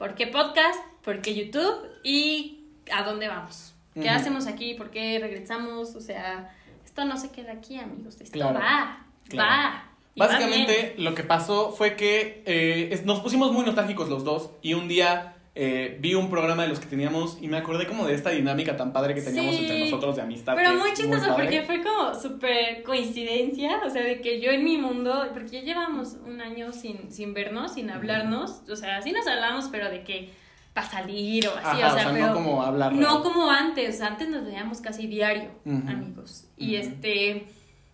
¿por 0.00 0.14
qué 0.14 0.26
podcast? 0.26 0.80
¿Por 1.04 1.20
qué 1.20 1.34
YouTube? 1.34 1.86
¿Y 2.02 2.64
a 2.90 3.04
dónde 3.04 3.28
vamos? 3.28 3.74
¿Qué 3.94 4.08
hacemos 4.08 4.46
aquí? 4.46 4.72
¿Por 4.72 4.90
qué 4.90 5.18
regresamos? 5.20 5.94
O 5.94 6.00
sea, 6.00 6.56
esto 6.84 7.04
no 7.04 7.18
se 7.18 7.30
queda 7.30 7.52
aquí, 7.52 7.78
amigos, 7.78 8.18
esto 8.18 8.32
Claro, 8.32 8.58
va, 8.58 9.06
claro. 9.28 9.50
va. 9.50 9.84
Básicamente 10.16 10.94
lo 10.96 11.14
que 11.14 11.22
pasó 11.22 11.72
fue 11.72 11.96
que 11.96 12.42
eh, 12.46 13.02
nos 13.04 13.20
pusimos 13.20 13.52
muy 13.52 13.64
nostálgicos 13.64 14.08
los 14.08 14.24
dos 14.24 14.52
y 14.62 14.72
un 14.72 14.88
día 14.88 15.36
eh, 15.54 15.98
vi 16.00 16.14
un 16.14 16.30
programa 16.30 16.62
de 16.62 16.68
los 16.68 16.78
que 16.78 16.86
teníamos 16.86 17.38
y 17.40 17.48
me 17.48 17.56
acordé 17.56 17.86
como 17.86 18.06
de 18.06 18.14
esta 18.14 18.30
dinámica 18.30 18.76
tan 18.76 18.92
padre 18.92 19.14
que 19.14 19.20
teníamos 19.20 19.56
Sí. 19.56 19.62
entre 19.62 19.80
nosotros 19.80 20.14
de 20.16 20.22
amistad. 20.22 20.54
Pero 20.54 20.74
muy 20.74 20.92
chistoso 20.94 21.26
padre. 21.26 21.34
porque 21.34 21.62
fue 21.62 21.82
como 21.82 22.14
súper 22.14 22.82
coincidencia, 22.84 23.80
o 23.84 23.90
sea, 23.90 24.02
de 24.02 24.20
que 24.20 24.40
yo 24.40 24.50
en 24.52 24.64
mi 24.64 24.78
mundo, 24.78 25.26
porque 25.32 25.48
ya 25.50 25.60
llevamos 25.62 26.16
un 26.24 26.40
año 26.40 26.72
sin, 26.72 27.10
sin 27.12 27.34
vernos, 27.34 27.74
sin 27.74 27.90
hablarnos, 27.90 28.62
o 28.70 28.76
sea, 28.76 29.02
sí 29.02 29.10
nos 29.12 29.26
hablamos, 29.26 29.68
pero 29.72 29.90
de 29.90 30.04
que 30.04 30.30
para 30.72 30.88
salir 30.88 31.48
o 31.48 31.50
así, 31.50 31.82
Ajá, 31.82 31.94
o 31.94 31.98
sea, 31.98 32.10
pero 32.12 32.26
no 32.28 32.32
como 32.34 32.62
hablar. 32.62 32.92
no 32.92 33.22
como 33.24 33.50
antes, 33.50 33.96
o 33.96 33.98
sea, 33.98 34.06
antes 34.06 34.28
nos 34.28 34.44
veíamos 34.44 34.80
casi 34.80 35.08
diario, 35.08 35.50
Ujú. 35.64 35.88
amigos. 35.88 36.48
Y 36.56 36.76
Ujú. 36.78 36.86
este, 36.88 37.46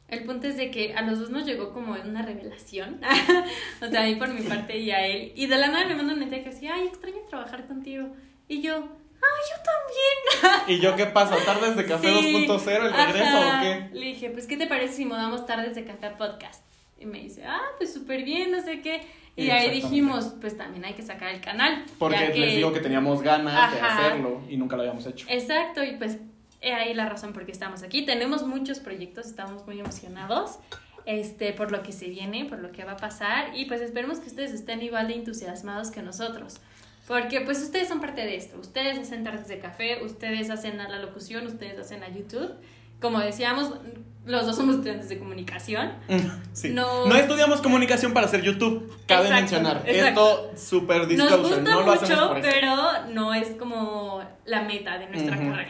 el 0.08 0.24
punto 0.24 0.46
es 0.46 0.56
de 0.56 0.70
que 0.70 0.94
a 0.94 1.02
los 1.02 1.18
dos 1.18 1.30
nos 1.30 1.44
llegó 1.44 1.72
como 1.72 1.92
una 1.92 2.22
revelación, 2.22 3.00
o 3.82 3.86
sea, 3.88 4.02
a 4.02 4.04
mí 4.04 4.14
por 4.16 4.28
mi 4.32 4.42
parte 4.42 4.78
y 4.78 4.90
a 4.90 5.06
él, 5.06 5.32
y 5.34 5.46
de 5.46 5.58
la 5.58 5.68
nada 5.68 5.86
me 5.86 5.94
manda 5.94 6.12
un 6.12 6.20
mensaje 6.20 6.48
así, 6.48 6.66
ay, 6.68 6.86
extraño 6.86 7.18
trabajar 7.28 7.66
contigo, 7.66 8.08
y 8.48 8.62
yo, 8.62 8.74
ay, 8.76 9.42
yo 9.50 9.62
también. 9.64 10.68
¿Y 10.78 10.80
yo 10.80 10.94
qué 10.96 11.06
pasa? 11.06 11.36
¿Tardes 11.44 11.76
de 11.76 11.84
café 11.86 12.08
Sí, 12.08 12.46
2.0 12.46 12.68
el 12.68 12.92
regreso 12.92 13.38
ajá. 13.38 13.58
o 13.58 13.62
qué? 13.62 13.98
Le 13.98 14.06
dije, 14.06 14.30
pues, 14.30 14.46
¿qué 14.46 14.56
te 14.56 14.66
parece 14.66 14.94
si 14.94 15.04
mudamos 15.04 15.46
tardes 15.46 15.74
de 15.74 15.84
café 15.84 16.06
a 16.06 16.16
podcast? 16.16 16.64
Y 16.98 17.06
me 17.06 17.20
dice, 17.20 17.44
ah, 17.44 17.60
pues 17.76 17.92
súper 17.92 18.24
bien, 18.24 18.50
no 18.50 18.62
sé 18.62 18.80
qué. 18.80 19.02
Y 19.36 19.50
ahí 19.50 19.70
dijimos, 19.70 20.32
pues 20.40 20.56
también 20.56 20.84
hay 20.86 20.94
que 20.94 21.02
sacar 21.02 21.34
el 21.34 21.42
canal. 21.42 21.84
Porque 21.98 22.16
ya 22.16 22.34
les 22.34 22.56
digo 22.56 22.72
que 22.72 22.80
teníamos 22.80 23.20
ganas 23.20 23.72
de 23.72 23.80
Ajá. 23.80 23.98
hacerlo 23.98 24.40
y 24.48 24.56
nunca 24.56 24.76
lo 24.76 24.82
habíamos 24.82 25.04
hecho. 25.06 25.26
Exacto, 25.28 25.84
y 25.84 25.92
pues 25.96 26.18
he 26.60 26.72
ahí 26.72 26.94
la 26.94 27.08
razón 27.08 27.32
por 27.32 27.46
qué 27.46 27.52
estamos 27.52 27.82
aquí. 27.82 28.04
Tenemos 28.04 28.46
muchos 28.46 28.80
proyectos, 28.80 29.26
estamos 29.26 29.66
muy 29.66 29.80
emocionados 29.80 30.58
este, 31.06 31.52
por 31.52 31.70
lo 31.70 31.82
que 31.82 31.92
se 31.92 32.08
viene, 32.08 32.44
por 32.44 32.58
lo 32.58 32.72
que 32.72 32.84
va 32.84 32.92
a 32.92 32.96
pasar 32.96 33.56
y 33.56 33.64
pues 33.66 33.80
esperemos 33.80 34.18
que 34.18 34.26
ustedes 34.26 34.52
estén 34.52 34.82
igual 34.82 35.08
de 35.08 35.14
entusiasmados 35.14 35.90
que 35.90 36.02
nosotros. 36.02 36.60
Porque 37.06 37.40
pues 37.40 37.62
ustedes 37.62 37.86
son 37.86 38.00
parte 38.00 38.22
de 38.22 38.34
esto, 38.34 38.58
ustedes 38.58 38.98
hacen 38.98 39.22
tardes 39.22 39.46
de 39.46 39.60
café, 39.60 40.02
ustedes 40.02 40.50
hacen 40.50 40.76
la 40.76 40.98
locución, 40.98 41.46
ustedes 41.46 41.78
hacen 41.78 42.02
a 42.02 42.08
YouTube. 42.08 42.52
Como 43.06 43.20
decíamos, 43.20 43.72
los 44.24 44.44
dos 44.44 44.56
somos 44.56 44.74
estudiantes 44.76 45.08
de 45.08 45.18
comunicación. 45.18 45.92
Sí. 46.52 46.70
No- 46.70 47.06
No, 47.06 47.14
estudiamos 47.14 47.60
comunicación 47.60 48.12
para 48.12 48.26
hacer 48.26 48.42
YouTube, 48.42 48.92
cabe 49.06 49.26
Exacto, 49.28 49.40
mencionar. 49.40 49.82
exacto. 49.86 50.50
Esto, 50.52 50.58
super 50.58 50.98
Nos 51.16 51.38
gusta 51.40 51.60
no 51.60 51.80
lo 51.82 51.86
mucho, 51.94 52.34
pero 52.42 52.76
no 53.12 53.32
es 53.34 53.48
como 53.50 54.22
la 54.44 54.62
meta 54.62 54.98
de 54.98 55.08
nuestra 55.08 55.36
carrera. 55.36 55.68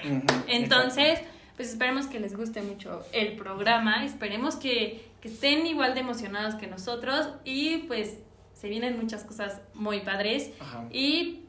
Entonces, 0.48 1.20
pues 1.56 1.68
esperemos 1.70 2.06
que 2.06 2.20
les 2.20 2.36
guste 2.36 2.62
mucho 2.62 3.02
el 3.12 3.36
programa, 3.36 4.04
esperemos 4.04 4.56
que, 4.56 5.04
que 5.20 5.28
estén 5.28 5.66
igual 5.66 5.94
de 5.94 6.00
emocionados 6.00 6.54
que 6.54 6.66
nosotros 6.66 7.28
y 7.44 7.78
pues 7.88 8.18
se 8.54 8.68
vienen 8.68 8.98
muchas 8.98 9.22
cosas 9.24 9.60
muy 9.74 10.00
padres 10.00 10.50
Ajá. 10.60 10.84
y 10.90 11.40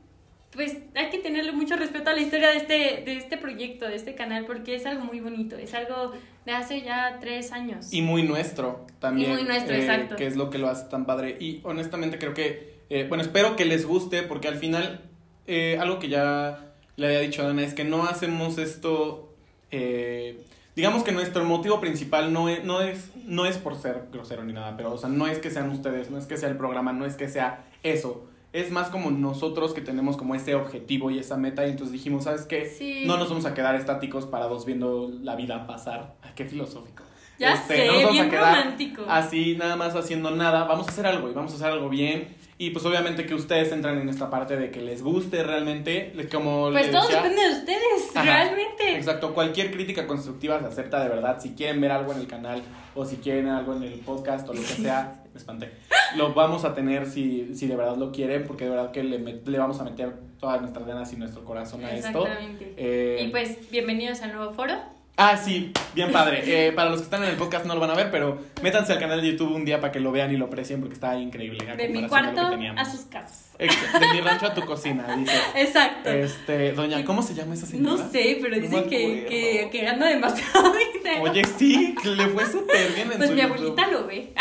pues 0.57 0.75
hay 0.95 1.11
que 1.11 1.19
tenerle 1.19 1.51
mucho 1.51 1.75
respeto 1.75 2.09
a 2.09 2.13
la 2.13 2.19
historia 2.19 2.49
de 2.49 2.57
este, 2.57 2.73
de 3.05 3.17
este 3.17 3.37
proyecto, 3.37 3.87
de 3.87 3.95
este 3.95 4.15
canal, 4.15 4.45
porque 4.47 4.75
es 4.75 4.87
algo 4.87 5.05
muy 5.05 5.19
bonito, 5.19 5.55
es 5.55 5.75
algo 5.75 6.13
de 6.47 6.51
hace 6.51 6.81
ya 6.81 7.19
tres 7.21 7.51
años. 7.51 7.93
Y 7.93 8.01
muy 8.01 8.23
nuestro 8.23 8.87
también. 8.99 9.29
Y 9.29 9.33
muy 9.35 9.43
nuestro, 9.43 9.75
eh, 9.75 9.81
exacto. 9.81 10.15
Que 10.15 10.25
es 10.25 10.35
lo 10.35 10.49
que 10.49 10.57
lo 10.57 10.67
hace 10.67 10.89
tan 10.89 11.05
padre. 11.05 11.37
Y 11.39 11.61
honestamente 11.61 12.17
creo 12.17 12.33
que, 12.33 12.81
eh, 12.89 13.05
bueno, 13.07 13.23
espero 13.23 13.55
que 13.55 13.65
les 13.65 13.85
guste 13.85 14.23
porque 14.23 14.47
al 14.47 14.55
final, 14.55 15.01
eh, 15.45 15.77
algo 15.79 15.99
que 15.99 16.09
ya 16.09 16.73
le 16.95 17.05
había 17.05 17.19
dicho 17.19 17.43
a 17.43 17.51
Ana 17.51 17.61
es 17.61 17.75
que 17.75 17.83
no 17.83 18.05
hacemos 18.05 18.57
esto, 18.57 19.31
eh, 19.69 20.43
digamos 20.75 21.03
que 21.03 21.11
nuestro 21.11 21.43
motivo 21.43 21.79
principal 21.79 22.33
no 22.33 22.49
es, 22.49 22.63
no, 22.63 22.81
es, 22.81 23.11
no 23.25 23.45
es 23.45 23.59
por 23.59 23.75
ser 23.75 24.05
grosero 24.11 24.43
ni 24.43 24.53
nada, 24.53 24.75
pero 24.75 24.91
o 24.91 24.97
sea, 24.97 25.09
no 25.09 25.27
es 25.27 25.37
que 25.37 25.51
sean 25.51 25.69
ustedes, 25.69 26.09
no 26.09 26.17
es 26.17 26.25
que 26.25 26.35
sea 26.35 26.49
el 26.49 26.57
programa, 26.57 26.93
no 26.93 27.05
es 27.05 27.13
que 27.13 27.29
sea 27.29 27.63
eso. 27.83 28.27
Es 28.57 28.71
más 28.71 28.89
como 28.89 29.11
nosotros 29.11 29.73
que 29.73 29.81
tenemos 29.81 30.17
como 30.17 30.33
ese 30.33 30.55
objetivo 30.55 31.11
y 31.11 31.19
esa 31.19 31.37
meta 31.37 31.65
y 31.67 31.69
entonces 31.71 31.93
dijimos, 31.93 32.23
¿sabes 32.23 32.41
qué? 32.43 32.65
Sí. 32.65 33.03
No 33.05 33.17
nos 33.17 33.29
vamos 33.29 33.45
a 33.45 33.53
quedar 33.53 33.75
estáticos 33.75 34.25
parados 34.25 34.65
viendo 34.65 35.11
la 35.21 35.35
vida 35.35 35.67
pasar. 35.67 36.15
Ay, 36.23 36.31
qué 36.35 36.45
filosófico. 36.45 37.03
Ya 37.37 37.53
Este, 37.53 37.75
sé, 37.77 37.85
no 37.85 37.91
nos 37.93 38.01
vamos 38.01 38.13
bien 38.13 38.25
a 38.25 38.29
quedar 38.31 38.57
romántico. 38.63 39.05
Así, 39.07 39.55
nada 39.57 39.75
más 39.75 39.95
haciendo 39.95 40.31
nada. 40.31 40.63
Vamos 40.63 40.87
a 40.87 40.89
hacer 40.89 41.05
algo 41.05 41.29
y 41.29 41.33
vamos 41.33 41.51
a 41.51 41.55
hacer 41.57 41.67
algo 41.67 41.87
bien. 41.87 42.35
Y 42.57 42.71
pues 42.71 42.83
obviamente 42.87 43.27
que 43.27 43.35
ustedes 43.35 43.71
entran 43.71 43.99
en 43.99 44.09
esta 44.09 44.31
parte 44.31 44.57
de 44.57 44.71
que 44.71 44.81
les 44.81 45.03
guste 45.03 45.43
realmente. 45.43 46.13
Como 46.31 46.71
Pues 46.71 46.87
les 46.87 46.91
todo 46.91 47.03
decía, 47.03 47.21
depende 47.21 47.43
de 47.47 47.53
ustedes, 47.59 48.15
Ajá. 48.15 48.23
realmente. 48.23 48.95
Exacto, 48.95 49.35
cualquier 49.35 49.69
crítica 49.71 50.07
constructiva 50.07 50.59
se 50.59 50.65
acepta 50.65 50.99
de 51.03 51.09
verdad. 51.09 51.39
Si 51.39 51.51
quieren 51.51 51.79
ver 51.79 51.91
algo 51.91 52.11
en 52.13 52.17
el 52.21 52.25
canal 52.25 52.63
o 52.95 53.05
si 53.05 53.17
quieren 53.17 53.47
algo 53.49 53.75
en 53.75 53.83
el 53.83 53.99
podcast 53.99 54.49
o 54.49 54.53
lo 54.55 54.61
que 54.61 54.65
sea, 54.67 55.23
me 55.37 55.39
espanté. 55.39 55.71
Lo 56.15 56.33
vamos 56.33 56.65
a 56.65 56.73
tener 56.73 57.05
si, 57.05 57.53
si 57.55 57.67
de 57.67 57.75
verdad 57.75 57.95
lo 57.97 58.11
quieren, 58.11 58.45
porque 58.45 58.63
de 58.65 58.71
verdad 58.71 58.91
que 58.91 59.03
le, 59.03 59.19
met- 59.19 59.45
le 59.45 59.57
vamos 59.59 59.79
a 59.79 59.83
meter 59.83 60.13
todas 60.39 60.59
nuestras 60.61 60.85
ganas 60.87 61.11
y 61.13 61.15
nuestro 61.15 61.43
corazón 61.45 61.85
a 61.85 61.91
esto. 61.91 62.23
Exactamente. 62.25 62.73
Eh, 62.77 63.23
Y 63.23 63.27
pues, 63.29 63.69
bienvenidos 63.71 64.21
al 64.21 64.33
nuevo 64.35 64.51
foro. 64.53 64.73
Ah, 65.19 65.35
sí, 65.35 65.71
bien 65.95 66.11
padre. 66.11 66.43
Eh, 66.67 66.71
para 66.73 66.91
los 66.91 66.99
que 66.99 67.05
están 67.05 67.23
en 67.23 67.29
el 67.31 67.37
podcast 67.37 67.65
no 67.65 67.73
lo 67.73 67.79
van 67.79 67.89
a 67.89 67.95
ver, 67.95 68.11
pero 68.11 68.37
métanse 68.61 68.93
al 68.93 68.99
canal 68.99 69.19
de 69.19 69.31
YouTube 69.31 69.51
un 69.51 69.65
día 69.65 69.81
para 69.81 69.91
que 69.91 69.99
lo 69.99 70.11
vean 70.11 70.31
y 70.31 70.37
lo 70.37 70.45
aprecien 70.45 70.79
porque 70.79 70.93
está 70.93 71.17
increíble. 71.17 71.65
De 71.75 71.89
mi 71.89 72.07
cuarto 72.07 72.39
a 72.39 72.85
sus 72.85 72.99
casas. 73.05 73.49
De 73.57 73.67
mi 74.13 74.21
rancho 74.21 74.45
a 74.45 74.53
tu 74.53 74.61
cocina, 74.63 75.15
dices. 75.17 75.41
Exacto. 75.55 76.11
Este, 76.11 76.71
doña, 76.73 77.03
¿cómo 77.03 77.23
se 77.23 77.33
llama 77.33 77.55
esa 77.55 77.65
señora? 77.65 77.95
No 78.03 78.11
sé, 78.11 78.37
pero 78.39 78.57
No 78.57 78.61
dicen 78.61 78.83
que, 78.87 79.25
que, 79.27 79.69
que 79.71 79.81
gana 79.85 80.07
demasiado 80.07 80.71
dinero. 80.93 81.23
Oye, 81.23 81.43
sí, 81.45 81.95
le 82.03 82.27
fue 82.27 82.45
súper 82.45 82.91
bien 82.93 83.11
en 83.11 83.17
pues 83.17 83.29
su 83.29 83.35
mi 83.35 83.41
YouTube. 83.41 83.55
abuelita 83.55 83.87
lo 83.87 84.05
ve 84.05 84.33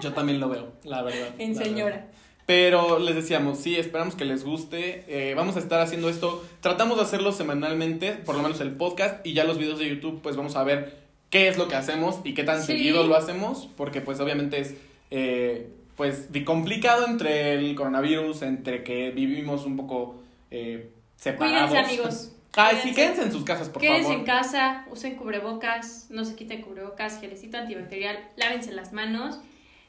Yo 0.00 0.12
también 0.12 0.40
lo 0.40 0.48
veo, 0.48 0.72
la 0.84 1.02
verdad. 1.02 1.28
en 1.38 1.54
la 1.56 1.62
señora. 1.64 1.94
verdad. 1.96 2.08
Pero 2.46 2.98
les 2.98 3.14
decíamos, 3.14 3.58
sí, 3.58 3.76
esperamos 3.76 4.14
que 4.14 4.24
les 4.24 4.42
guste. 4.44 5.04
Eh, 5.06 5.34
vamos 5.34 5.56
a 5.56 5.58
estar 5.58 5.80
haciendo 5.80 6.08
esto. 6.08 6.42
Tratamos 6.60 6.96
de 6.96 7.02
hacerlo 7.04 7.32
semanalmente, 7.32 8.12
por 8.12 8.36
lo 8.36 8.42
menos 8.42 8.60
el 8.62 8.72
podcast, 8.72 9.24
y 9.26 9.34
ya 9.34 9.44
los 9.44 9.58
videos 9.58 9.78
de 9.78 9.88
YouTube, 9.88 10.20
pues 10.22 10.34
vamos 10.36 10.56
a 10.56 10.64
ver 10.64 10.96
qué 11.28 11.48
es 11.48 11.58
lo 11.58 11.68
que 11.68 11.76
hacemos 11.76 12.20
y 12.24 12.32
qué 12.32 12.44
tan 12.44 12.60
Sí. 12.62 12.68
seguido 12.68 13.06
lo 13.06 13.16
hacemos, 13.16 13.68
porque 13.76 14.00
pues 14.00 14.18
obviamente 14.20 14.60
es 14.60 14.74
eh, 15.10 15.68
pues 15.96 16.28
complicado 16.46 17.06
entre 17.06 17.52
el 17.54 17.74
coronavirus, 17.74 18.40
entre 18.42 18.82
que 18.82 19.10
vivimos 19.10 19.66
un 19.66 19.76
poco 19.76 20.16
eh, 20.50 20.90
separados. 21.16 21.68
Cuídense, 21.70 21.90
amigos. 21.92 22.32
Ay, 22.56 22.78
sí, 22.82 22.94
quédense 22.94 23.22
en 23.24 23.30
sus 23.32 23.44
casas, 23.44 23.68
por 23.68 23.82
Quédense 23.82 24.04
favor. 24.04 24.18
en 24.20 24.24
casa, 24.24 24.86
usen 24.90 25.16
cubrebocas, 25.16 26.06
no 26.08 26.24
se 26.24 26.34
quiten 26.34 26.62
cubrebocas, 26.62 27.20
gelecito 27.20 27.58
antibacterial, 27.58 28.18
lávense 28.36 28.72
las 28.72 28.92
manos. 28.94 29.38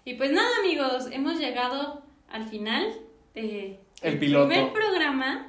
Y 0.10 0.16
pues 0.16 0.32
nada, 0.32 0.50
amigos, 0.64 1.08
hemos 1.12 1.38
llegado 1.38 2.02
al 2.32 2.48
final 2.50 2.92
de 3.36 3.78
El 4.02 4.18
piloto. 4.18 4.48
primer 4.48 4.74
programa. 4.74 5.46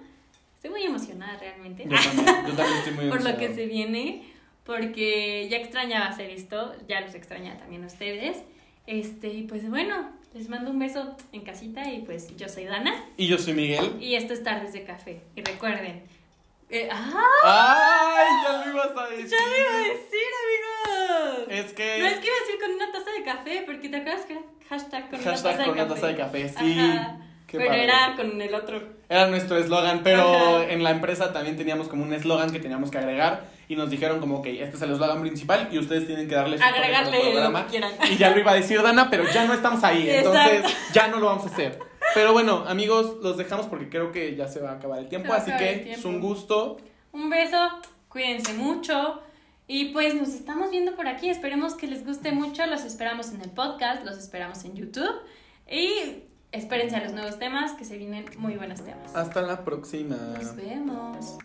Estoy 0.56 0.68
muy 0.68 0.82
emocionada 0.82 1.38
realmente. 1.38 1.84
Yo 1.88 1.96
también, 1.96 2.26
yo 2.46 2.52
también 2.52 2.78
estoy 2.78 2.92
muy 2.92 3.08
por 3.08 3.24
lo 3.24 3.38
que 3.38 3.54
se 3.54 3.64
viene, 3.64 4.22
porque 4.64 5.48
ya 5.48 5.56
extrañaba 5.56 6.08
hacer 6.08 6.28
esto, 6.28 6.74
ya 6.86 7.00
los 7.00 7.14
extraña 7.14 7.56
también 7.56 7.84
a 7.84 7.86
ustedes. 7.86 8.42
Este, 8.86 9.28
y 9.28 9.44
pues 9.44 9.66
bueno, 9.66 10.10
les 10.34 10.50
mando 10.50 10.70
un 10.70 10.78
beso 10.78 11.16
en 11.32 11.40
casita 11.40 11.90
y 11.90 12.00
pues 12.02 12.36
yo 12.36 12.46
soy 12.50 12.64
Dana 12.64 13.02
Y 13.16 13.28
yo 13.28 13.38
soy 13.38 13.54
Miguel. 13.54 13.96
y 13.98 14.14
esto 14.14 14.34
es 14.34 14.44
Tardes 14.44 14.74
de 14.74 14.84
Café. 14.84 15.22
Y 15.36 15.40
recuerden, 15.40 16.02
eh, 16.68 16.86
¡ah! 16.92 17.24
¡Ay! 17.44 18.26
Ya 18.44 18.66
lo 18.66 18.72
ibas 18.74 18.90
a 18.94 19.08
decir. 19.08 19.26
¡Ya 19.26 19.38
lo 19.38 19.56
iba 19.56 19.74
a 19.74 19.78
decir, 19.78 20.28
amigos! 20.44 20.59
Es 21.48 21.72
que. 21.72 21.98
No 21.98 22.06
es 22.06 22.18
que 22.18 22.26
iba 22.26 22.36
a 22.36 22.40
decir 22.46 22.60
con 22.60 22.70
una 22.74 22.92
taza 22.92 23.10
de 23.16 23.22
café, 23.24 23.62
porque 23.66 23.88
te 23.88 23.96
acuerdas 23.96 24.24
que 24.26 24.32
era 24.34 24.42
hashtag 24.68 25.10
con 25.10 25.20
Hashtag 25.20 25.32
una 25.32 25.56
taza 25.56 25.64
con 25.64 25.64
de 25.64 25.70
una 25.70 25.82
café. 25.88 25.94
taza 25.94 26.06
de 26.06 26.16
café, 26.16 26.48
sí. 26.48 26.78
Ajá. 26.78 27.16
Qué 27.46 27.58
Pero 27.58 27.68
padre. 27.70 27.84
era 27.84 28.14
con 28.16 28.40
el 28.40 28.54
otro. 28.54 28.80
Era 29.08 29.26
nuestro 29.26 29.56
eslogan, 29.58 30.02
pero 30.04 30.22
Ajá. 30.36 30.64
en 30.70 30.84
la 30.84 30.92
empresa 30.92 31.32
también 31.32 31.56
teníamos 31.56 31.88
como 31.88 32.04
un 32.04 32.12
eslogan 32.12 32.52
que 32.52 32.60
teníamos 32.60 32.92
que 32.92 32.98
agregar 32.98 33.42
y 33.66 33.74
nos 33.74 33.90
dijeron 33.90 34.20
como 34.20 34.40
que 34.40 34.62
este 34.62 34.76
es 34.76 34.82
el 34.82 34.92
eslogan 34.92 35.20
principal 35.20 35.68
y 35.72 35.78
ustedes 35.80 36.06
tienen 36.06 36.28
que 36.28 36.36
darle 36.36 36.58
su 36.58 36.62
Agregarle 36.64 37.16
lo 37.24 37.30
programa. 37.32 37.64
que 37.64 37.70
quieran. 37.72 37.90
Y 38.08 38.16
ya 38.16 38.30
lo 38.30 38.38
iba 38.38 38.52
a 38.52 38.54
decir 38.54 38.80
Dana, 38.82 39.10
pero 39.10 39.24
ya 39.32 39.46
no 39.46 39.54
estamos 39.54 39.82
ahí, 39.82 40.08
entonces 40.10 40.64
ya 40.92 41.08
no 41.08 41.18
lo 41.18 41.26
vamos 41.26 41.44
a 41.44 41.48
hacer. 41.48 41.76
Pero 42.14 42.32
bueno, 42.32 42.64
amigos, 42.68 43.16
los 43.20 43.36
dejamos 43.36 43.66
porque 43.66 43.88
creo 43.88 44.12
que 44.12 44.36
ya 44.36 44.46
se 44.46 44.60
va 44.60 44.70
a 44.70 44.74
acabar 44.74 45.00
el 45.00 45.08
tiempo. 45.08 45.32
Así 45.32 45.50
que 45.58 45.66
tiempo. 45.78 45.98
es 45.98 46.04
un 46.04 46.20
gusto. 46.20 46.76
Un 47.10 47.28
beso, 47.30 47.68
cuídense 48.08 48.52
mucho. 48.54 49.20
Y 49.72 49.92
pues 49.92 50.16
nos 50.16 50.30
estamos 50.30 50.72
viendo 50.72 50.96
por 50.96 51.06
aquí. 51.06 51.30
Esperemos 51.30 51.74
que 51.74 51.86
les 51.86 52.04
guste 52.04 52.32
mucho. 52.32 52.66
Los 52.66 52.84
esperamos 52.84 53.30
en 53.30 53.40
el 53.40 53.50
podcast, 53.50 54.04
los 54.04 54.18
esperamos 54.18 54.64
en 54.64 54.74
YouTube. 54.74 55.14
Y 55.70 56.24
espérense 56.50 56.96
a 56.96 57.04
los 57.04 57.12
nuevos 57.12 57.38
temas, 57.38 57.74
que 57.74 57.84
se 57.84 57.96
vienen 57.96 58.24
muy 58.36 58.56
buenos 58.56 58.82
temas. 58.82 59.14
Hasta 59.14 59.42
la 59.42 59.64
próxima. 59.64 60.16
Nos 60.16 60.56
vemos. 60.56 61.38